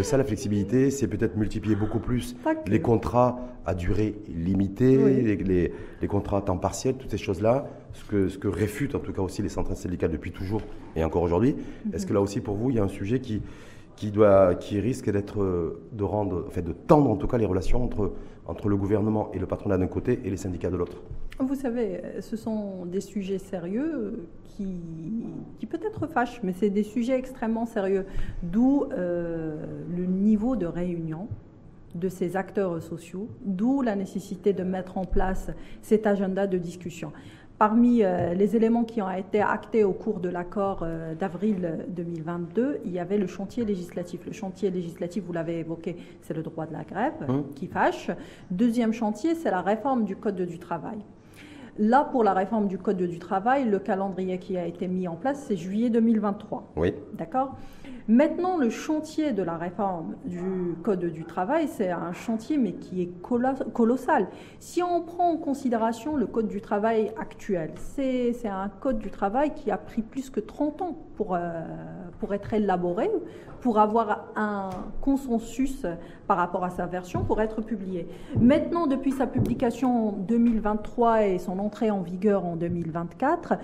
ça 0.01 0.17
la 0.17 0.23
flexibilité, 0.23 0.91
c'est 0.91 1.07
peut-être 1.07 1.35
multiplier 1.35 1.75
beaucoup 1.75 1.99
plus 1.99 2.37
les 2.67 2.81
contrats 2.81 3.37
à 3.65 3.75
durée 3.75 4.15
limitée, 4.29 4.97
les, 4.97 5.73
les, 6.01 6.07
contrats 6.07 6.37
à 6.37 6.41
temps 6.41 6.57
partiel, 6.57 6.95
toutes 6.95 7.11
ces 7.11 7.17
choses-là, 7.17 7.67
ce 7.93 8.05
que, 8.05 8.29
ce 8.29 8.37
que 8.37 8.47
réfutent 8.47 8.95
en 8.95 8.99
tout 8.99 9.11
cas 9.11 9.21
aussi 9.21 9.41
les 9.41 9.49
centrales 9.49 9.75
syndicales 9.75 10.11
depuis 10.11 10.31
toujours 10.31 10.61
et 10.95 11.03
encore 11.03 11.21
aujourd'hui. 11.21 11.55
Mhm. 11.85 11.93
Est-ce 11.93 12.07
que 12.07 12.13
là 12.13 12.21
aussi 12.21 12.39
pour 12.39 12.55
vous, 12.55 12.69
il 12.69 12.77
y 12.77 12.79
a 12.79 12.83
un 12.83 12.87
sujet 12.87 13.19
qui, 13.19 13.41
qui, 13.97 14.09
doit, 14.09 14.55
qui 14.55 14.79
risque 14.79 15.11
d'être, 15.11 15.77
de 15.91 16.03
rendre, 16.03 16.45
en 16.47 16.51
fait, 16.51 16.61
de 16.61 16.71
tendre 16.71 17.09
en 17.09 17.17
tout 17.17 17.27
cas 17.27 17.37
les 17.37 17.45
relations 17.45 17.83
entre, 17.83 18.13
entre 18.47 18.69
le 18.69 18.77
gouvernement 18.77 19.31
et 19.33 19.39
le 19.39 19.45
patronat 19.45 19.77
d'un 19.77 19.87
côté 19.87 20.21
et 20.23 20.29
les 20.29 20.37
syndicats 20.37 20.69
de 20.69 20.77
l'autre? 20.77 21.01
Vous 21.39 21.55
savez, 21.55 22.01
ce 22.19 22.35
sont 22.35 22.85
des 22.85 22.99
sujets 22.99 23.37
sérieux 23.37 24.27
qui, 24.43 24.81
qui 25.57 25.65
peut-être 25.65 26.05
fâchent, 26.07 26.41
mais 26.43 26.51
c'est 26.51 26.69
des 26.69 26.83
sujets 26.83 27.17
extrêmement 27.17 27.65
sérieux. 27.65 28.05
D'où 28.43 28.83
euh, 28.91 29.55
le 29.95 30.05
niveau 30.05 30.57
de 30.57 30.65
réunion 30.65 31.27
de 31.95 32.09
ces 32.09 32.35
acteurs 32.35 32.81
sociaux, 32.81 33.29
d'où 33.45 33.81
la 33.81 33.95
nécessité 33.95 34.51
de 34.51 34.63
mettre 34.63 34.97
en 34.97 35.05
place 35.05 35.49
cet 35.81 36.05
agenda 36.07 36.45
de 36.45 36.57
discussion. 36.57 37.11
Parmi 37.57 38.03
euh, 38.03 38.33
les 38.33 38.55
éléments 38.55 38.85
qui 38.85 39.01
ont 39.01 39.09
été 39.09 39.41
actés 39.41 39.83
au 39.83 39.91
cours 39.91 40.19
de 40.19 40.29
l'accord 40.29 40.81
euh, 40.83 41.13
d'avril 41.13 41.85
2022, 41.89 42.79
il 42.85 42.91
y 42.91 42.99
avait 42.99 43.17
le 43.17 43.27
chantier 43.27 43.65
législatif. 43.65 44.25
Le 44.25 44.31
chantier 44.31 44.71
législatif, 44.71 45.23
vous 45.25 45.33
l'avez 45.33 45.59
évoqué, 45.59 45.97
c'est 46.21 46.33
le 46.33 46.43
droit 46.43 46.65
de 46.65 46.73
la 46.73 46.83
grève 46.83 47.27
mmh. 47.27 47.53
qui 47.55 47.67
fâche. 47.67 48.11
Deuxième 48.51 48.93
chantier, 48.93 49.35
c'est 49.35 49.51
la 49.51 49.61
réforme 49.61 50.05
du 50.05 50.15
Code 50.15 50.41
du 50.41 50.59
travail. 50.59 50.99
Là, 51.81 52.03
pour 52.03 52.25
la 52.25 52.33
réforme 52.33 52.67
du 52.67 52.77
Code 52.77 52.97
du 52.97 53.19
travail, 53.19 53.63
le 53.63 53.79
calendrier 53.79 54.37
qui 54.37 54.57
a 54.57 54.65
été 54.65 54.89
mis 54.89 55.07
en 55.07 55.15
place, 55.15 55.45
c'est 55.47 55.55
juillet 55.55 55.89
2023. 55.89 56.73
Oui. 56.75 56.93
D'accord? 57.13 57.55
Maintenant, 58.09 58.57
le 58.57 58.69
chantier 58.69 59.31
de 59.31 59.43
la 59.43 59.55
réforme 59.55 60.15
du 60.25 60.75
Code 60.83 61.05
du 61.05 61.23
travail, 61.23 61.69
c'est 61.69 61.89
un 61.89 62.11
chantier, 62.11 62.57
mais 62.57 62.73
qui 62.73 63.03
est 63.03 63.11
colossal. 63.71 64.27
Si 64.59 64.83
on 64.83 65.03
prend 65.03 65.31
en 65.31 65.37
considération 65.37 66.17
le 66.17 66.27
Code 66.27 66.49
du 66.49 66.59
travail 66.59 67.13
actuel, 67.17 67.71
c'est 67.77 68.35
un 68.45 68.67
Code 68.81 68.99
du 68.99 69.09
travail 69.09 69.53
qui 69.53 69.71
a 69.71 69.77
pris 69.77 70.01
plus 70.01 70.29
que 70.29 70.41
30 70.41 70.81
ans 70.81 70.97
pour, 71.19 71.35
euh, 71.35 71.39
pour 72.21 72.33
être 72.33 72.53
élaboré, 72.53 73.11
pour 73.59 73.77
avoir 73.77 74.27
un 74.37 74.69
consensus 75.01 75.85
par 76.27 76.37
rapport 76.37 76.63
à 76.63 76.69
sa 76.69 76.85
version, 76.85 77.25
pour 77.25 77.41
être 77.41 77.59
publié. 77.61 78.07
Maintenant, 78.39 78.87
depuis 78.87 79.11
sa 79.11 79.27
publication 79.27 80.07
en 80.07 80.11
2023 80.13 81.25
et 81.25 81.37
son 81.37 81.59
entrée 81.59 81.91
en 81.91 81.99
vigueur 81.99 82.45
en 82.45 82.55
2024, 82.55 83.55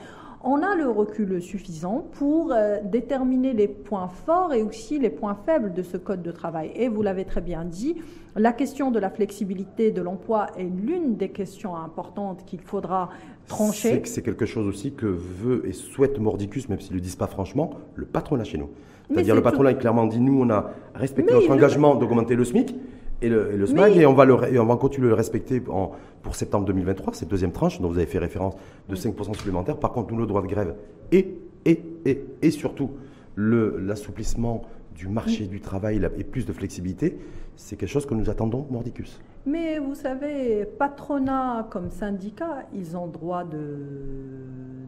on 0.46 0.62
a 0.62 0.76
le 0.76 0.88
recul 0.88 1.42
suffisant 1.42 2.06
pour 2.14 2.54
euh, 2.54 2.78
déterminer 2.84 3.54
les 3.54 3.68
points 3.68 4.08
forts 4.08 4.54
et 4.54 4.62
aussi 4.62 5.00
les 5.00 5.10
points 5.10 5.36
faibles 5.46 5.74
de 5.74 5.82
ce 5.82 5.98
code 5.98 6.22
de 6.22 6.32
travail. 6.32 6.72
Et 6.76 6.88
vous 6.88 7.02
l'avez 7.02 7.26
très 7.26 7.42
bien 7.42 7.66
dit, 7.66 7.96
la 8.36 8.54
question 8.54 8.92
de 8.92 9.00
la 9.00 9.10
flexibilité 9.10 9.92
de 9.92 10.02
l'emploi 10.04 10.48
est 10.58 10.64
l'une 10.64 11.16
des 11.16 11.30
questions 11.30 11.76
importantes 11.76 12.46
qu'il 12.46 12.62
faudra 12.62 13.10
trancher. 13.48 14.04
C'est 14.06 14.22
quelque 14.22 14.46
chose 14.46 14.68
aussi 14.68 14.92
que 14.92 15.08
veut 15.08 15.68
et 15.68 15.74
souhaite 15.74 16.20
Mordicus, 16.20 16.70
même 16.70 16.80
s'ils 16.80 16.94
ne 16.94 16.98
le 16.98 17.02
disent 17.02 17.16
pas 17.16 17.28
franchement, 17.28 17.72
le 17.96 18.06
patronat 18.06 18.44
chez 18.44 18.60
nous. 18.60 18.70
C'est-à-dire 19.10 19.36
le 19.36 19.42
patronat 19.42 19.72
a 19.72 19.74
clairement 19.74 20.06
dit, 20.06 20.20
nous, 20.20 20.40
on 20.40 20.50
a 20.52 20.72
respecté 20.94 21.34
notre 21.34 21.52
engagement 21.52 21.96
d'augmenter 21.96 22.36
le 22.36 22.44
SMIC, 22.44 22.76
et 23.22 23.30
le, 23.30 23.66
SMAG, 23.66 23.98
et, 23.98 24.06
on 24.06 24.14
va 24.14 24.26
le, 24.26 24.36
on 24.60 24.66
va 24.66 24.76
continuer 24.76 25.06
de 25.06 25.10
le 25.10 25.16
respecter 25.16 25.62
en, 25.70 25.92
pour 26.26 26.36
septembre 26.36 26.66
2023, 26.66 27.14
cette 27.14 27.30
deuxième 27.30 27.52
tranche 27.52 27.80
dont 27.80 27.88
vous 27.88 27.98
avez 28.00 28.08
fait 28.08 28.18
référence 28.18 28.56
de 28.90 28.96
5% 28.96 29.36
supplémentaires. 29.36 29.78
Par 29.78 29.92
contre, 29.92 30.12
nous, 30.12 30.20
le 30.20 30.26
droit 30.26 30.42
de 30.42 30.48
grève 30.48 30.76
et, 31.12 31.38
et, 31.66 31.84
et, 32.04 32.26
et 32.42 32.52
surtout 32.52 32.90
l'assouplissement 33.38 34.64
du 34.96 35.08
marché 35.08 35.46
du 35.46 35.62
travail 35.62 36.02
et 36.18 36.24
plus 36.24 36.48
de 36.48 36.52
flexibilité, 36.52 37.20
c'est 37.56 37.76
quelque 37.76 37.90
chose 37.90 38.08
que 38.08 38.16
nous 38.16 38.30
attendons, 38.32 38.66
Mordicus. 38.72 39.22
Mais 39.46 39.78
vous 39.78 39.94
savez, 39.94 40.66
patronat 40.66 41.68
comme 41.70 41.92
syndicat, 41.92 42.66
ils 42.74 42.98
ont 42.98 43.06
droit 43.06 43.44
de, 43.44 43.78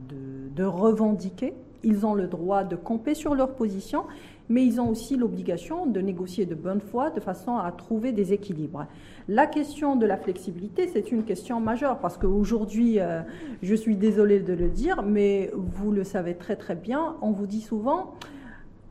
de, 0.09 0.49
de 0.55 0.63
revendiquer, 0.63 1.53
ils 1.87 2.05
ont 2.05 2.13
le 2.13 2.27
droit 2.27 2.63
de 2.63 2.75
camper 2.75 3.15
sur 3.15 3.33
leur 3.33 3.55
position 3.55 4.03
mais 4.49 4.65
ils 4.65 4.79
ont 4.79 4.89
aussi 4.89 5.17
l'obligation 5.17 5.85
de 5.85 5.99
négocier 5.99 6.45
de 6.45 6.55
bonne 6.55 6.79
foi 6.79 7.09
de 7.09 7.19
façon 7.19 7.57
à 7.57 7.71
trouver 7.71 8.11
des 8.11 8.33
équilibres. 8.33 8.85
La 9.27 9.45
question 9.45 9.95
de 9.95 10.05
la 10.05 10.17
flexibilité, 10.17 10.87
c'est 10.87 11.11
une 11.11 11.23
question 11.23 11.59
majeure 11.59 11.99
parce 11.99 12.17
qu'aujourd'hui, 12.17 12.99
euh, 12.99 13.21
je 13.61 13.75
suis 13.75 13.95
désolée 13.95 14.39
de 14.39 14.53
le 14.53 14.69
dire, 14.69 15.03
mais 15.03 15.51
vous 15.53 15.91
le 15.91 16.03
savez 16.03 16.35
très 16.35 16.55
très 16.55 16.75
bien, 16.75 17.15
on 17.21 17.31
vous 17.31 17.45
dit 17.47 17.61
souvent, 17.61 18.13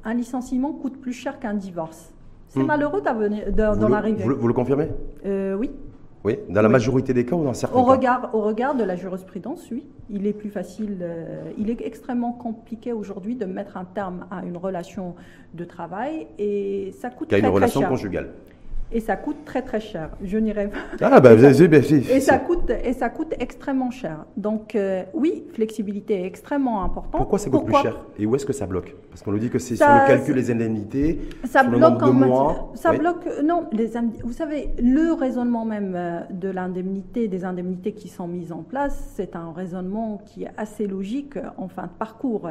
un 0.05 0.15
licenciement 0.15 0.73
coûte 0.73 1.01
plus 1.01 1.15
cher 1.15 1.39
qu'un 1.41 1.55
divorce. 1.55 2.13
C'est 2.49 2.63
hmm. 2.63 2.67
malheureux 2.67 3.03
d'en 3.03 3.93
arriver. 3.93 4.25
Vous, 4.25 4.37
vous, 4.37 4.49
le 4.49 4.55
confirmez? 4.55 4.89
Euh, 5.25 5.55
Oui. 5.55 5.71
Oui, 6.27 6.41
dans 6.49 6.61
la 6.61 6.69
majorité 6.69 7.15
des 7.15 7.25
cas 7.25 7.37
ou 7.37 7.45
dans 7.45 7.55
certains 7.55 7.79
au 7.79 7.85
cas 7.85 7.93
regard, 7.93 8.35
Au 8.35 8.41
regard 8.43 8.75
de 8.75 8.83
la 8.83 8.97
jurisprudence, 8.97 9.65
oui. 9.71 9.85
Il 10.11 10.27
est 10.27 10.33
plus 10.33 10.51
facile, 10.51 10.99
euh, 11.01 11.53
il 11.57 11.71
est 11.71 11.81
extrêmement 11.81 12.33
compliqué 12.33 12.93
aujourd'hui 12.93 13.37
de 13.37 13.45
mettre 13.45 13.77
un 13.77 13.85
terme 13.85 14.27
à 14.33 14.45
une 14.45 14.57
relation 14.57 15.15
de 15.55 15.65
travail 15.65 16.27
et 16.37 16.93
ça 17.01 17.11
coûte 17.11 17.29
très, 17.29 17.39
une 17.39 17.47
relation 17.47 17.79
cher. 17.79 17.89
conjugale. 17.89 18.33
Et 18.92 19.01
ça 19.01 19.16
coûte 19.16 19.38
très 19.44 19.62
très 19.62 19.81
cher. 19.81 20.11
Je 20.22 20.38
n'irai 20.38 20.68
pas. 20.68 20.79
Ah 21.01 21.20
bah, 21.20 21.33
et, 21.35 22.20
ça 22.20 22.38
coûte 22.38 22.70
et 22.85 22.92
ça 22.92 23.09
coûte 23.09 23.35
extrêmement 23.40 23.90
cher. 23.90 24.27
Donc 24.37 24.77
euh, 24.77 25.03
oui, 25.12 25.44
flexibilité 25.55 26.22
est 26.22 26.27
extrêmement 26.27 26.85
importante. 26.85 27.20
Pourquoi 27.20 27.38
ça 27.38 27.51
coûte 27.51 27.64
plus 27.64 27.83
cher? 27.83 27.99
Et 28.18 28.27
où 28.27 28.37
est-ce 28.37 28.46
que 28.46 28.53
ça 28.53 28.66
bloque? 28.66 28.94
Parce 29.11 29.22
qu'on 29.22 29.33
nous 29.33 29.38
dit 29.38 29.51
que 29.51 29.59
c'est 29.59 29.75
sur 29.77 29.87
le 29.87 30.07
calcul 30.07 30.37
des 30.37 30.51
indemnités, 30.53 31.18
ça 31.44 31.62
sur 31.62 31.70
bloque 31.70 31.81
le 31.81 31.88
nombre 31.88 32.07
de 32.07 32.27
mois. 32.27 32.72
Ça 32.75 32.92
bloque. 32.92 33.27
Non, 33.42 33.64
les, 33.72 33.90
vous 34.22 34.33
savez, 34.33 34.68
le 34.79 35.12
raisonnement 35.12 35.64
même 35.64 35.94
euh, 35.96 36.20
de 36.31 36.49
l'indemnité, 36.49 37.27
des 37.27 37.44
indemnités 37.44 37.92
qui 37.92 38.09
sont 38.09 38.29
mises 38.29 38.53
en 38.53 38.62
place, 38.62 39.12
c'est 39.16 39.35
un 39.35 39.53
raisonnement 39.53 40.20
qui 40.25 40.44
est 40.44 40.53
assez 40.57 40.87
logique 40.87 41.38
en 41.57 41.66
fin 41.66 41.85
de 41.85 41.99
parcours. 41.99 42.49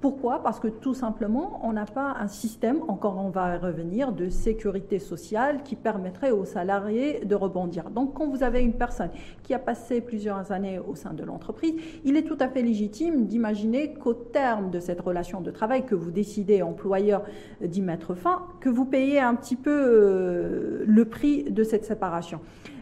Pourquoi? 0.00 0.42
Parce 0.42 0.58
que 0.60 0.68
tout 0.68 0.94
simplement, 0.94 1.60
on 1.62 1.74
n'a 1.74 1.84
pas 1.84 2.16
un 2.18 2.26
système, 2.26 2.78
encore 2.88 3.18
on 3.18 3.28
va 3.28 3.58
revenir, 3.58 4.12
de 4.12 4.30
sécurité 4.30 4.98
sociale 4.98 5.62
qui 5.62 5.76
permettrait 5.76 6.30
aux 6.30 6.46
salariés 6.46 7.20
de 7.26 7.34
rebondir. 7.34 7.90
Donc 7.90 8.14
quand 8.14 8.26
vous 8.26 8.42
avez 8.42 8.62
une 8.62 8.72
personne 8.72 9.10
qui 9.42 9.52
a 9.52 9.58
passé 9.58 10.00
plusieurs 10.00 10.52
années 10.52 10.78
au 10.78 10.94
sein 10.94 11.12
de 11.12 11.22
l'entreprise, 11.22 11.74
il 12.04 12.16
est 12.16 12.22
tout 12.22 12.38
à 12.40 12.48
fait 12.48 12.62
légitime 12.62 13.26
d'imaginer 13.26 13.92
qu'au 13.92 14.14
terme 14.14 14.70
de 14.70 14.80
cette 14.80 15.02
relation 15.02 15.42
de 15.42 15.50
travail 15.50 15.84
que 15.84 15.94
vous 15.94 16.10
décidez, 16.10 16.62
employeur, 16.62 17.22
d'y 17.60 17.82
mettre 17.82 18.14
fin, 18.14 18.46
que 18.60 18.70
vous 18.70 18.86
payez 18.86 19.20
un 19.20 19.34
petit 19.34 19.56
peu 19.56 19.70
euh, 19.70 20.84
le 20.86 21.04
prix 21.04 21.44
de 21.44 21.62
cette 21.62 21.84
séparation. 21.84 22.40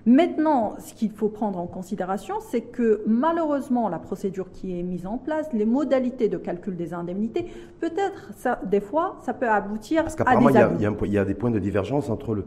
Maintenant, 0.09 0.77
ce 0.79 0.95
qu'il 0.95 1.11
faut 1.11 1.29
prendre 1.29 1.59
en 1.59 1.67
considération, 1.67 2.37
c'est 2.41 2.63
que 2.63 3.03
malheureusement, 3.07 3.91
la 3.91 3.99
procédure 3.99 4.51
qui 4.51 4.79
est 4.79 4.83
mise 4.83 5.07
en 5.07 5.19
place, 5.19 5.53
les 5.53 5.67
modalités 5.67 6.31
de 6.31 6.39
calcul 6.39 6.77
des 6.77 6.95
indemnités, 6.95 7.45
peut-être, 7.79 8.33
des 8.67 8.81
fois, 8.81 9.19
ça 9.21 9.35
peut 9.35 9.47
aboutir 9.51 10.05
Parce 10.05 10.17
à 10.19 10.35
des 10.37 10.45
il 10.47 10.55
y, 10.55 10.57
a, 10.87 10.93
il, 11.05 11.13
y 11.13 11.19
a 11.19 11.25
des 11.27 11.35
points 11.35 11.51
de 11.51 11.59
divergence 11.59 12.09
entre 12.09 12.35
le, 12.35 12.45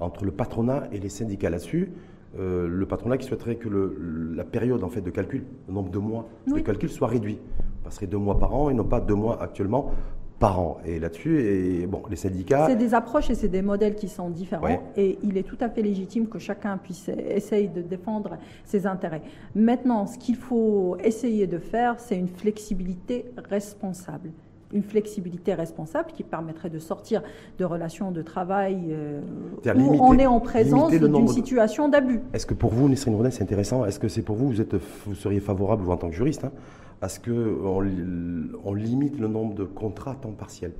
entre 0.00 0.24
le 0.24 0.32
patronat 0.32 0.88
et 0.90 0.98
les 0.98 1.08
syndicats 1.08 1.50
là-dessus. 1.50 1.92
Euh, 2.36 2.66
le 2.66 2.84
patronat 2.84 3.16
qui 3.16 3.28
souhaiterait 3.28 3.54
que 3.56 3.68
le- 3.68 4.32
la 4.34 4.42
période 4.42 4.82
en 4.82 4.88
fait, 4.88 5.00
de 5.00 5.10
calcul, 5.10 5.44
le 5.68 5.72
nombre 5.74 5.90
de 5.90 5.98
mois 5.98 6.26
de 6.48 6.58
calcul 6.58 6.88
soit 6.88 7.06
réduit. 7.06 7.38
On 7.80 7.84
passerait 7.84 8.08
deux 8.08 8.18
mois 8.18 8.40
par 8.40 8.56
an 8.56 8.70
et 8.70 8.74
non 8.74 8.82
pas 8.82 9.00
deux 9.00 9.14
mois 9.14 9.40
actuellement 9.40 9.92
par 10.44 10.60
an. 10.60 10.76
Et 10.84 10.98
là-dessus, 10.98 11.40
et, 11.40 11.86
bon, 11.86 12.02
les 12.10 12.16
syndicats. 12.16 12.66
C'est 12.68 12.76
des 12.76 12.92
approches 12.92 13.30
et 13.30 13.34
c'est 13.34 13.48
des 13.48 13.62
modèles 13.62 13.94
qui 13.94 14.08
sont 14.08 14.28
différents 14.28 14.64
Ouais. 14.64 14.80
et 14.96 15.18
il 15.22 15.38
est 15.38 15.42
tout 15.42 15.56
à 15.60 15.68
fait 15.70 15.80
légitime 15.80 16.26
que 16.28 16.38
chacun 16.38 16.76
puisse 16.76 17.08
essayer 17.08 17.68
de 17.68 17.80
défendre 17.80 18.36
ses 18.64 18.86
intérêts. 18.86 19.22
Maintenant, 19.54 20.06
ce 20.06 20.18
qu'il 20.18 20.36
faut 20.36 20.96
essayer 21.02 21.46
de 21.46 21.58
faire, 21.58 21.98
c'est 21.98 22.16
une 22.16 22.28
flexibilité 22.28 23.24
responsable. 23.50 24.30
Une 24.72 24.82
flexibilité 24.82 25.54
responsable 25.54 26.10
qui 26.12 26.24
permettrait 26.24 26.68
de 26.68 26.78
sortir 26.80 27.22
de 27.58 27.64
relations 27.64 28.10
de 28.10 28.22
travail 28.22 28.76
euh, 28.90 29.20
où 29.64 29.68
limiter- 29.78 29.98
on 30.00 30.18
est 30.18 30.26
en 30.26 30.40
présence 30.40 30.90
d'une 30.90 31.28
situation 31.28 31.88
d'abus. 31.88 32.20
Est-ce 32.34 32.44
que 32.44 32.54
pour 32.54 32.70
vous, 32.70 32.88
Nesrine 32.88 33.14
Rodin, 33.14 33.30
c'est 33.30 33.42
intéressant? 33.44 33.86
Est-ce 33.86 34.00
que 34.00 34.08
c'est 34.08 34.22
pour 34.22 34.36
vous, 34.36 34.48
vous, 34.48 34.60
êtes, 34.60 34.74
vous 35.06 35.14
seriez 35.14 35.40
favorable, 35.40 35.82
vous 35.84 35.92
en 35.92 35.96
tant 35.96 36.08
que 36.10 36.14
juriste, 36.16 36.44
hein, 36.44 36.50
à 37.00 37.08
ce 37.08 37.20
qu'on 37.20 37.84
on 38.64 38.74
limite 38.74 39.18
le 39.18 39.28
nombre 39.28 39.54
de 39.54 39.64
contrats 39.64 40.12
à 40.12 40.14
temps 40.14 40.32
partiel 40.32 40.72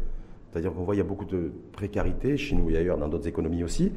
C'est-à-dire 0.51 0.73
qu'on 0.73 0.85
voit 0.85 0.95
il 0.95 0.99
y 0.99 1.01
a 1.01 1.05
beaucoup 1.05 1.25
de 1.25 1.53
précarité 1.73 2.37
chez 2.37 2.55
nous 2.57 2.71
et 2.71 2.77
ailleurs, 2.77 2.99
dans 2.99 3.09
d'autres 3.09 3.29
économies 3.29 3.65
aussi. 3.65 3.93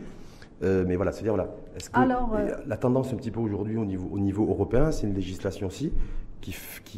Euh, 0.63 0.83
mais 0.87 0.95
voilà, 0.95 1.11
c'est-à-dire, 1.11 1.35
voilà, 1.35 1.51
est-ce 1.75 1.89
que 1.89 1.99
Alors, 1.99 2.33
euh, 2.35 2.49
la 2.65 2.77
tendance 2.77 3.13
un 3.13 3.15
petit 3.15 3.29
peu 3.31 3.39
aujourd'hui 3.39 3.77
au 3.77 3.85
niveau, 3.85 4.09
au 4.11 4.19
niveau 4.19 4.45
européen, 4.49 4.91
c'est 4.91 5.05
une 5.05 5.13
législation 5.13 5.67
aussi 5.67 5.93
qui, 6.41 6.51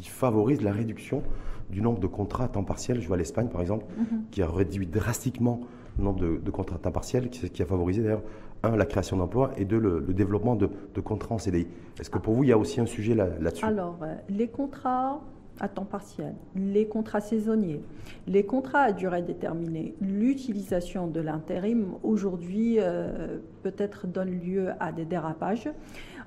favorise 0.04 0.62
la 0.62 0.72
réduction 0.72 1.24
du 1.70 1.82
nombre 1.82 2.00
de 2.00 2.08
contrats 2.08 2.46
à 2.46 2.48
temps 2.48 2.64
partiel. 2.64 3.02
Je 3.02 3.08
vois 3.08 3.18
l'Espagne, 3.18 3.48
par 3.48 3.62
exemple, 3.62 3.86
Mhm. 3.98 4.22
qui 4.32 4.42
a 4.42 4.48
réduit 4.50 4.86
drastiquement 4.88 5.62
le 5.98 6.04
nombre 6.04 6.20
de, 6.20 6.38
de 6.38 6.52
contrats 6.52 6.76
à 6.76 6.80
temps 6.80 6.92
partiel, 6.92 7.30
qui, 7.30 7.50
qui 7.50 7.62
a 7.62 7.66
favorisé 7.66 8.02
d'ailleurs, 8.02 8.22
un, 8.64 8.76
la 8.76 8.86
création 8.86 9.18
d'emplois 9.18 9.52
et 9.58 9.66
deux, 9.66 9.80
le, 9.80 10.02
développement 10.14 10.56
de, 10.56 10.70
contrats 11.02 11.36
en 11.36 11.38
CDI. 11.38 11.68
Est-ce 12.00 12.10
que 12.10 12.18
pour 12.18 12.34
vous, 12.34 12.44
il 12.44 12.50
y 12.50 12.54
a 12.54 12.58
aussi 12.58 12.82
un 12.82 12.86
sujet 12.86 13.16
là- 13.16 13.30
là-dessus? 13.40 13.66
Alors, 13.66 13.98
euh, 14.04 14.14
les 14.30 14.48
contrats 14.48 15.22
à 15.60 15.68
temps 15.68 15.86
partiel, 15.86 16.36
les 16.56 16.88
contrats 16.88 17.20
saisonniers, 17.20 17.82
les 18.28 18.46
contrats 18.46 18.80
à 18.80 18.92
durée 18.92 19.22
déterminée, 19.22 19.96
l'utilisation 20.00 21.08
de 21.08 21.20
l'intérim, 21.20 21.96
aujourd'hui, 22.04 22.78
euh, 22.80 23.40
peut-être 23.64 24.08
donne 24.08 24.40
lieu 24.40 24.70
à 24.80 24.92
des 24.92 25.06
dérapages. 25.06 25.70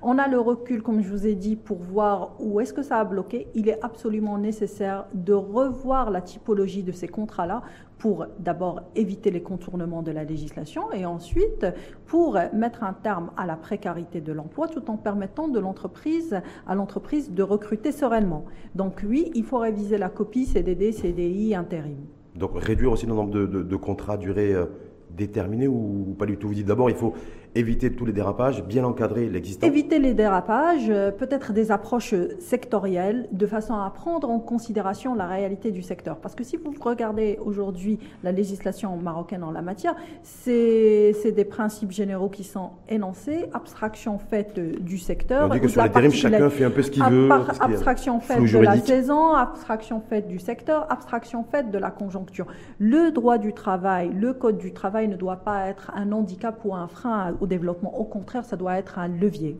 On 0.02 0.18
a 0.18 0.26
le 0.26 0.38
recul, 0.40 0.82
comme 0.82 1.00
je 1.00 1.08
vous 1.08 1.26
ai 1.26 1.34
dit, 1.34 1.56
pour 1.56 1.78
voir 1.78 2.34
où 2.40 2.60
est-ce 2.60 2.72
que 2.72 2.82
ça 2.82 2.98
a 2.98 3.04
bloqué. 3.04 3.46
Il 3.54 3.68
est 3.68 3.82
absolument 3.82 4.36
nécessaire 4.36 5.06
de 5.14 5.32
revoir 5.32 6.10
la 6.10 6.20
typologie 6.20 6.82
de 6.82 6.92
ces 6.92 7.08
contrats-là 7.08 7.62
pour 8.02 8.26
d'abord 8.40 8.82
éviter 8.96 9.30
les 9.30 9.42
contournements 9.42 10.02
de 10.02 10.10
la 10.10 10.24
législation 10.24 10.90
et 10.90 11.06
ensuite 11.06 11.64
pour 12.06 12.36
mettre 12.52 12.82
un 12.82 12.94
terme 12.94 13.30
à 13.36 13.46
la 13.46 13.54
précarité 13.54 14.20
de 14.20 14.32
l'emploi 14.32 14.66
tout 14.66 14.90
en 14.90 14.96
permettant 14.96 15.46
de 15.46 15.60
l'entreprise 15.60 16.40
à 16.66 16.74
l'entreprise 16.74 17.30
de 17.30 17.44
recruter 17.44 17.92
sereinement. 17.92 18.44
Donc 18.74 19.04
oui, 19.08 19.30
il 19.36 19.44
faut 19.44 19.58
réviser 19.58 19.98
la 19.98 20.08
copie 20.08 20.46
CDD, 20.46 20.90
CDI, 20.90 21.54
intérim. 21.54 21.98
Donc 22.34 22.50
réduire 22.56 22.90
aussi 22.90 23.06
le 23.06 23.14
nombre 23.14 23.30
de, 23.30 23.76
contrats 23.76 24.14
à 24.14 24.16
durée 24.16 24.52
euh, 24.52 24.66
déterminée 25.10 25.68
ou 25.68 26.16
pas 26.18 26.26
du 26.26 26.38
tout? 26.38 26.48
Vous 26.48 26.54
dites 26.54 26.66
d'abord, 26.66 26.90
il 26.90 26.96
faut 26.96 27.14
éviter 27.54 27.92
tous 27.92 28.06
les 28.06 28.12
dérapages, 28.12 28.64
bien 28.64 28.84
encadrer 28.84 29.28
l'existant. 29.28 29.66
Éviter 29.66 29.98
les 29.98 30.14
dérapages, 30.14 30.88
euh, 30.88 31.10
peut-être 31.10 31.52
des 31.52 31.70
approches 31.70 32.14
sectorielles, 32.40 33.28
de 33.32 33.46
façon 33.46 33.74
à 33.74 33.90
prendre 33.90 34.30
en 34.30 34.38
considération 34.38 35.14
la 35.14 35.26
réalité 35.26 35.70
du 35.70 35.82
secteur. 35.82 36.16
Parce 36.16 36.34
que 36.34 36.44
si 36.44 36.56
vous 36.56 36.72
regardez 36.80 37.38
aujourd'hui 37.44 37.98
la 38.22 38.32
législation 38.32 38.96
marocaine 38.96 39.44
en 39.44 39.50
la 39.50 39.62
matière, 39.62 39.94
c'est 40.22 41.12
des 41.34 41.44
principes 41.44 41.92
généraux 41.92 42.28
qui 42.28 42.44
sont 42.44 42.70
énoncés, 42.88 43.46
abstraction 43.52 44.18
faite 44.18 44.58
du 44.82 44.98
secteur. 44.98 45.48
On 45.50 45.54
dit 45.54 45.60
que 45.60 45.68
sur 45.68 45.82
l'intérim, 45.82 46.08
particularité- 46.10 46.38
chacun 46.38 46.50
fait 46.50 46.64
un 46.64 46.70
peu 46.70 46.82
ce 46.82 46.90
qu'il 46.90 47.02
veut. 47.04 47.30
abstraction 47.60 48.20
faite 48.20 48.42
de 48.42 48.58
la 48.58 48.76
saison, 48.78 49.34
abstraction 49.34 50.00
faite 50.08 50.28
du 50.28 50.38
secteur, 50.38 50.86
abstraction 50.90 51.44
faite 51.44 51.70
de 51.70 51.78
la 51.78 51.90
conjoncture. 51.90 52.46
Le 52.78 53.10
droit 53.10 53.38
du 53.38 53.52
travail, 53.52 54.10
le 54.14 54.32
code 54.32 54.58
du 54.58 54.72
travail 54.72 55.08
ne 55.08 55.16
doit 55.16 55.36
pas 55.36 55.66
être 55.66 55.90
un 55.94 56.12
handicap 56.12 56.60
ou 56.64 56.74
un 56.74 56.86
frein 56.88 57.34
au 57.42 57.46
développement. 57.46 57.98
Au 57.98 58.04
contraire, 58.04 58.44
ça 58.44 58.56
doit 58.56 58.78
être 58.78 58.98
un 58.98 59.08
levier 59.08 59.56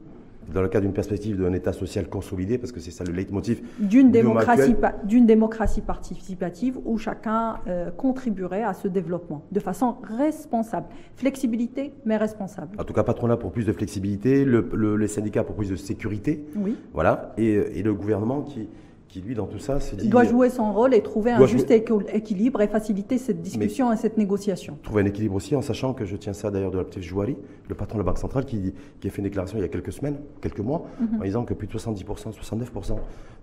Dans 0.54 0.62
le 0.62 0.68
cadre 0.68 0.84
d'une 0.86 0.92
perspective 0.94 1.40
d'un 1.40 1.52
État 1.52 1.72
social 1.72 2.08
consolidé, 2.08 2.58
parce 2.58 2.72
que 2.72 2.80
c'est 2.80 2.90
ça 2.90 3.04
le 3.04 3.12
leitmotiv 3.12 3.60
d'une 3.78 4.10
démocratie, 4.10 4.74
pa- 4.74 4.94
démocratie 5.04 5.80
participative 5.80 6.78
où 6.84 6.96
chacun 6.98 7.56
euh, 7.66 7.90
contribuerait 7.90 8.62
à 8.62 8.74
ce 8.74 8.88
développement 8.88 9.42
de 9.52 9.60
façon 9.60 9.96
responsable. 10.02 10.86
Flexibilité, 11.16 11.92
mais 12.04 12.16
responsable. 12.16 12.76
En 12.80 12.84
tout 12.84 12.92
cas, 12.92 13.02
patronat 13.04 13.36
pour 13.36 13.50
plus 13.52 13.66
de 13.66 13.72
flexibilité, 13.72 14.44
le- 14.44 14.68
le- 14.74 14.96
les 14.96 15.08
syndicats 15.08 15.44
pour 15.44 15.54
plus 15.56 15.70
de 15.70 15.76
sécurité, 15.76 16.44
Oui. 16.56 16.76
voilà, 16.92 17.32
et, 17.36 17.52
et 17.78 17.82
le 17.82 17.94
gouvernement 17.94 18.42
qui, 18.42 18.68
qui, 19.12 19.20
lui, 19.20 19.34
dans 19.34 19.46
tout 19.46 19.58
ça, 19.58 19.78
se 19.78 19.94
dit 19.94 20.08
doit 20.08 20.24
jouer 20.24 20.48
son 20.48 20.72
rôle 20.72 20.94
et 20.94 21.02
trouver 21.02 21.32
un 21.32 21.44
juste 21.44 21.68
équ- 21.70 22.06
équilibre 22.14 22.62
et 22.62 22.66
faciliter 22.68 23.18
cette 23.18 23.42
discussion 23.42 23.92
et 23.92 23.96
cette 23.96 24.16
négociation. 24.16 24.78
trouver 24.82 25.02
un 25.02 25.06
équilibre 25.06 25.34
aussi, 25.34 25.54
en 25.54 25.60
sachant 25.60 25.92
que 25.92 26.06
je 26.06 26.16
tiens 26.16 26.32
ça 26.32 26.50
d'ailleurs 26.50 26.70
de 26.70 26.78
la 26.78 26.84
petite 26.84 27.02
Jouari, 27.02 27.36
le 27.68 27.74
patron 27.74 27.98
de 27.98 28.02
la 28.02 28.06
Banque 28.06 28.16
centrale, 28.18 28.46
qui, 28.46 28.72
qui 29.00 29.08
a 29.08 29.10
fait 29.10 29.18
une 29.18 29.24
déclaration 29.24 29.58
il 29.58 29.60
y 29.60 29.64
a 29.64 29.68
quelques 29.68 29.92
semaines, 29.92 30.16
quelques 30.40 30.60
mois, 30.60 30.86
Mhm. 30.98 31.20
en 31.20 31.24
disant 31.24 31.44
que 31.44 31.52
plus 31.52 31.66
de 31.66 31.72
70%, 31.72 32.32
69% 32.32 32.98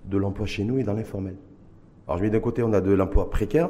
de 0.10 0.18
l'emploi 0.18 0.48
chez 0.48 0.64
nous 0.64 0.80
est 0.80 0.84
dans 0.84 0.94
l'informel. 0.94 1.36
Alors 2.08 2.18
je 2.18 2.24
mets 2.24 2.32
d'un 2.32 2.40
côté, 2.40 2.64
on 2.64 2.74
a 2.74 2.82
de 2.82 2.92
l'emploi 2.92 3.30
précaire, 3.30 3.70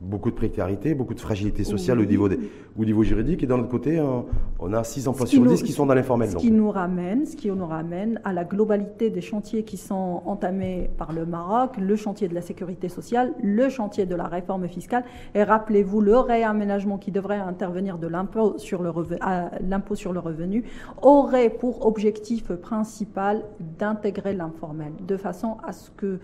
beaucoup 0.00 0.30
de 0.30 0.34
précarité, 0.36 0.94
beaucoup 0.94 1.14
de 1.14 1.20
fragilité 1.20 1.64
sociale 1.64 1.98
au, 2.00 2.04
niveau 2.04 2.28
des- 2.28 2.38
au 2.78 2.84
niveau 2.84 3.02
juridique, 3.02 3.42
et 3.42 3.46
de 3.46 3.54
l'autre 3.54 3.68
côté, 3.68 3.98
on, 4.00 4.26
on 4.58 4.72
a 4.72 4.84
6 4.84 5.08
emplois 5.08 5.26
sur 5.26 5.42
nous- 5.42 5.50
10 5.50 5.62
qui 5.62 5.72
sont 5.72 5.86
dans 5.86 5.94
l'informel. 5.94 6.28
Ce 6.28 6.34
donc. 6.34 6.42
qui 6.42 6.50
nous 6.50 6.70
ramène, 6.70 7.24
ce 7.24 7.34
qui 7.34 7.50
nous 7.50 7.66
ramène 7.66 8.20
à 8.24 8.32
la 8.32 8.44
globalité 8.44 9.08
des 9.10 9.20
chantiers 9.22 9.62
qui 9.64 9.76
sont 9.78 10.22
entamés 10.26 10.90
par 10.98 11.12
le 11.12 11.24
Maroc, 11.24 11.76
le 11.78 11.96
chantier 11.96 12.28
de 12.28 12.34
la 12.34 12.42
sécurité 12.42 12.88
sociale, 12.88 13.32
le 13.42 13.68
chantier 13.68 14.04
de 14.06 14.14
la 14.14 14.24
réforme 14.28 14.68
fiscale, 14.68 15.04
et 15.34 15.42
rappelez-vous 15.42 16.00
le 16.00 16.18
réaménagement 16.18 16.98
qui 16.98 17.10
devrait 17.10 17.36
intervenir 17.38 17.98
de 17.98 18.06
l'impôt 18.06 18.58
sur 18.58 18.82
le 18.82 18.90
revenu, 18.90 19.18
l'impôt 19.66 19.94
sur 19.94 20.12
le 20.12 20.20
revenu 20.20 20.64
aurait 21.02 21.50
pour 21.50 21.86
objectif 21.86 22.52
principal 22.52 23.42
d'intégrer 23.78 24.34
l'informel, 24.34 24.92
de 25.06 25.16
façon 25.16 25.56
à 25.66 25.72
ce 25.72 25.90
que 25.90 26.18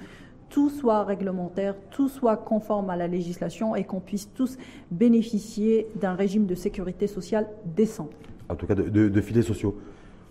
tout 0.53 0.69
soit 0.69 1.03
réglementaire, 1.05 1.75
tout 1.91 2.09
soit 2.09 2.37
conforme 2.37 2.91
à 2.91 2.97
la 2.97 3.09
législation 3.09 3.75
et 3.75 3.85
qu'on 3.85 4.01
puisse 4.01 4.33
tous 4.35 4.59
bénéficier 4.91 5.89
d'un 5.97 6.15
régime 6.15 6.47
de 6.47 6.55
sécurité 6.55 7.07
sociale 7.07 7.49
décent. 7.75 8.11
en 8.51 8.55
tout 8.55 8.67
cas 8.67 8.75
de, 8.75 9.21
filets 9.21 9.43
sociaux. 9.43 9.75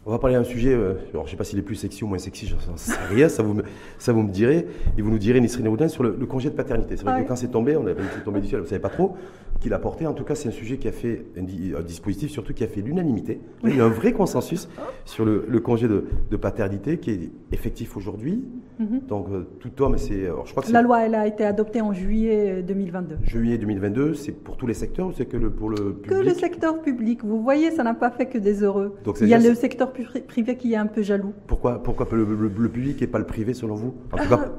On 0.03 0.09
va 0.09 0.17
parler 0.17 0.35
d'un 0.35 0.43
sujet, 0.43 0.73
euh, 0.73 0.95
alors 1.11 1.25
je 1.25 1.27
ne 1.27 1.31
sais 1.31 1.37
pas 1.37 1.43
s'il 1.43 1.59
est 1.59 1.61
plus 1.61 1.75
sexy 1.75 2.03
ou 2.03 2.07
moins 2.07 2.17
sexy, 2.17 2.47
je 2.47 2.55
n'en 2.55 2.75
sais 2.75 2.91
rien, 3.11 3.29
ça 3.29 3.43
vous, 3.43 3.53
me, 3.53 3.61
ça 3.99 4.11
vous 4.13 4.23
me 4.23 4.31
direz. 4.31 4.65
Et 4.97 5.01
vous 5.03 5.11
nous 5.11 5.19
direz, 5.19 5.39
Nisrine 5.39 5.67
Houdin, 5.67 5.87
sur 5.89 6.01
le, 6.01 6.15
le 6.19 6.25
congé 6.25 6.49
de 6.49 6.55
paternité. 6.55 6.97
C'est 6.97 7.03
vrai 7.03 7.13
Ouais. 7.17 7.23
que 7.23 7.27
quand 7.27 7.35
c'est 7.35 7.49
tombé, 7.51 7.75
on 7.77 7.85
avait 7.85 8.01
tombé 8.25 8.39
du 8.41 8.47
ciel, 8.47 8.61
vous 8.61 8.65
ne 8.65 8.69
savez 8.69 8.81
pas 8.81 8.89
trop 8.89 9.15
qui 9.59 9.69
l'a 9.69 9.77
porté. 9.77 10.07
En 10.07 10.13
tout 10.13 10.23
cas, 10.23 10.33
c'est 10.33 10.49
un 10.49 10.51
sujet 10.51 10.77
qui 10.77 10.87
a 10.87 10.91
fait, 10.91 11.23
un, 11.37 11.43
di- 11.43 11.71
un 11.77 11.83
dispositif 11.83 12.31
surtout 12.31 12.51
qui 12.51 12.63
a 12.63 12.67
fait 12.67 12.81
l'unanimité. 12.81 13.39
Il 13.63 13.75
y 13.75 13.79
a 13.79 13.85
un 13.85 13.89
vrai 13.89 14.11
consensus 14.11 14.67
sur 15.05 15.23
le, 15.23 15.45
le 15.47 15.59
congé 15.59 15.87
de, 15.87 16.05
de 16.31 16.35
paternité 16.35 16.97
qui 16.97 17.11
est 17.11 17.29
effectif 17.51 17.95
aujourd'hui. 17.95 18.43
Mhm. 18.79 19.01
Donc 19.07 19.27
euh, 19.31 19.45
tout 19.59 19.83
homme, 19.83 19.99
c'est, 19.99 20.25
alors, 20.25 20.47
je 20.47 20.51
crois 20.51 20.63
que 20.63 20.67
c'est 20.67 20.73
La 20.73 20.81
loi, 20.81 21.05
elle 21.05 21.13
a 21.13 21.27
été 21.27 21.45
adoptée 21.45 21.79
en 21.81 21.93
juillet 21.93 22.63
2022. 22.63 23.17
juillet 23.23 23.59
2022, 23.59 24.15
c'est 24.15 24.31
pour 24.31 24.57
tous 24.57 24.65
les 24.65 24.73
secteurs 24.73 25.09
ou 25.09 25.11
c'est 25.15 25.27
que 25.27 25.37
le, 25.37 25.51
pour 25.51 25.69
le 25.69 25.93
public 25.93 26.09
Que 26.09 26.23
le 26.25 26.33
secteur 26.33 26.81
public, 26.81 27.23
vous 27.23 27.43
voyez, 27.43 27.69
ça 27.69 27.83
n'a 27.83 27.93
pas 27.93 28.09
fait 28.09 28.25
que 28.25 28.39
des 28.39 28.63
heureux. 28.63 28.95
Donc, 29.03 29.19
Il 29.21 29.27
y 29.27 29.35
a 29.35 29.37
le 29.37 29.53
secteur 29.53 29.90
privé 29.91 30.55
qui 30.57 30.73
est 30.73 30.77
un 30.77 30.87
peu 30.87 31.01
jaloux. 31.01 31.33
Pourquoi, 31.47 31.81
pourquoi 31.83 32.07
le, 32.11 32.23
le- 32.25 32.51
le 32.55 32.69
public 32.69 33.01
et 33.01 33.07
pas 33.07 33.19
le 33.19 33.25
privé 33.25 33.53
selon 33.53 33.75
vous? 33.75 33.93
En 34.11 34.17
tout 34.17 34.23
Ah. 34.31 34.37
cas, 34.37 34.51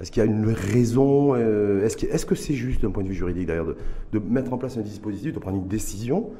est-ce 0.00 0.10
qu'il 0.10 0.22
y 0.22 0.26
a 0.26 0.30
une 0.30 0.46
raison 0.48 1.34
euh, 1.34 1.84
Est-ce 1.84 2.26
que 2.26 2.34
c'est 2.34 2.54
juste 2.54 2.82
d'un 2.82 2.90
point 2.90 3.02
de 3.04 3.08
vue 3.08 3.14
juridique 3.14 3.46
d'ailleurs 3.46 3.66
de, 3.66 3.76
de 4.12 4.18
mettre 4.18 4.52
en 4.52 4.58
place 4.58 4.76
un 4.76 4.82
dispositif, 4.82 5.32
de 5.32 5.38
prendre 5.38 5.56
une 5.58 5.68
décision 5.68 6.30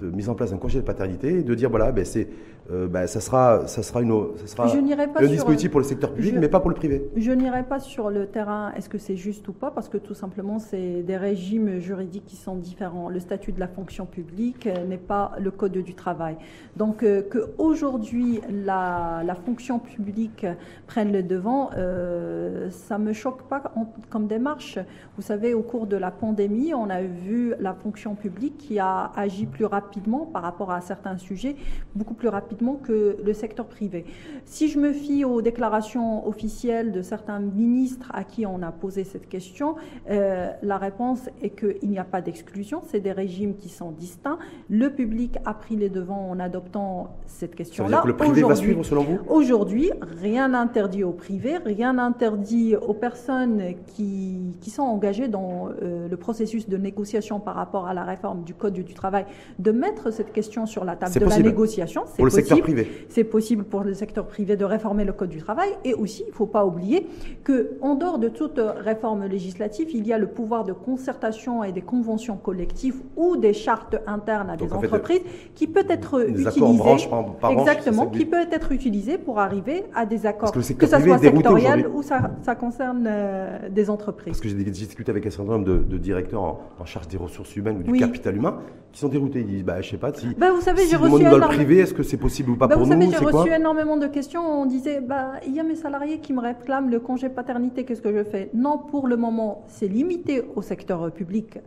de 0.00 0.10
mise 0.10 0.28
en 0.28 0.34
place 0.34 0.50
d'un 0.50 0.58
congé 0.58 0.78
de 0.80 0.84
paternité 0.84 1.38
et 1.38 1.42
de 1.42 1.54
dire 1.54 1.70
voilà, 1.70 1.90
ben 1.92 2.04
c'est 2.04 2.28
euh, 2.70 2.86
ben, 2.86 3.06
ça 3.06 3.20
sera, 3.20 3.66
ça 3.66 3.82
sera, 3.82 4.00
une, 4.02 4.36
ça 4.36 4.46
sera 4.46 4.66
Je 4.68 4.78
n'irai 4.78 5.06
pas 5.08 5.20
un 5.20 5.22
sur- 5.24 5.30
dispositif 5.32 5.70
pour 5.70 5.80
le 5.80 5.86
secteur 5.86 6.12
public, 6.12 6.34
je- 6.34 6.38
mais 6.40 6.48
pas 6.48 6.60
pour 6.60 6.70
le 6.70 6.76
privé. 6.76 7.08
Je 7.16 7.32
n'irai 7.32 7.62
pas 7.64 7.80
sur 7.80 8.10
le 8.10 8.26
terrain, 8.26 8.72
est-ce 8.76 8.88
que 8.88 8.98
c'est 8.98 9.16
juste 9.16 9.46
ou 9.48 9.52
pas, 9.52 9.70
parce 9.70 9.88
que 9.88 9.96
tout 9.98 10.14
simplement, 10.14 10.58
c'est 10.58 11.02
des 11.02 11.16
régimes 11.16 11.78
juridiques 11.78 12.26
qui 12.26 12.36
sont 12.36 12.56
différents. 12.56 13.08
Le 13.08 13.18
statut 13.20 13.52
de 13.52 13.60
la 13.60 13.68
fonction 13.68 14.06
publique 14.06 14.66
euh, 14.66 14.84
n'est 14.86 14.98
pas 14.98 15.32
le 15.40 15.50
code 15.50 15.72
du 15.78 15.94
travail. 15.94 16.36
Donc, 16.76 17.02
euh, 17.02 17.22
qu'aujourd'hui, 17.30 18.40
la, 18.50 19.22
la 19.24 19.34
fonction 19.34 19.78
publique 19.78 20.46
prenne 20.86 21.12
le 21.12 21.22
devant, 21.22 21.70
euh, 21.76 22.68
ça 22.70 22.98
ne 22.98 23.04
me 23.04 23.12
choque 23.12 23.42
pas 23.48 23.62
en- 23.76 23.86
comme 24.10 24.26
démarche. 24.26 24.78
Vous 25.16 25.22
savez, 25.22 25.54
au 25.54 25.62
cours 25.62 25.86
de 25.86 25.96
la 25.96 26.10
pandémie, 26.10 26.74
on 26.74 26.90
a 26.90 27.02
vu 27.02 27.54
la 27.60 27.74
fonction 27.74 28.14
publique 28.14 28.58
qui 28.58 28.78
a 28.78 29.10
agi 29.16 29.46
plus 29.46 29.64
rapidement 29.64 30.26
par 30.26 30.42
rapport 30.42 30.70
à 30.70 30.80
certains 30.80 31.16
sujets, 31.16 31.56
beaucoup 31.94 32.14
plus 32.14 32.28
rapidement 32.28 32.49
que 32.82 33.16
le 33.22 33.32
secteur 33.32 33.66
privé. 33.66 34.04
Si 34.44 34.68
je 34.68 34.78
me 34.78 34.92
fie 34.92 35.24
aux 35.24 35.42
déclarations 35.42 36.26
officielles 36.26 36.92
de 36.92 37.02
certains 37.02 37.40
ministres 37.40 38.10
à 38.12 38.24
qui 38.24 38.46
on 38.46 38.62
a 38.62 38.72
posé 38.72 39.04
cette 39.04 39.28
question, 39.28 39.76
euh, 40.10 40.50
la 40.62 40.78
réponse 40.78 41.28
est 41.42 41.50
qu'il 41.50 41.88
n'y 41.88 41.98
a 41.98 42.04
pas 42.04 42.20
d'exclusion, 42.20 42.82
c'est 42.86 43.00
des 43.00 43.12
régimes 43.12 43.56
qui 43.56 43.68
sont 43.68 43.90
distincts. 43.90 44.38
Le 44.68 44.90
public 44.90 45.38
a 45.44 45.54
pris 45.54 45.76
les 45.76 45.88
devants 45.88 46.28
en 46.30 46.40
adoptant 46.40 47.16
cette 47.26 47.54
question-là. 47.54 48.02
le 48.04 48.16
privé 48.16 48.42
va 48.42 48.56
suivre, 48.56 48.84
selon 48.84 49.02
vous? 49.04 49.18
Aujourd'hui, 49.28 49.90
rien 50.20 50.48
n'interdit 50.48 51.04
au 51.04 51.12
privé, 51.12 51.58
rien 51.64 51.94
n'interdit 51.94 52.76
aux 52.76 52.94
personnes 52.94 53.62
qui, 53.86 54.56
qui 54.60 54.70
sont 54.70 54.82
engagées 54.82 55.28
dans 55.28 55.68
euh, 55.82 56.08
le 56.08 56.16
processus 56.16 56.68
de 56.68 56.76
négociation 56.76 57.40
par 57.40 57.54
rapport 57.54 57.86
à 57.86 57.94
la 57.94 58.04
réforme 58.04 58.42
du 58.42 58.54
Code 58.54 58.74
du 58.74 58.94
travail 58.94 59.24
de 59.58 59.70
mettre 59.72 60.12
cette 60.12 60.32
question 60.32 60.66
sur 60.66 60.84
la 60.84 60.96
table 60.96 61.14
de 61.14 61.20
possible. 61.20 61.42
la 61.42 61.48
négociation. 61.48 62.02
C'est 62.06 62.16
Pour 62.16 62.26
le 62.26 62.30
secteur 62.40 62.58
possible. 62.58 62.82
privé. 62.82 63.06
C'est 63.08 63.24
possible 63.24 63.64
pour 63.64 63.82
le 63.82 63.94
secteur 63.94 64.26
privé 64.26 64.56
de 64.56 64.64
réformer 64.64 65.04
le 65.04 65.12
Code 65.12 65.30
du 65.30 65.38
travail. 65.38 65.70
Et 65.84 65.94
aussi, 65.94 66.22
il 66.26 66.30
ne 66.30 66.34
faut 66.34 66.46
pas 66.46 66.64
oublier 66.64 67.06
que, 67.44 67.72
en 67.80 67.94
dehors 67.94 68.18
de 68.18 68.28
toute 68.28 68.60
réforme 68.78 69.24
législative, 69.26 69.88
il 69.92 70.06
y 70.06 70.12
a 70.12 70.18
le 70.18 70.26
pouvoir 70.26 70.64
de 70.64 70.72
concertation 70.72 71.64
et 71.64 71.72
des 71.72 71.80
conventions 71.82 72.36
collectives 72.36 72.96
ou 73.16 73.36
des 73.36 73.52
chartes 73.52 73.96
internes 74.06 74.50
à 74.50 74.56
Donc, 74.56 74.68
des 74.68 74.74
en 74.74 74.80
fait, 74.80 74.86
entreprises 74.86 75.20
qui 75.54 75.66
peut 75.66 75.84
être 75.88 76.28
utilisé. 76.28 76.60
par, 77.08 77.34
par 77.36 77.50
Exactement, 77.52 78.06
qui 78.06 78.24
peut 78.24 78.46
être 78.50 78.72
utilisé 78.72 79.18
pour 79.18 79.38
arriver 79.38 79.84
à 79.94 80.06
des 80.06 80.26
accords, 80.26 80.52
que 80.52 80.58
que, 80.72 80.86
ça 80.86 81.00
soit 81.00 81.18
sectoriel 81.18 81.86
ou 81.92 82.02
ça, 82.02 82.30
ça 82.42 82.54
concerne 82.54 83.06
euh, 83.08 83.68
des 83.70 83.90
entreprises. 83.90 84.32
Parce 84.32 84.40
que 84.40 84.48
j'ai 84.48 84.58
j'ai 84.58 84.64
discuté 84.70 85.10
avec 85.10 85.26
un 85.26 85.30
certain 85.30 85.52
nombre 85.52 85.64
de, 85.64 85.78
de 85.78 85.98
directeurs 85.98 86.42
en, 86.42 86.60
en 86.78 86.84
charge 86.84 87.08
des 87.08 87.16
ressources 87.16 87.54
humaines 87.56 87.78
ou 87.78 87.82
du 87.82 87.90
Oui. 87.90 87.98
capital 87.98 88.36
humain 88.36 88.58
qui 88.92 89.00
sont 89.00 89.08
déroutés. 89.08 89.40
Ils 89.40 89.46
disent, 89.46 89.64
bah, 89.64 89.80
je 89.80 89.90
sais 89.90 89.96
pas 89.96 90.12
si. 90.12 90.34
Ben, 90.36 90.52
vous 90.52 90.60
savez, 90.60 90.82
si 90.82 90.90
j'ai 90.90 90.96
le 90.96 91.02
reçu, 91.02 91.12
monde 91.12 91.22
dans 91.24 91.30
le 91.30 91.36
énorme- 91.36 91.54
privé, 91.54 91.78
est-ce 91.78 91.94
que 91.94 92.02
c'est 92.02 92.16
possible 92.16 92.50
ou 92.50 92.56
pas 92.56 92.66
Ben, 92.66 92.74
pour 92.76 92.84
vous 92.84 92.90
savez, 92.92 93.08
j'ai 93.10 93.16
reçu 93.24 93.50
énormément 93.52 93.96
de 93.96 94.06
questions. 94.06 94.42
On 94.42 94.66
disait, 94.66 95.00
bah, 95.00 95.32
il 95.46 95.54
y 95.54 95.60
a 95.60 95.62
mes 95.62 95.76
salariés 95.76 96.18
qui 96.18 96.32
me 96.32 96.40
réclament 96.40 96.90
le 96.90 97.00
congé 97.00 97.28
paternité, 97.28 97.84
qu'est-ce 97.84 98.02
que 98.02 98.12
je 98.16 98.24
fais? 98.24 98.50
Non, 98.54 98.78
pour 98.78 99.06
le 99.06 99.16
moment, 99.16 99.64
c'est 99.68 99.88
limité 99.88 100.42
au 100.56 100.62
secteur 100.62 101.10
public 101.12 101.58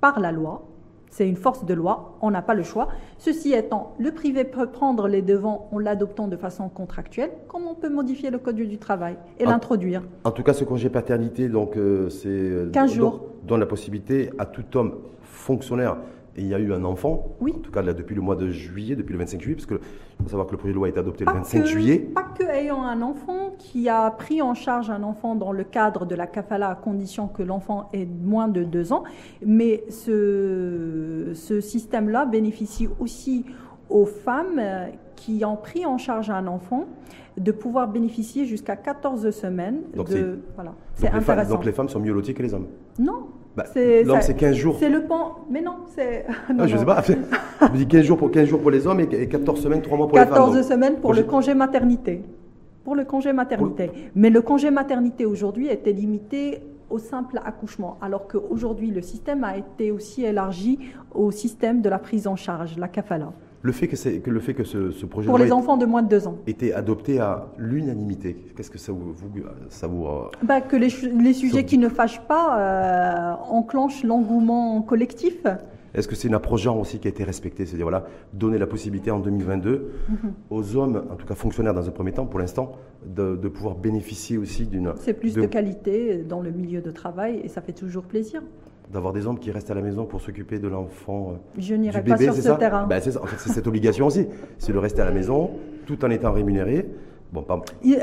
par 0.00 0.20
la 0.20 0.32
loi. 0.32 0.64
C'est 1.10 1.26
une 1.26 1.36
force 1.36 1.64
de 1.64 1.72
loi, 1.72 2.18
on 2.20 2.30
n'a 2.30 2.42
pas 2.42 2.52
le 2.52 2.62
choix. 2.62 2.88
Ceci 3.16 3.54
étant, 3.54 3.94
le 3.98 4.12
privé 4.12 4.44
peut 4.44 4.66
prendre 4.66 5.08
les 5.08 5.22
devants 5.22 5.66
en 5.72 5.78
l'adoptant 5.78 6.28
de 6.28 6.36
façon 6.36 6.68
contractuelle, 6.68 7.30
comme 7.48 7.62
on 7.66 7.74
peut 7.74 7.88
modifier 7.88 8.30
le 8.30 8.36
code 8.38 8.56
du 8.56 8.76
travail 8.76 9.16
et 9.38 9.46
l'introduire. 9.46 10.02
En 10.24 10.30
tout 10.32 10.42
cas, 10.42 10.52
ce 10.52 10.64
congé 10.64 10.90
paternité, 10.90 11.48
donc, 11.48 11.78
euh, 11.78 12.10
c'est. 12.10 12.28
euh, 12.28 12.70
15 12.70 12.90
don- 12.90 12.94
jours. 12.96 13.24
Donne 13.44 13.60
la 13.60 13.66
possibilité 13.66 14.28
à 14.38 14.44
tout 14.44 14.64
homme 14.76 14.96
fonctionnaire, 15.22 15.96
et 16.38 16.42
il 16.42 16.46
y 16.48 16.54
a 16.54 16.58
eu 16.58 16.72
un 16.72 16.84
enfant, 16.84 17.36
Oui. 17.40 17.52
en 17.56 17.60
tout 17.60 17.70
cas 17.72 17.82
là, 17.82 17.92
depuis 17.92 18.14
le 18.14 18.20
mois 18.22 18.36
de 18.36 18.48
juillet, 18.50 18.94
depuis 18.96 19.12
le 19.12 19.18
25 19.18 19.40
juillet, 19.40 19.56
parce 19.56 19.66
que 19.66 19.74
il 20.20 20.22
faut 20.24 20.28
savoir 20.30 20.46
que 20.46 20.52
le 20.52 20.58
projet 20.58 20.72
de 20.72 20.76
loi 20.76 20.86
a 20.86 20.90
été 20.90 20.98
adopté 21.00 21.24
Pas 21.24 21.32
le 21.32 21.38
25 21.38 21.60
que- 21.62 21.66
juillet. 21.66 21.98
Pas 21.98 22.22
que 22.38 22.44
ayant 22.44 22.82
un 22.82 23.02
enfant 23.02 23.54
qui 23.58 23.88
a 23.88 24.10
pris 24.10 24.40
en 24.42 24.54
charge 24.54 24.90
un 24.90 25.02
enfant 25.02 25.34
dans 25.34 25.52
le 25.52 25.64
cadre 25.64 26.06
de 26.06 26.14
la 26.14 26.26
kafala 26.26 26.70
à 26.70 26.74
condition 26.74 27.28
que 27.28 27.42
l'enfant 27.42 27.88
ait 27.92 28.06
moins 28.06 28.48
de 28.48 28.62
deux 28.64 28.92
ans, 28.92 29.02
mais 29.44 29.84
ce, 29.88 31.30
ce 31.34 31.60
système-là 31.60 32.24
bénéficie 32.24 32.88
aussi 33.00 33.44
aux 33.90 34.06
femmes 34.06 34.58
euh, 34.58 34.86
qui 35.16 35.44
ont 35.44 35.56
pris 35.56 35.86
en 35.86 35.98
charge 35.98 36.30
un 36.30 36.46
enfant 36.46 36.84
de 37.36 37.52
pouvoir 37.52 37.88
bénéficier 37.88 38.44
jusqu'à 38.46 38.76
14 38.76 39.30
semaines 39.30 39.80
Donc 39.94 40.08
de... 40.10 40.40
Voilà, 40.56 40.74
c'est 40.94 41.08
femmes, 41.20 41.48
donc 41.48 41.64
les 41.64 41.72
femmes 41.72 41.88
sont 41.88 42.00
mieux 42.00 42.12
loties 42.12 42.34
que 42.34 42.42
les 42.42 42.52
hommes. 42.54 42.66
Non, 42.98 43.28
Bah, 43.58 43.64
C'est- 43.72 44.04
L'homme, 44.04 44.16
ça- 44.20 44.26
c'est 44.28 44.34
15 44.34 44.54
jours. 44.56 44.76
c'est 44.78 44.88
le 44.88 45.02
pan... 45.02 45.38
Mais 45.50 45.60
non, 45.60 45.72
c'est... 45.94 46.24
Ah, 46.28 46.32
je 46.66 46.74
non. 46.74 46.78
sais 46.80 46.84
pas. 46.86 47.02
Je 47.72 47.76
dis 47.78 47.86
15 47.88 48.02
jours 48.04 48.16
pour, 48.18 48.30
15 48.30 48.48
jours 48.48 48.60
pour 48.60 48.70
les 48.70 48.86
hommes 48.86 49.00
et 49.00 49.08
et 49.12 49.28
14 49.28 49.60
semaines, 49.60 49.82
3 49.82 49.96
mois 49.98 50.08
pour 50.08 50.16
les 50.18 50.24
femmes. 50.24 50.34
14 50.34 50.54
donc. 50.54 50.64
semaines 50.64 50.94
pour 51.00 51.10
Congé- 51.10 51.22
le 51.22 51.26
congé 51.28 51.54
maternité. 51.54 52.22
Pour 52.84 52.94
le 52.94 53.04
congé 53.04 53.32
maternité. 53.32 53.90
Mais 54.14 54.30
le 54.30 54.40
congé 54.42 54.70
maternité 54.70 55.26
aujourd'hui 55.26 55.68
était 55.68 55.92
limité 55.92 56.60
au 56.88 56.98
simple 56.98 57.38
accouchement, 57.44 57.98
alors 58.00 58.26
qu'aujourd'hui 58.28 58.90
le 58.90 59.02
système 59.02 59.44
a 59.44 59.58
été 59.58 59.90
aussi 59.90 60.24
élargi 60.24 60.78
au 61.14 61.30
système 61.30 61.82
de 61.82 61.88
la 61.90 61.98
prise 61.98 62.26
en 62.26 62.34
charge, 62.36 62.78
la 62.78 62.88
kafala, 62.88 63.30
Le 63.62 63.72
fait 63.72 63.88
que, 63.88 64.18
que 64.18 64.30
le 64.30 64.40
fait 64.40 64.54
que 64.54 64.62
ce, 64.64 64.90
ce 64.92 65.04
projet 65.06 65.26
pour 65.28 65.38
de 65.38 65.44
les 65.44 65.52
enfants 65.52 65.76
de 65.76 65.84
moins 65.84 66.02
de 66.02 66.08
2 66.08 66.28
ans. 66.28 66.38
ait 66.46 66.50
été 66.52 66.72
adopté 66.72 67.18
à 67.18 67.46
l'unanimité, 67.58 68.36
qu'est-ce 68.56 68.70
que 68.70 68.78
ça 68.78 68.92
vous, 68.92 69.12
vous- 69.12 69.30
ça 69.68 69.86
vous 69.88 70.06
euh, 70.06 70.28
Bah, 70.44 70.60
que 70.60 70.76
les, 70.76 70.90
sujets 71.34 71.64
qui 71.64 71.76
ne 71.78 71.88
fâchent 71.88 72.20
pas 72.22 72.58
euh, 72.58 73.32
enclenchent 73.50 74.04
l'engouement 74.04 74.80
collectif. 74.82 75.38
Est-ce 75.94 76.06
que 76.06 76.14
c'est 76.14 76.28
une 76.28 76.34
approche 76.34 76.62
genre 76.62 76.78
aussi 76.78 76.98
qui 77.00 77.08
a 77.08 77.10
été 77.10 77.24
respectée 77.24 77.64
C'est-à-dire, 77.66 77.86
voilà, 77.86 78.04
donner 78.32 78.58
la 78.58 78.66
possibilité 78.66 79.10
en 79.10 79.18
2022 79.18 79.90
Mhm. 80.08 80.16
aux 80.50 80.76
hommes, 80.76 81.02
en 81.10 81.16
tout 81.16 81.26
cas 81.26 81.34
fonctionnaires 81.34 81.74
dans 81.74 81.88
un 81.88 81.90
premier 81.92 82.12
temps, 82.12 82.26
pour 82.26 82.38
l'instant, 82.38 82.72
de, 83.06 83.34
de 83.36 83.48
pouvoir 83.48 83.74
bénéficier 83.74 84.38
aussi 84.38 84.66
d'une. 84.66 84.92
C'est 85.00 85.14
plus 85.14 85.34
de- 85.34 85.40
de 85.40 85.46
qualité 85.46 86.18
dans 86.28 86.40
le 86.42 86.50
milieu 86.50 86.80
de 86.80 86.90
travail 86.90 87.40
et 87.42 87.48
ça 87.48 87.60
fait 87.62 87.72
toujours 87.72 88.04
plaisir. 88.04 88.42
D'avoir 88.92 89.12
des 89.12 89.26
hommes 89.26 89.38
qui 89.38 89.50
restent 89.50 89.70
à 89.70 89.74
la 89.74 89.82
maison 89.82 90.04
pour 90.06 90.20
s'occuper 90.20 90.58
de 90.58 90.68
l'enfant. 90.68 91.32
euh, 91.32 91.60
Je 91.60 91.74
n'irai 91.74 92.02
pas 92.02 92.16
sur 92.16 92.34
ce 92.34 92.42
ça 92.42 92.54
terrain. 92.56 92.86
Ben, 92.86 93.00
c'est. 93.00 93.16
En 93.16 93.24
fait, 93.26 93.36
cette 93.50 93.66
obligation 93.66 94.06
aussi. 94.06 94.26
C'est 94.58 94.72
de 94.72 94.78
rester 94.78 95.02
à 95.02 95.04
la 95.04 95.10
maison 95.12 95.50
tout 95.86 96.02
en 96.04 96.10
étant 96.10 96.32
rémunéré. 96.32 96.88
Bon, 97.30 97.44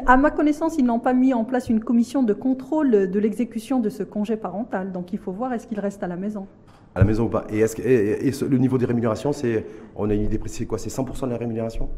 À 0.06 0.18
ma 0.18 0.30
connaissance, 0.30 0.78
ils 0.78 0.86
n'ont 0.86 1.00
pas 1.00 1.14
mis 1.14 1.34
en 1.34 1.44
place 1.46 1.70
une 1.70 1.80
commission 1.84 2.22
de 2.22 2.34
contrôle 2.34 3.10
de 3.10 3.20
l'exécution 3.20 3.80
de 3.80 3.90
ce 3.90 4.04
congé 4.04 4.38
parental. 4.38 4.92
Donc 4.92 5.14
il 5.14 5.18
faut 5.20 5.32
voir 5.32 5.52
est-ce 5.54 5.66
qu'il 5.66 5.80
reste 5.80 6.04
à 6.04 6.08
la 6.08 6.16
maison. 6.16 6.46
à 6.94 7.00
la 7.00 7.06
maison 7.06 7.26
ou 7.26 7.30
pas. 7.30 7.46
Et, 7.50 7.60
est-ce 7.60 7.76
que, 7.76 7.82
et, 7.82 8.28
et 8.28 8.32
ce- 8.32 8.46
le 8.46 8.58
niveau 8.60 8.78
des 8.78 8.86
rémunérations, 8.86 9.34
c'est, 9.34 9.66
on 9.96 10.10
a 10.10 10.14
une 10.14 10.22
idée 10.22 10.38
précise, 10.38 10.68
quoi 10.68 10.78
C'est 10.78 10.90
100% 10.92 11.26
de 11.26 11.32
la 11.32 11.38
rémunération? 11.38 11.90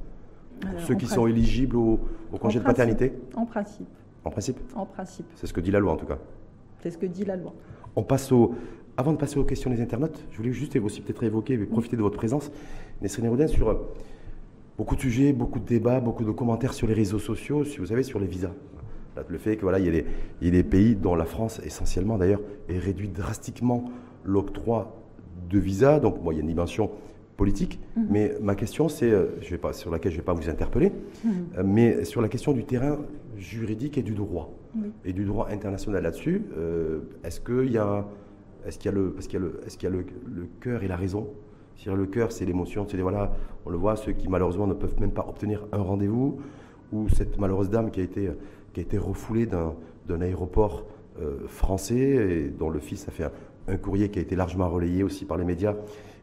Pour 0.61 0.69
Euh, 0.71 0.73
ceux 0.79 0.93
qui 0.95 1.05
principe. 1.05 1.15
sont 1.15 1.27
éligibles 1.27 1.75
au, 1.75 1.99
au 2.33 2.37
congé 2.37 2.57
En 2.57 2.61
de 2.61 2.65
paternité? 2.65 3.13
En 3.35 3.45
principe, 3.45 3.85
En 4.23 4.29
principe? 4.31 4.57
En 4.75 4.85
principe. 4.85 5.25
C'est 5.35 5.45
ce 5.47 5.53
que 5.53 5.59
dit 5.61 5.69
la 5.69 5.79
loi 5.79 5.91
en 5.91 5.97
tout 5.97 6.07
cas. 6.07 6.17
C'est 6.81 6.89
ce 6.91 6.97
que 6.97 7.05
dit 7.05 7.25
la 7.25 7.35
loi. 7.35 7.53
On 7.97 8.03
passe 8.03 8.31
au. 8.31 8.53
Avant 8.95 9.11
de 9.11 9.17
passer 9.17 9.37
aux 9.37 9.43
questions 9.43 9.69
des 9.69 9.81
internautes, 9.81 10.23
je 10.31 10.37
voulais 10.37 10.51
juste 10.53 10.75
aussi 10.77 11.01
peut-être 11.01 11.23
évoquer 11.23 11.53
et 11.53 11.57
profiter 11.57 11.97
de 11.97 12.01
votre 12.01 12.15
présence, 12.15 12.51
Nesrine 13.01 13.27
Roudin, 13.27 13.47
sur 13.47 13.69
euh, 13.69 13.75
beaucoup 14.77 14.95
de 14.95 15.01
sujets, 15.01 15.33
beaucoup 15.33 15.59
de 15.59 15.65
débats, 15.65 15.99
beaucoup 15.99 16.23
de 16.23 16.31
commentaires 16.31 16.73
sur 16.73 16.87
les 16.87 16.93
réseaux 16.93 17.19
sociaux, 17.19 17.63
si 17.63 17.77
vous 17.79 17.87
savez, 17.87 18.03
sur 18.03 18.19
les 18.19 18.25
visas. 18.27 18.53
Le 19.27 19.37
fait 19.39 19.55
que 19.55 19.63
voilà, 19.63 19.79
il 19.79 19.85
y, 19.85 20.47
a 20.47 20.51
des, 20.51 20.63
pays 20.63 20.95
dont 20.95 21.15
la 21.15 21.25
France 21.25 21.59
essentiellement 21.63 22.19
d'ailleurs 22.19 22.41
ait 22.69 22.77
réduit 22.77 23.07
drastiquement 23.07 23.85
l'octroi 24.23 24.95
de 25.49 25.57
visas. 25.57 25.99
Donc 25.99 26.21
bon, 26.23 26.31
il 26.31 26.35
y 26.35 26.37
a 26.37 26.41
une 26.41 26.47
dimension 26.47 26.91
politique, 27.35 27.79
Mhm. 27.95 28.07
mais 28.11 28.33
ma 28.41 28.55
question 28.55 28.89
c'est, 28.89 29.11
euh, 29.11 29.25
je 29.41 29.49
vais 29.49 29.57
pas 29.57 29.73
sur 29.73 29.91
laquelle 29.91 30.11
je 30.11 30.17
ne 30.17 30.21
vais 30.21 30.25
pas 30.25 30.33
vous 30.33 30.49
interpeller, 30.49 30.91
Mhm. 31.23 31.31
euh, 31.57 31.63
mais 31.65 32.03
sur 32.05 32.21
la 32.21 32.29
question 32.29 32.51
du 32.51 32.63
terrain 32.63 32.97
juridique 33.37 33.97
et 33.97 34.03
du 34.03 34.13
droit 34.13 34.51
Et 35.05 35.13
du 35.13 35.25
droit 35.25 35.47
international 35.49 36.03
là-dessus. 36.03 36.43
euh, 36.57 36.99
est-ce 37.23 37.39
qu'il 37.41 37.71
y 37.71 37.77
a, 37.77 38.05
est-ce 38.65 38.77
qu'il 38.77 38.91
y 38.91 38.93
a 38.93 38.97
le, 38.97 39.11
parce 39.11 39.27
qu'il 39.27 39.39
y 39.39 39.43
a 39.43 39.45
le, 39.45 39.61
est-ce 39.65 39.77
qu'il 39.77 39.89
y 39.89 39.91
a 39.91 39.95
le, 39.95 40.05
le 40.25 40.47
cœur 40.59 40.83
et 40.83 40.87
la 40.87 40.95
raison? 40.95 41.27
Le 41.85 42.05
cœur, 42.07 42.31
c'est 42.31 42.43
l'émotion, 42.43 42.87
c'est 42.89 42.97
voilà, 42.97 43.31
on 43.65 43.69
le 43.69 43.77
voit, 43.77 43.95
ceux 43.95 44.11
qui 44.11 44.27
malheureusement 44.27 44.65
ne 44.65 44.73
peuvent 44.73 44.99
même 44.99 45.11
pas 45.11 45.25
obtenir 45.29 45.67
un 45.71 45.77
rendez-vous, 45.77 46.39
ou 46.91 47.07
cette 47.07 47.39
malheureuse 47.39 47.69
dame 47.69 47.91
qui 47.91 47.99
a 47.99 48.03
été, 48.03 48.31
qui 48.73 48.79
a 48.79 48.83
été 48.83 48.97
refoulée 48.97 49.45
d'un, 49.45 49.75
d'un 50.07 50.21
aéroport 50.21 50.87
euh, 51.21 51.47
français 51.47 52.51
dont 52.57 52.71
le 52.71 52.79
fils 52.79 53.07
a 53.07 53.11
fait 53.11 53.25
un, 53.25 53.31
un 53.67 53.77
courrier 53.77 54.09
qui 54.09 54.17
a 54.17 54.21
été 54.23 54.35
largement 54.35 54.67
relayé 54.67 55.03
aussi 55.03 55.23
par 55.23 55.37
les 55.37 55.45
médias 55.45 55.75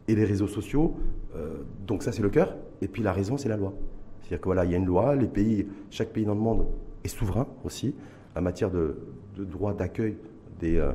et 0.09 0.17
les 0.17 0.25
réseaux 0.25 0.49
sociaux. 0.49 0.97
Euh, 1.37 1.63
donc 1.87 2.03
ça 2.03 2.11
c'est 2.11 2.23
le 2.23 2.31
cœur, 2.31 2.57
et 2.83 2.89
puis 2.89 3.03
la 3.03 3.13
raison 3.13 3.37
c'est 3.37 3.49
la 3.49 3.57
loi. 3.57 3.73
C'est-à-dire 4.21 4.41
que 4.41 4.47
voilà, 4.47 4.65
il 4.65 4.73
y 4.73 4.75
a 4.75 4.79
une 4.79 4.87
loi, 4.87 5.15
les 5.15 5.29
pays, 5.29 5.69
chaque 5.89 6.09
pays 6.09 6.25
dans 6.25 6.35
le 6.35 6.41
monde 6.41 6.67
est 7.05 7.09
souverain 7.09 7.47
aussi 7.65 7.95
en 8.37 8.43
matière 8.43 8.71
de, 8.71 8.97
droit 9.37 9.75
d'accueil 9.75 10.17
des, 10.61 10.79
euh, 10.79 10.93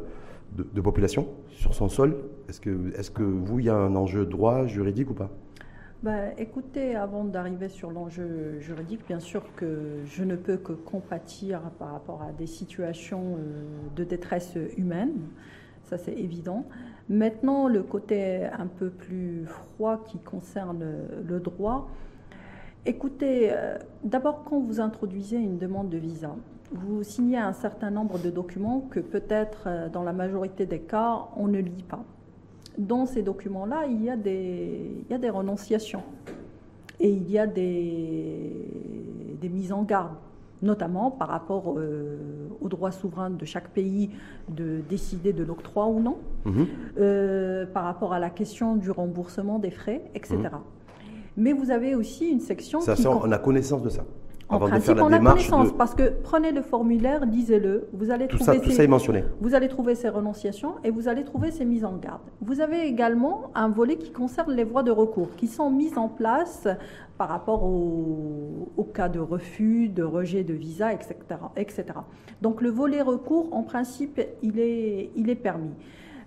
de, 0.56 0.82
populations 0.82 1.28
sur 1.50 1.74
son 1.74 1.90
sol. 1.90 2.18
Est-ce 2.48 2.62
que, 2.62 2.94
est-ce 2.98 3.12
que 3.12 3.24
vous, 3.24 3.60
il 3.60 3.66
y 3.66 3.70
a 3.70 3.76
un 3.76 3.96
enjeu 3.96 4.26
droit 4.26 4.66
juridique 4.66 5.10
ou 5.10 5.14
pas? 5.14 5.30
Ben, 6.02 6.32
écoutez, 6.38 6.96
avant 6.96 7.26
d'arriver 7.26 7.68
sur 7.68 7.92
l'enjeu 7.92 8.58
juridique, 8.60 9.02
bien 9.06 9.20
sûr 9.20 9.44
que 9.58 10.00
je 10.06 10.24
ne 10.24 10.38
peux 10.38 10.56
que 10.56 10.72
compatir 10.72 11.60
par 11.78 11.92
rapport 11.92 12.22
à 12.22 12.32
des 12.32 12.48
situations 12.48 13.36
euh, 13.36 13.64
de 13.96 14.04
détresse 14.06 14.58
humaine, 14.78 15.14
ça 15.84 15.98
c'est 15.98 16.14
évident. 16.14 16.66
Maintenant, 17.10 17.68
le 17.68 17.84
côté 17.84 18.46
un 18.46 18.68
peu 18.68 18.90
plus 18.90 19.46
froid 19.46 20.04
qui 20.06 20.20
concerne 20.20 20.86
le 21.28 21.40
droit, 21.40 21.90
Écoutez, 22.86 23.50
euh, 23.52 23.78
d'abord, 24.04 24.44
quand 24.46 24.60
vous 24.60 24.80
introduisez 24.80 25.36
une 25.36 25.58
demande 25.58 25.90
de 25.90 25.98
visa, 25.98 26.36
vous 26.72 27.04
signez 27.04 27.38
un 27.38 27.54
certain 27.54 27.90
nombre 27.92 28.20
de 28.20 28.30
documents 28.30 28.82
que 28.92 29.00
peut-être, 29.00 29.64
euh, 29.68 29.90
dans 29.90 30.04
la 30.04 30.14
majorité 30.14 30.66
des 30.66 30.80
cas, 30.80 31.26
on 31.36 31.48
ne 31.48 31.60
lit 31.60 31.84
pas. 31.88 32.04
Dans 32.78 33.06
ces 33.06 33.24
documents-là, 33.24 33.86
il, 33.90 34.04
y 34.04 34.10
a 34.10 34.16
des, 34.16 35.04
il 35.08 35.12
y 35.12 35.14
a 35.14 35.18
des 35.18 35.30
renonciations 35.30 36.04
et 37.00 37.10
il 37.10 37.30
y 37.30 37.40
a 37.40 37.48
des, 37.48 38.68
des 39.42 39.50
mises 39.50 39.72
en 39.74 39.84
garde 39.84 40.14
notamment 40.62 41.10
par 41.10 41.30
rapport 41.30 41.76
euh, 41.78 42.18
au 42.60 42.68
droit 42.68 42.92
souverain 42.92 43.30
de 43.30 43.46
chaque 43.46 43.70
pays 43.70 44.10
de 44.50 44.82
décider 44.90 45.32
de 45.32 45.44
l'octroi 45.46 45.88
ou 45.88 46.02
non, 46.02 46.18
Mhm. 46.46 46.66
euh, 47.00 47.66
par 47.66 47.86
rapport 47.86 48.12
à 48.12 48.20
la 48.20 48.30
question 48.30 48.76
du 48.76 48.92
remboursement 48.92 49.58
des 49.60 49.72
frais, 49.72 50.02
etc. 50.16 50.36
Mhm. 50.36 50.50
Mais 51.38 51.54
vous 51.54 51.72
avez 51.72 51.96
aussi 51.96 52.28
une 52.30 52.42
section 52.42 52.82
Ça, 52.82 52.96
qui... 52.96 53.04
ça, 53.04 53.10
com- 53.10 53.22
on 53.24 53.32
a 53.32 53.38
connaissance 53.38 53.82
de 53.82 53.88
ça. 53.90 54.04
En 54.50 54.56
Avant 54.56 54.66
de 54.66 54.70
principe, 54.72 54.86
faire 54.88 54.96
la 54.96 55.04
on 55.04 55.12
a 55.12 55.20
connaissance 55.32 55.68
de- 55.72 55.78
parce 55.78 55.94
que 55.94 56.12
prenez 56.24 56.52
le 56.52 56.62
formulaire, 56.64 57.24
lisez-le, 57.26 57.88
vous 57.94 58.10
allez 58.10 58.28
tout 58.28 58.38
trouver 58.38 58.58
ça, 58.58 58.64
tout 58.64 58.70
ces- 58.72 58.76
ça 58.78 58.84
est 58.84 58.88
mentionné. 58.88 59.24
vous 59.42 59.54
allez 59.54 59.68
trouver 59.68 59.94
ces 59.94 60.10
renonciations 60.10 60.74
et 60.84 60.90
vous 60.90 61.08
allez 61.08 61.24
trouver 61.24 61.52
ces 61.52 61.66
mises 61.66 61.86
en 61.86 61.96
garde. 61.98 62.22
Vous 62.42 62.60
avez 62.60 62.88
également 62.88 63.52
un 63.54 63.70
volet 63.70 63.98
qui 63.98 64.12
concerne 64.12 64.52
les 64.54 64.64
voies 64.64 64.82
de 64.84 64.90
recours, 64.92 65.30
qui 65.38 65.46
sont 65.48 65.70
mises 65.70 65.98
en 66.00 66.08
place 66.08 66.68
par 67.20 67.30
rapport 67.30 67.64
au, 67.64 68.70
au 68.76 68.84
cas 68.84 69.08
de 69.10 69.20
refus, 69.20 69.88
de 69.90 70.04
rejet 70.04 70.44
de 70.44 70.54
visa, 70.54 70.94
etc., 70.94 71.16
etc. 71.56 71.84
Donc 72.42 72.62
le 72.62 72.70
volet 72.70 73.02
recours, 73.04 73.50
en 73.52 73.62
principe, 73.64 74.20
il 74.42 74.60
est, 74.60 75.12
il 75.16 75.30
est 75.30 75.36
permis. 75.36 75.74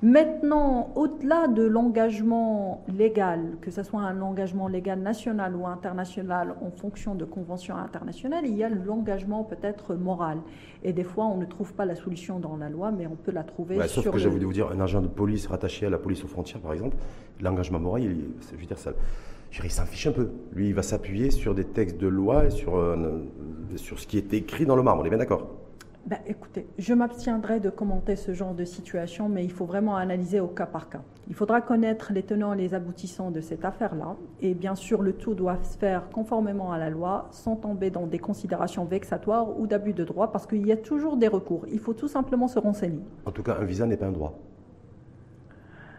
Maintenant, 0.03 0.91
au-delà 0.97 1.47
de 1.47 1.63
l'engagement 1.63 2.85
légal, 2.93 3.41
que 3.61 3.71
ce 3.71 3.85
soit 3.85 4.01
un 4.01 4.21
engagement 4.21 4.67
légal 4.67 4.99
national 4.99 5.55
ou 5.55 5.65
international 5.69 6.57
en 6.61 6.73
fonction 6.73 7.15
de 7.15 7.25
conventions 7.25 7.77
internationales, 7.77 8.45
il 8.45 8.57
y 8.57 8.65
a 8.65 8.69
l'engagement 8.69 9.45
peut-être 9.45 9.95
moral. 9.95 10.39
Et 10.83 10.93
des 10.93 11.05
fois, 11.05 11.27
on 11.27 11.37
ne 11.37 11.45
trouve 11.45 11.73
pas 11.75 11.85
la 11.85 11.95
solution 11.95 12.41
dans 12.41 12.57
la 12.57 12.69
loi, 12.69 12.91
mais 12.91 13.07
on 13.07 13.15
peut 13.15 13.31
la 13.31 13.45
trouver 13.45 13.79
Ouais, 13.79 13.87
sauf 13.87 14.03
sur 14.03 14.11
que 14.11 14.17
le- 14.17 14.23
j'ai 14.25 14.29
voulu 14.29 14.45
vous 14.45 14.53
dire, 14.53 14.73
un 14.73 14.81
agent 14.81 15.03
de 15.03 15.07
police 15.07 15.47
rattaché 15.47 15.87
à 15.87 15.91
la 15.91 15.99
police 15.99 16.25
aux 16.25 16.29
frontières, 16.29 16.61
par 16.61 16.73
exemple, 16.73 16.97
l'engagement 17.41 17.79
moral, 17.79 18.03
il, 18.03 18.25
je 18.51 18.57
veux 18.57 18.67
dire, 18.67 18.79
ça, 18.79 18.91
je 19.53 19.69
s'en 19.69 19.85
fiche 19.85 20.09
un 20.09 20.13
peu. 20.13 20.31
Lui, 20.53 20.67
il 20.67 20.75
va 20.75 20.83
s'appuyer 20.83 21.31
sur 21.31 21.55
des 21.55 21.65
textes 21.65 21.99
de 21.99 22.09
loi 22.09 22.47
et 22.47 22.51
sur, 22.51 22.75
euh, 22.77 23.21
sur 23.77 24.01
ce 24.01 24.09
qui 24.09 24.19
est 24.19 24.35
écrit 24.35 24.67
dans 24.67 24.75
le 24.75 24.83
marbre. 24.83 25.03
On 25.03 25.05
est 25.05 25.11
bien 25.11 25.19
d'accord 25.19 25.47
Ben, 26.05 26.19
écoutez, 26.27 26.67
je 26.79 26.95
m'abstiendrai 26.95 27.61
de 27.61 27.71
commenter 27.71 28.17
ce 28.17 28.35
genre 28.35 28.55
de 28.55 28.65
situation, 28.65 29.29
mais 29.29 29.45
il 29.45 29.53
faut 29.53 29.67
vraiment 29.67 29.97
analyser 29.97 30.41
au 30.41 30.49
cas 30.49 30.67
par 30.67 30.89
cas. 30.89 31.03
Il 31.29 31.35
faudra 31.35 31.61
connaître 31.61 32.13
les 32.13 32.25
tenants 32.25 32.55
et 32.55 32.57
les 32.57 32.75
aboutissants 32.75 33.31
de 33.31 33.41
cette 33.41 33.65
affaire-là, 33.65 34.17
et 34.41 34.55
bien 34.55 34.75
sûr, 34.75 35.01
le 35.01 35.13
tout 35.13 35.35
doit 35.35 35.63
se 35.63 35.79
faire 35.79 36.11
conformément 36.11 36.73
à 36.73 36.79
la 36.79 36.91
loi, 36.91 37.29
sans 37.31 37.55
tomber 37.55 37.91
dans 37.91 38.09
des 38.09 38.19
considérations 38.19 38.85
vexatoires 38.85 39.59
ou 39.59 39.69
d'abus 39.69 39.93
de 39.93 40.03
droit, 40.03 40.33
parce 40.33 40.47
qu'il 40.47 40.67
y 40.67 40.73
a 40.73 40.77
toujours 40.77 41.17
des 41.17 41.29
recours. 41.29 41.67
Il 41.71 41.79
faut 41.79 41.95
tout 41.95 42.09
simplement 42.09 42.49
se 42.49 42.59
renseigner. 42.59 43.05
En 43.25 43.31
tout 43.31 43.45
cas, 43.45 43.57
un 43.61 43.65
visa 43.65 43.87
n'est 43.87 43.97
pas 43.97 44.07
un 44.07 44.13
droit. 44.13 44.37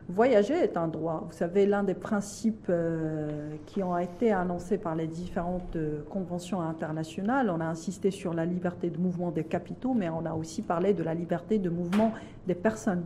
Voyager 0.10 0.56
est 0.56 0.76
un 0.76 0.88
droit. 0.88 1.24
Vous 1.26 1.36
savez, 1.36 1.66
l'un 1.66 1.84
des 1.84 1.94
principes 1.94 2.68
euh, 2.70 3.56
qui 3.66 3.82
ont 3.82 3.98
été 3.98 4.34
annoncés 4.34 4.78
par 4.78 4.96
les 4.96 5.08
différentes 5.08 5.78
euh, 5.78 6.04
conventions 6.10 6.62
internationales, 6.62 7.50
on 7.50 7.62
a 7.62 7.66
insisté 7.66 8.12
sur 8.12 8.34
la 8.34 8.46
liberté 8.46 8.90
de 8.90 8.98
mouvement 8.98 9.32
des 9.32 9.46
capitaux, 9.46 9.94
mais 9.94 10.10
on 10.10 10.26
a 10.26 10.34
aussi 10.34 10.62
parlé 10.62 10.94
de 10.94 11.04
la 11.04 11.14
liberté 11.14 11.58
de 11.58 11.70
mouvement 11.70 12.12
des 12.48 12.56
personnes. 12.56 13.06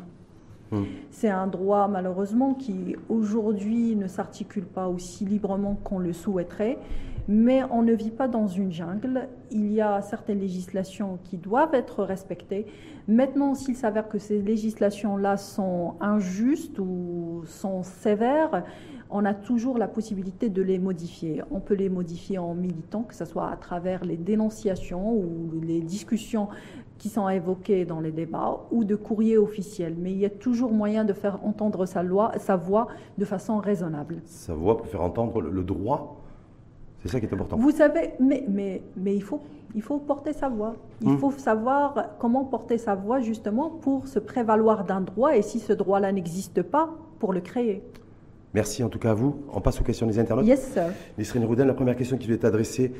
Hmm. 0.71 0.83
C'est 1.11 1.29
un 1.29 1.47
droit 1.47 1.87
malheureusement 1.87 2.55
qui 2.55 2.95
aujourd'hui 3.09 3.95
ne 3.95 4.07
s'articule 4.07 4.65
pas 4.65 4.87
aussi 4.87 5.23
librement 5.23 5.75
qu'on 5.83 5.99
le 5.99 6.13
souhaiterait, 6.13 6.79
mais 7.27 7.63
on 7.71 7.81
ne 7.81 7.93
vit 7.93 8.11
pas 8.11 8.27
dans 8.27 8.47
une 8.47 8.71
jungle. 8.71 9.27
Il 9.51 9.71
y 9.73 9.81
a 9.81 10.01
certaines 10.01 10.39
législations 10.39 11.19
qui 11.23 11.37
doivent 11.37 11.73
être 11.73 12.03
respectées. 12.03 12.65
Maintenant, 13.07 13.53
s'il 13.53 13.75
s'avère 13.75 14.07
que 14.07 14.17
ces 14.17 14.41
législations-là 14.41 15.37
sont 15.37 15.95
injustes 15.99 16.79
ou 16.79 17.43
sont 17.45 17.83
sévères, 17.83 18.63
on 19.09 19.23
a 19.25 19.33
toujours 19.33 19.77
la 19.77 19.87
possibilité 19.87 20.49
de 20.49 20.61
les 20.61 20.79
modifier. 20.79 21.41
On 21.51 21.59
peut 21.59 21.73
les 21.73 21.89
modifier 21.89 22.37
en 22.37 22.53
militant, 22.53 23.03
que 23.03 23.15
ce 23.15 23.25
soit 23.25 23.49
à 23.49 23.55
travers 23.55 24.03
les 24.03 24.17
dénonciations 24.17 25.13
ou 25.13 25.49
les 25.61 25.81
discussions 25.81 26.49
qui 26.97 27.09
sont 27.09 27.29
évoquées 27.29 27.85
dans 27.85 27.99
les 27.99 28.11
débats 28.11 28.65
ou 28.71 28.83
de 28.83 28.95
courriers 28.95 29.37
officiels. 29.37 29.95
Mais 29.97 30.11
il 30.11 30.17
y 30.17 30.25
a 30.25 30.29
toujours 30.29 30.71
moyen 30.71 31.05
de 31.05 31.13
faire 31.13 31.43
entendre 31.45 31.85
sa, 31.85 32.03
loi, 32.03 32.31
sa 32.37 32.55
voix 32.55 32.87
de 33.17 33.25
façon 33.25 33.59
raisonnable. 33.59 34.21
Sa 34.25 34.53
voix 34.53 34.77
pour 34.77 34.87
faire 34.87 35.01
entendre 35.01 35.39
le, 35.41 35.51
le 35.51 35.63
droit, 35.63 36.26
c'est 37.07 37.13
ça 37.13 37.19
qui 37.19 37.25
est 37.25 37.33
important. 37.33 37.57
Vous 37.57 37.71
savez, 37.71 38.11
mais, 38.19 38.43
mais, 38.47 38.81
mais 38.95 39.15
il, 39.15 39.23
faut, 39.23 39.39
il 39.75 39.81
faut 39.81 39.97
porter 39.97 40.33
sa 40.33 40.49
voix. 40.49 40.75
Il 41.01 41.09
Hmm. 41.09 41.17
faut 41.17 41.31
savoir 41.31 42.17
comment 42.19 42.43
porter 42.45 42.77
sa 42.77 42.95
voix 42.95 43.19
justement 43.21 43.69
pour 43.69 44.07
se 44.07 44.19
prévaloir 44.19 44.83
d'un 44.83 45.01
droit 45.01 45.35
et 45.35 45.41
si 45.41 45.59
ce 45.59 45.73
droit-là 45.73 46.11
n'existe 46.11 46.61
pas, 46.61 46.89
pour 47.19 47.33
le 47.33 47.39
créer. 47.41 47.81
Merci 48.53 48.83
en 48.83 48.89
tout 48.89 48.99
cas 48.99 49.11
à 49.11 49.13
vous. 49.13 49.35
On 49.53 49.61
passe 49.61 49.79
aux 49.81 49.83
questions 49.83 50.07
des 50.07 50.19
internautes. 50.19 50.45
Yes, 50.45 50.71
sir. 50.73 50.85
Nisrine 51.17 51.45
Rouden, 51.45 51.67
la 51.67 51.73
première 51.73 51.95
question 51.95 52.17
qui 52.17 52.27
lui 52.27 52.33
est 52.33 52.45
adressée 52.45 52.91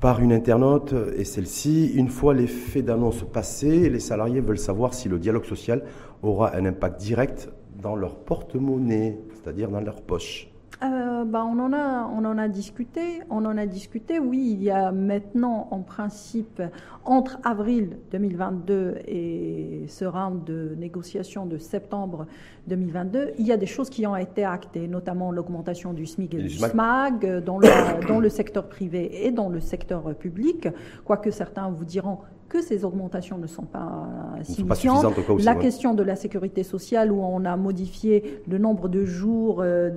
par 0.00 0.20
une 0.20 0.32
internaute 0.32 0.94
est 1.16 1.24
celle-ci. 1.24 1.92
Une 1.94 2.08
fois 2.08 2.32
les 2.34 2.46
faits 2.46 2.84
d'annonce 2.84 3.22
passés, 3.24 3.88
les 3.90 4.00
salariés 4.00 4.40
veulent 4.40 4.58
savoir 4.58 4.94
si 4.94 5.08
le 5.08 5.18
dialogue 5.18 5.44
social 5.44 5.82
aura 6.22 6.54
un 6.56 6.64
impact 6.64 7.00
direct 7.00 7.50
dans 7.82 7.96
leur 7.96 8.16
porte-monnaie, 8.16 9.18
c'est-à-dire 9.34 9.68
dans 9.68 9.80
leur 9.80 10.00
poche. 10.00 10.48
Euh, 10.82 11.24
bah, 11.24 11.44
on, 11.44 11.58
en 11.58 11.72
a, 11.72 12.10
on 12.12 12.24
en 12.24 12.36
a 12.38 12.48
discuté, 12.48 13.20
on 13.30 13.44
en 13.44 13.56
a 13.56 13.66
discuté. 13.66 14.18
Oui, 14.18 14.50
il 14.52 14.62
y 14.62 14.70
a 14.70 14.92
maintenant, 14.92 15.68
en 15.70 15.80
principe, 15.80 16.62
entre 17.04 17.38
avril 17.44 17.98
2022 18.10 18.96
et 19.06 19.84
ce 19.88 20.04
round 20.04 20.44
de 20.44 20.74
négociation 20.76 21.46
de 21.46 21.58
septembre 21.58 22.26
2022, 22.66 23.32
il 23.38 23.46
y 23.46 23.52
a 23.52 23.56
des 23.56 23.66
choses 23.66 23.90
qui 23.90 24.06
ont 24.06 24.16
été 24.16 24.44
actées, 24.44 24.88
notamment 24.88 25.30
l'augmentation 25.30 25.92
du 25.92 26.06
SMIC 26.06 26.34
et 26.34 26.38
Et 26.38 26.42
du. 26.42 26.50
SMAG 26.50 27.44
dans 27.44 27.58
le, 27.58 28.06
dans 28.08 28.20
le 28.20 28.28
secteur 28.28 28.68
privé 28.68 29.26
et 29.26 29.30
dans 29.30 29.48
le 29.48 29.60
secteur 29.60 30.14
public, 30.14 30.68
quoique 31.04 31.30
certains 31.30 31.68
vous 31.70 31.84
diront 31.84 32.18
que 32.54 32.62
ces 32.62 32.84
augmentations 32.84 33.36
ne 33.36 33.48
sont 33.48 33.64
pas 33.64 34.06
sont 34.44 34.64
pas 34.64 34.76
signifiantes. 34.76 34.76
suffisantes 35.00 35.18
au 35.18 35.22
cas 35.22 35.32
où 35.32 35.38
c'est 35.40 35.44
La 35.44 35.56
question 35.56 35.92
de 35.92 36.04
la 36.04 36.14
sécurité 36.14 36.62
sociale, 36.62 37.10
où 37.10 37.20
on 37.20 37.44
a 37.44 37.56
modifié 37.56 38.42
le 38.48 38.58
nombre 38.58 38.88
de 38.88 39.04
jours 39.04 39.56
euh, 39.60 39.90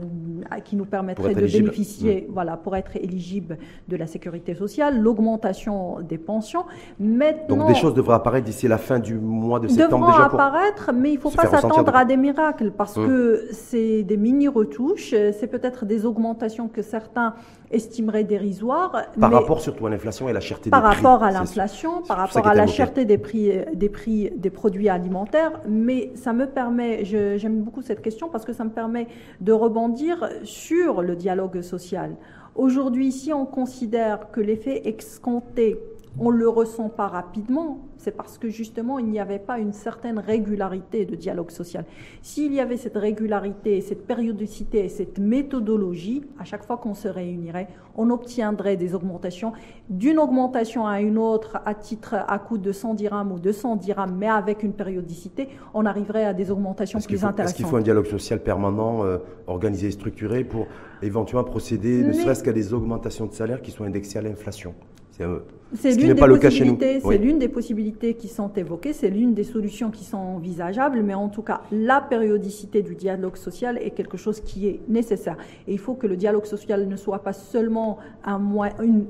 qui 0.66 0.76
nous 0.76 0.86
permettraient 0.86 1.36
de 1.36 1.40
éligible. 1.42 1.66
bénéficier, 1.66 2.28
voilà, 2.32 2.58
pour 2.58 2.76
être 2.76 2.96
éligible 2.96 3.60
de 3.88 3.96
la 3.96 4.08
sécurité 4.08 4.56
sociale, 4.56 5.00
l'augmentation 5.00 6.00
des 6.02 6.18
pensions. 6.18 6.66
Maintenant, 7.00 7.58
Donc 7.58 7.68
des 7.68 7.76
choses 7.76 7.94
devraient 7.94 8.16
apparaître 8.16 8.46
d'ici 8.48 8.68
la 8.68 8.80
fin 8.80 8.98
du 8.98 9.14
mois 9.20 9.60
de 9.60 9.68
septembre 9.68 10.08
devront 10.08 10.12
déjà 10.18 10.30
pour... 10.30 10.40
apparaître, 10.42 10.92
mais 10.96 11.12
il 11.12 11.16
ne 11.16 11.20
faut 11.20 11.30
pas 11.30 11.46
s'attendre 11.48 11.84
de- 11.92 11.96
à 11.96 12.06
des 12.06 12.18
miracles 12.18 12.72
parce 12.72 12.98
Hum. 12.98 13.06
que 13.08 13.44
c'est 13.52 14.02
des 14.02 14.18
mini-retouches, 14.18 15.14
euh, 15.14 15.32
c'est 15.38 15.46
peut-être 15.48 15.86
des 15.86 16.06
augmentations 16.08 16.68
que 16.70 16.82
certains 16.82 17.36
estimeraient 17.72 18.24
dérisoires. 18.24 18.92
Par 18.92 19.30
mais 19.30 19.36
rapport 19.36 19.62
surtout 19.62 19.88
à 19.88 19.90
l'inflation 19.90 20.30
et 20.30 20.34
la 20.34 20.40
cherté 20.40 20.70
par 20.70 20.82
des 20.82 20.88
prix. 20.88 21.04
rapport 21.04 21.24
à 21.24 21.32
l'inflation, 21.32 22.02
par 22.04 22.18
rapport 22.18 22.48
à 22.48 22.54
la 22.54 22.68
cherté 22.68 23.06
des 23.06 23.18
prix, 23.18 23.52
des 23.74 23.90
prix 23.90 24.32
des 24.36 24.50
produits 24.50 24.90
alimentaires, 24.90 25.60
mais 25.68 26.12
ça 26.16 26.34
me 26.34 26.48
permet, 26.48 27.04
j'aime 27.06 27.62
beaucoup 27.62 27.82
cette 27.82 28.02
question 28.02 28.30
parce 28.30 28.46
que 28.46 28.54
ça 28.54 28.64
me 28.64 28.72
permet 28.72 29.08
de 29.42 29.52
rebondir 29.52 30.30
sur 30.44 31.02
le 31.02 31.16
dialogue 31.16 31.62
social. 31.62 32.16
Aujourd'hui, 32.56 33.12
si 33.12 33.32
on 33.34 33.46
considère 33.46 34.32
que 34.32 34.42
l'effet 34.42 34.88
escompté, 34.88 35.80
on 36.20 36.32
ne 36.32 36.38
le 36.38 36.50
ressent 36.50 36.90
pas 36.90 37.08
rapidement, 37.08 37.80
c'est 37.98 38.16
parce 38.16 38.38
que 38.38 38.50
justement, 38.50 39.00
il 39.00 39.08
n'y 39.08 39.20
avait 39.20 39.40
pas 39.40 39.60
une 39.60 39.74
certaine 39.74 40.20
régularité 40.20 41.06
de 41.06 41.16
dialogue 41.16 41.52
social. 41.52 41.86
S'il 42.22 42.54
y 42.54 42.60
avait 42.60 42.78
cette 42.78 42.98
régularité, 42.98 43.82
cette 43.82 44.06
périodicité 44.06 44.86
et 44.86 44.90
cette 44.90 45.20
méthodologie, 45.20 46.24
à 46.40 46.44
chaque 46.44 46.66
fois 46.66 46.78
qu'on 46.78 46.94
se 46.94 47.08
réunirait, 47.08 47.68
on 47.96 48.10
obtiendrait 48.10 48.78
des 48.78 48.96
augmentations. 48.96 49.54
D'une 49.90 50.20
augmentation 50.20 50.88
à 50.88 51.02
une 51.02 51.18
autre, 51.18 51.60
à 51.66 51.74
titre, 51.74 52.16
à 52.28 52.40
coût 52.40 52.58
de 52.58 52.72
100 52.72 52.94
dirhams 52.94 53.32
ou 53.32 53.40
200 53.40 53.76
dirhams, 53.78 54.16
mais 54.16 54.28
avec 54.28 54.64
une 54.64 54.74
périodicité, 54.74 55.50
on 55.74 55.86
arriverait 55.86 56.26
à 56.26 56.34
des 56.34 56.52
augmentations 56.52 57.00
plus 57.00 57.08
faut, 57.08 57.16
est-ce 57.16 57.26
intéressantes. 57.26 57.56
qu'il 57.56 57.66
faut 57.66 57.78
un 57.78 57.82
dialogue 57.82 58.06
social 58.06 58.42
permanent, 58.42 59.04
euh, 59.04 59.18
organisé 59.48 59.88
et 59.88 59.92
structuré 59.92 60.44
pour 60.44 60.68
éventuellement 61.02 61.44
procéder, 61.44 62.04
ne 62.04 62.14
serait-ce 62.14 62.44
qu'à 62.44 62.54
des 62.54 62.74
augmentations 62.74 63.26
de 63.26 63.34
salaire 63.34 63.62
qui 63.62 63.72
soient 63.72 63.86
indexées 63.86 64.20
à 64.20 64.22
l'inflation? 64.22 64.74
C'est, 65.18 65.24
euh, 65.24 65.40
Ce 65.74 65.88
l'une 66.00 66.14
des 66.14 66.22
possibilités, 66.22 67.00
c'est 67.00 67.08
Oui. 67.08 67.18
l'une 67.18 67.40
des 67.40 67.48
possibilités 67.50 68.14
qui 68.14 68.28
sont 68.28 68.52
évoquées, 68.54 68.94
c'est 68.94 69.10
l'une 69.10 69.34
des 69.34 69.44
solutions 69.44 69.90
qui 69.90 70.04
sont 70.06 70.18
envisageables, 70.18 71.02
mais 71.02 71.14
en 71.14 71.30
tout 71.30 71.42
cas, 71.42 71.62
la 71.72 72.02
périodicité 72.02 72.82
du 72.84 72.96
dialogue 72.96 73.36
social 73.36 73.78
est 73.82 73.92
quelque 73.92 74.18
chose 74.18 74.40
qui 74.42 74.68
est 74.68 74.80
nécessaire. 74.88 75.38
Et 75.68 75.74
il 75.74 75.80
faut 75.80 75.96
que 75.96 76.08
le 76.08 76.16
dialogue 76.16 76.46
social 76.46 76.88
ne 76.88 76.96
soit 76.96 77.20
pas 77.24 77.34
seulement 77.34 77.98
un, 78.24 78.38
moi- 78.38 78.70
une- 78.82 79.08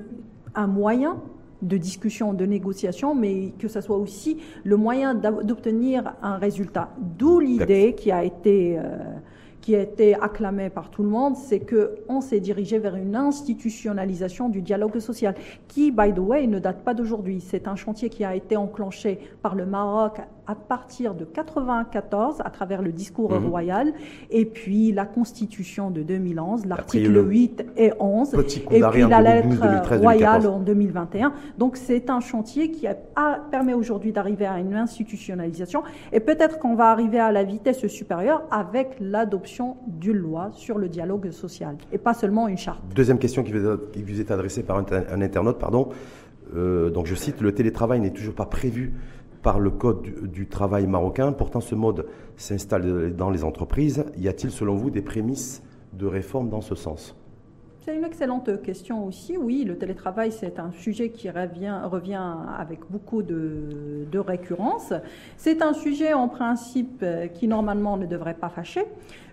un 0.56 0.68
moyen 0.68 1.18
de 1.62 1.76
discussion, 1.78 2.34
de 2.34 2.46
négociation, 2.46 3.14
mais 3.16 3.52
que 3.60 3.68
ce 3.68 3.82
soit 3.82 3.98
aussi 3.98 4.38
le 4.64 4.78
moyen 4.78 5.14
d'obtenir 5.16 6.14
un 6.22 6.38
résultat. 6.38 6.90
D'où 7.18 7.40
l'idée 7.40 7.94
qui 7.98 8.12
a 8.12 8.24
été 8.24 8.78
euh, 8.78 8.84
qui 9.68 9.76
a 9.76 9.82
été 9.82 10.16
acclamé 10.16 10.70
par 10.70 10.90
tout 10.90 11.04
le 11.04 11.10
monde, 11.10 11.36
c'est 11.36 11.60
qu'on 11.60 12.22
s'est 12.22 12.40
dirigé 12.40 12.80
vers 12.80 12.96
une 12.96 13.18
institutionnalisation 13.18 14.48
du 14.48 14.62
dialogue 14.62 14.98
social, 15.00 15.36
qui, 15.68 15.92
by 15.92 16.14
the 16.14 16.20
way, 16.20 16.48
ne 16.48 16.58
date 16.58 16.86
pas 16.86 16.94
d'aujourd'hui. 16.94 17.42
C'est 17.42 17.68
un 17.68 17.76
chantier 17.76 18.08
qui 18.08 18.24
a 18.24 18.34
été 18.34 18.56
enclenché 18.56 19.20
par 19.42 19.56
le 19.56 19.66
Maroc 19.66 20.22
à 20.48 20.56
partir 20.56 21.14
de 21.14 21.26
94 21.26 22.42
à 22.44 22.50
travers 22.50 22.82
le 22.82 22.92
discours 22.92 23.32
mhm. 23.32 23.48
royal 23.48 23.94
et 24.30 24.46
puis 24.46 24.92
la 24.92 25.06
constitution 25.06 25.92
de 25.92 26.02
2011, 26.02 26.66
l'article 26.66 27.28
8 27.30 27.66
et 27.76 27.92
11 28.00 28.34
et 28.72 28.82
puis 28.82 29.02
la 29.08 29.22
lettre 29.22 29.98
royale 29.98 30.48
en 30.48 30.60
2021. 30.60 31.34
Donc 31.58 31.78
c'est 31.78 32.10
un 32.10 32.22
chantier 32.22 32.72
qui 32.72 32.88
a, 32.88 32.96
permet 33.52 33.74
aujourd'hui 33.74 34.12
d'arriver 34.12 34.46
à 34.46 34.60
une 34.60 34.76
institutionnalisation 34.76 35.84
et 36.14 36.20
peut-être 36.20 36.60
qu'on 36.60 36.76
va 36.76 36.92
arriver 36.92 37.20
à 37.20 37.32
la 37.32 37.44
vitesse 37.44 37.86
supérieure 37.88 38.44
avec 38.52 38.96
l'adoption 39.00 39.78
d'une 39.88 40.18
loi 40.18 40.50
sur 40.54 40.78
le 40.78 40.88
dialogue 40.88 41.32
social 41.32 41.78
et 41.92 41.98
pas 41.98 42.14
seulement 42.14 42.48
une 42.48 42.58
charte. 42.58 42.82
Deuxième 42.96 43.20
question 43.20 43.44
qui 43.44 43.52
vous 43.52 44.22
est 44.22 44.32
adressée 44.32 44.64
par 44.64 44.78
un, 44.78 45.22
internaute, 45.22 45.58
pardon. 45.58 45.90
Euh, 46.56 46.90
donc 46.90 47.08
je 47.08 47.16
cite, 47.16 47.42
le 47.42 47.54
télétravail 47.54 48.00
n'est 48.00 48.12
toujours 48.12 48.36
pas 48.36 48.46
prévu 48.46 48.94
par 49.42 49.60
le 49.60 49.70
Code 49.70 50.02
du, 50.02 50.48
travail 50.48 50.88
marocain. 50.88 51.32
Pourtant, 51.32 51.62
ce 51.62 51.76
mode 51.76 52.08
s'installe 52.36 53.16
dans 53.16 53.30
les 53.30 53.44
entreprises. 53.44 54.06
Y 54.18 54.28
a-t-il, 54.28 54.52
selon 54.52 54.76
vous, 54.76 54.90
des 54.90 55.02
prémices 55.02 55.64
de 55.94 56.06
réforme 56.06 56.50
dans 56.50 56.62
ce 56.62 56.76
sens? 56.76 57.16
C'est 57.82 57.96
une 57.96 58.04
excellente 58.04 58.62
question 58.64 59.06
aussi. 59.06 59.38
Oui, 59.38 59.64
le 59.64 59.78
télétravail, 59.78 60.34
c'est 60.34 60.60
un 60.60 60.72
sujet 60.72 61.10
qui 61.10 61.30
revient, 61.30 62.22
avec 62.58 62.80
beaucoup 62.90 63.24
de, 63.24 64.06
de 64.12 64.20
récurrence. 64.20 64.92
C'est 65.38 65.62
un 65.62 65.72
sujet 65.72 66.12
en 66.14 66.28
principe 66.28 67.06
qui 67.34 67.48
normalement 67.48 67.96
ne 67.96 68.06
devrait 68.06 68.34
pas 68.34 68.50
fâcher. 68.50 68.84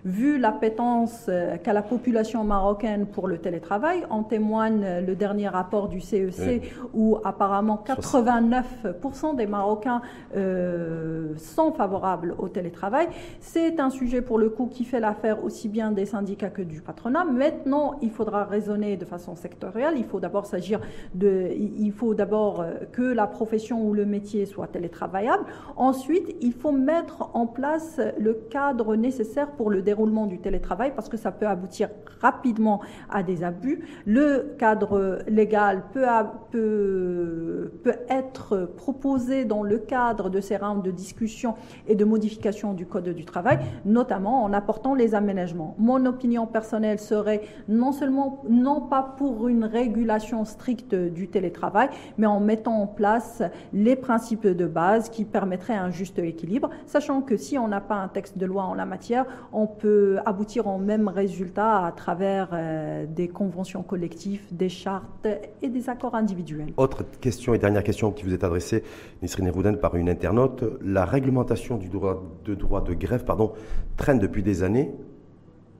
Vu 0.05 0.37
l'appétence 0.37 1.25
euh, 1.29 1.57
qu'a 1.57 1.73
la 1.73 1.81
population 1.81 2.43
marocaine 2.43 3.07
pour 3.07 3.27
le 3.27 3.39
télétravail, 3.39 4.05
en 4.11 4.21
témoigne 4.21 4.85
le 5.03 5.15
dernier 5.15 5.47
rapport 5.47 5.87
du 5.87 5.99
CEC 5.99 6.39
e 6.39 6.87
où 6.93 7.17
apparemment 7.23 7.83
89% 7.83 9.35
des 9.35 9.47
Marocains 9.47 10.03
euh, 10.37 11.33
sont 11.37 11.71
favorables 11.71 12.35
au 12.37 12.49
télétravail. 12.49 13.07
C'est 13.39 13.79
un 13.79 13.89
sujet 13.89 14.21
pour 14.21 14.37
le 14.37 14.49
coup 14.49 14.67
qui 14.67 14.83
fait 14.83 14.99
l'affaire 14.99 15.43
aussi 15.43 15.69
bien 15.69 15.91
des 15.91 16.05
syndicats 16.05 16.51
que 16.51 16.61
du 16.61 16.81
patronat. 16.81 17.25
Maintenant, 17.25 17.95
il 18.03 18.11
faudra 18.11 18.43
raisonner 18.43 18.97
de 18.97 19.05
façon 19.05 19.35
sectorielle. 19.35 19.95
Il 19.97 20.05
faut 20.05 20.19
d'abord 20.19 20.45
s'agir 20.45 20.81
de, 21.15 21.49
il 21.51 21.91
faut 21.91 22.13
d'abord 22.13 22.61
euh, 22.61 22.73
que 22.91 23.01
la 23.01 23.25
profession 23.25 23.83
ou 23.83 23.91
le 23.95 24.05
métier 24.05 24.45
soit 24.45 24.67
télétravaillable. 24.67 25.45
Ensuite, 25.77 26.35
il 26.41 26.53
faut 26.53 26.71
mettre 26.71 27.31
en 27.33 27.47
place 27.47 27.99
le 28.19 28.35
cadre 28.51 28.95
nécessaire 28.95 29.49
pour 29.49 29.71
le 29.71 29.81
développement 29.81 29.94
déroulement 29.95 30.25
du 30.25 30.39
télétravail 30.39 30.91
parce 30.93 31.07
que 31.07 31.15
ça 31.15 31.31
peut 31.31 31.47
aboutir 31.47 31.89
rapidement 32.19 32.81
à 33.09 33.23
des 33.23 33.43
abus. 33.43 33.85
Le 34.05 34.55
cadre 34.57 35.19
légal 35.27 35.83
peut, 35.93 36.05
peut, 36.51 37.71
peut 37.83 37.95
être 38.09 38.69
proposé 38.75 39.45
dans 39.45 39.63
le 39.63 39.77
cadre 39.77 40.29
de 40.29 40.41
ces 40.41 40.57
rounds 40.57 40.83
de 40.83 40.91
discussion 40.91 41.55
et 41.87 41.95
de 41.95 42.03
modification 42.03 42.73
du 42.73 42.85
Code 42.85 43.09
du 43.09 43.23
travail, 43.23 43.59
notamment 43.85 44.43
en 44.43 44.51
apportant 44.51 44.95
les 44.95 45.15
aménagements. 45.15 45.75
Mon 45.77 46.05
opinion 46.05 46.45
personnelle 46.45 46.99
serait 46.99 47.41
non 47.69 47.93
seulement 47.93 48.43
non 48.49 48.81
pas 48.81 49.15
pour 49.17 49.47
une 49.47 49.63
régulation 49.63 50.43
stricte 50.43 50.93
du 50.93 51.29
télétravail, 51.29 51.89
mais 52.17 52.27
en 52.27 52.41
mettant 52.41 52.81
en 52.81 52.87
place 52.87 53.43
les 53.71 53.95
principes 53.95 54.47
de 54.47 54.65
base 54.65 55.09
qui 55.09 55.23
permettraient 55.23 55.75
un 55.75 55.89
juste 55.89 56.19
équilibre, 56.19 56.69
sachant 56.85 57.21
que 57.21 57.37
si 57.37 57.57
on 57.57 57.67
n'a 57.67 57.81
pas 57.81 57.95
un 57.95 58.09
texte 58.09 58.37
de 58.37 58.45
loi 58.45 58.63
en 58.63 58.73
la 58.73 58.85
matière, 58.85 59.25
on 59.53 59.67
peut 59.67 59.84
aboutir 60.25 60.67
au 60.67 60.77
même 60.77 61.07
résultat 61.07 61.85
à 61.85 61.91
travers 61.91 62.49
euh, 62.53 63.05
des 63.07 63.27
conventions 63.27 63.83
collectives, 63.83 64.43
des 64.51 64.69
chartes 64.69 65.27
et 65.61 65.69
des 65.69 65.89
accords 65.89 66.15
individuels. 66.15 66.73
Autre 66.77 67.03
question 67.21 67.53
et 67.53 67.57
dernière 67.57 67.83
question 67.83 68.11
qui 68.11 68.23
vous 68.23 68.33
est 68.33 68.43
adressée, 68.43 68.83
Nisrine 69.21 69.49
Rouden, 69.49 69.77
par 69.77 69.95
une 69.95 70.09
internaute. 70.09 70.63
La 70.81 71.05
réglementation 71.05 71.77
du 71.77 71.89
droit 71.89 72.23
de, 72.43 72.55
droit 72.55 72.81
de 72.81 72.93
grève 72.93 73.25
pardon, 73.25 73.53
traîne 73.97 74.19
depuis 74.19 74.43
des 74.43 74.63
années. 74.63 74.91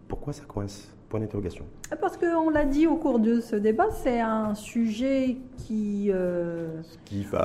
Pourquoi 0.08 0.34
ça 0.34 0.44
coince? 0.48 0.92
Point 1.10 1.20
d'interrogation. 1.20 1.66
Parce 2.02 2.18
qu'on 2.18 2.50
l'a 2.50 2.66
dit 2.66 2.88
au 2.88 2.96
cours 2.96 3.20
de 3.20 3.40
ce 3.40 3.56
débat, 3.56 3.88
c'est 3.92 4.20
un 4.20 4.56
sujet 4.56 5.38
qui, 5.58 6.10
euh, 6.12 6.82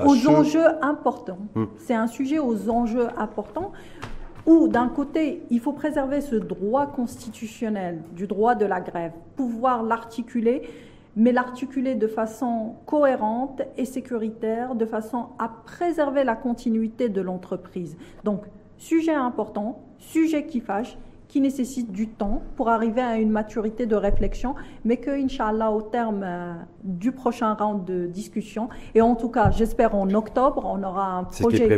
aux 0.06 0.28
enjeux 0.28 0.66
importants. 0.82 1.38
Hmm. 1.54 1.66
C'est 1.76 1.94
un 1.94 2.06
sujet 2.06 2.38
aux 2.38 2.70
enjeux 2.70 3.08
importants 3.18 3.72
où 4.50 4.66
d'un 4.66 4.88
côté, 4.88 5.44
il 5.48 5.60
faut 5.60 5.72
préserver 5.72 6.20
ce 6.20 6.34
droit 6.34 6.88
constitutionnel 6.88 8.02
du 8.16 8.26
droit 8.26 8.56
de 8.56 8.66
la 8.66 8.80
grève, 8.80 9.12
pouvoir 9.36 9.84
l'articuler, 9.84 10.62
mais 11.14 11.30
l'articuler 11.30 11.94
de 11.94 12.08
façon 12.08 12.74
cohérente 12.84 13.62
et 13.76 13.84
sécuritaire, 13.84 14.74
de 14.74 14.86
façon 14.86 15.26
à 15.38 15.48
préserver 15.48 16.24
la 16.24 16.34
continuité 16.34 17.08
de 17.08 17.20
l'entreprise. 17.20 17.96
Donc, 18.24 18.42
sujet 18.76 19.14
important, 19.14 19.82
sujet 19.98 20.46
qui 20.46 20.60
fâche, 20.60 20.98
qui 21.28 21.40
nécessite 21.40 21.92
du 21.92 22.08
temps 22.08 22.42
pour 22.56 22.70
arriver 22.70 23.02
à 23.02 23.16
une 23.18 23.30
maturité 23.30 23.86
de 23.86 23.94
réflexion, 23.94 24.56
mais 24.84 24.96
que, 24.96 25.10
Inch'Allah, 25.10 25.70
au 25.70 25.82
terme 25.82 26.24
euh, 26.24 26.54
du 26.84 27.12
prochain 27.12 27.54
round 27.54 27.84
de 27.84 28.06
discussion, 28.06 28.68
et 28.94 29.00
en 29.00 29.14
tout 29.14 29.28
cas, 29.28 29.50
j'espère 29.50 29.94
en 29.94 30.08
octobre, 30.10 30.62
on 30.64 30.82
aura 30.82 31.18
un 31.18 31.24
projet, 31.24 31.68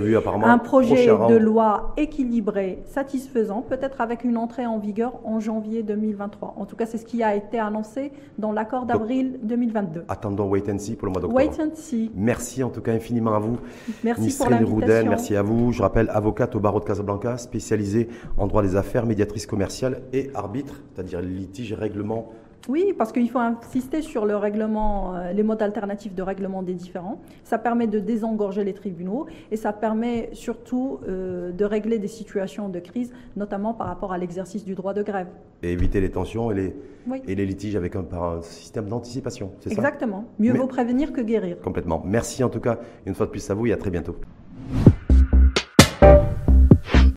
un 0.44 0.58
projet 0.58 1.06
de 1.06 1.36
loi 1.36 1.92
équilibré, 1.96 2.82
satisfaisant, 2.86 3.62
peut-être 3.62 4.00
avec 4.00 4.24
une 4.24 4.36
entrée 4.36 4.66
en 4.66 4.78
vigueur 4.78 5.14
en 5.24 5.40
janvier 5.40 5.82
2023. 5.82 6.54
En 6.56 6.66
tout 6.66 6.76
cas, 6.76 6.86
c'est 6.86 6.98
ce 6.98 7.04
qui 7.04 7.22
a 7.22 7.34
été 7.34 7.58
annoncé 7.58 8.12
dans 8.38 8.52
l'accord 8.52 8.86
d'avril 8.86 9.38
2022. 9.42 10.04
Attendons 10.08 10.48
wait 10.48 10.70
and 10.70 10.78
see 10.78 10.94
pour 10.94 11.06
le 11.06 11.12
mois 11.12 11.20
d'octobre. 11.20 11.40
Wait 11.40 11.60
and 11.60 11.74
see. 11.74 12.10
Merci 12.14 12.62
en 12.62 12.70
tout 12.70 12.80
cas 12.80 12.92
infiniment 12.92 13.34
à 13.34 13.38
vous. 13.38 13.58
Merci 14.04 14.36
pour 14.36 14.50
l'invitation. 14.50 15.10
merci 15.10 15.36
à 15.36 15.42
vous. 15.42 15.72
Je 15.72 15.82
rappelle, 15.82 16.08
avocate 16.10 16.54
au 16.54 16.60
barreau 16.60 16.80
de 16.80 16.84
Casablanca, 16.84 17.36
spécialisée 17.36 18.08
en 18.36 18.46
droit 18.46 18.62
des 18.62 18.76
affaires, 18.76 19.06
médiatrice 19.06 19.46
commercial 19.46 20.02
et 20.12 20.30
arbitre, 20.34 20.82
c'est-à-dire 20.94 21.20
litige 21.20 21.72
et 21.72 21.74
règlement 21.74 22.30
oui, 22.68 22.94
parce 22.96 23.12
qu'il 23.12 23.28
faut 23.30 23.38
insister 23.38 24.02
sur 24.02 24.24
le 24.26 24.36
règlement, 24.36 25.14
euh, 25.16 25.32
les 25.32 25.42
modes 25.42 25.62
alternatifs 25.62 26.14
de 26.14 26.22
règlement 26.22 26.62
des 26.62 26.74
différends. 26.74 27.20
Ça 27.44 27.58
permet 27.58 27.86
de 27.86 27.98
désengorger 27.98 28.64
les 28.64 28.72
tribunaux 28.72 29.26
et 29.50 29.56
ça 29.56 29.72
permet 29.72 30.30
surtout 30.32 31.00
euh, 31.08 31.52
de 31.52 31.64
régler 31.64 31.98
des 31.98 32.08
situations 32.08 32.68
de 32.68 32.78
crise, 32.78 33.12
notamment 33.36 33.74
par 33.74 33.86
rapport 33.88 34.12
à 34.12 34.18
l'exercice 34.18 34.64
du 34.64 34.74
droit 34.74 34.94
de 34.94 35.02
grève. 35.02 35.28
Et 35.62 35.72
éviter 35.72 36.00
les 36.00 36.10
tensions 36.10 36.50
et 36.50 36.54
les, 36.54 36.76
et 37.26 37.34
les 37.34 37.46
litiges 37.46 37.76
avec 37.76 37.96
un, 37.96 38.04
un 38.12 38.42
système 38.42 38.86
d'anticipation, 38.86 39.52
c'est 39.60 39.70
ça? 39.70 39.74
Exactement. 39.74 40.24
Mieux 40.38 40.52
vaut 40.52 40.66
prévenir 40.66 41.12
que 41.12 41.20
guérir. 41.20 41.60
Complètement. 41.60 42.02
Merci 42.04 42.44
en 42.44 42.48
tout 42.48 42.60
cas 42.60 42.78
une 43.06 43.14
fois 43.14 43.26
de 43.26 43.30
plus 43.30 43.50
à 43.50 43.54
vous 43.54 43.66
et 43.66 43.72
à 43.72 43.76
très 43.76 43.90
bientôt. 43.90 44.16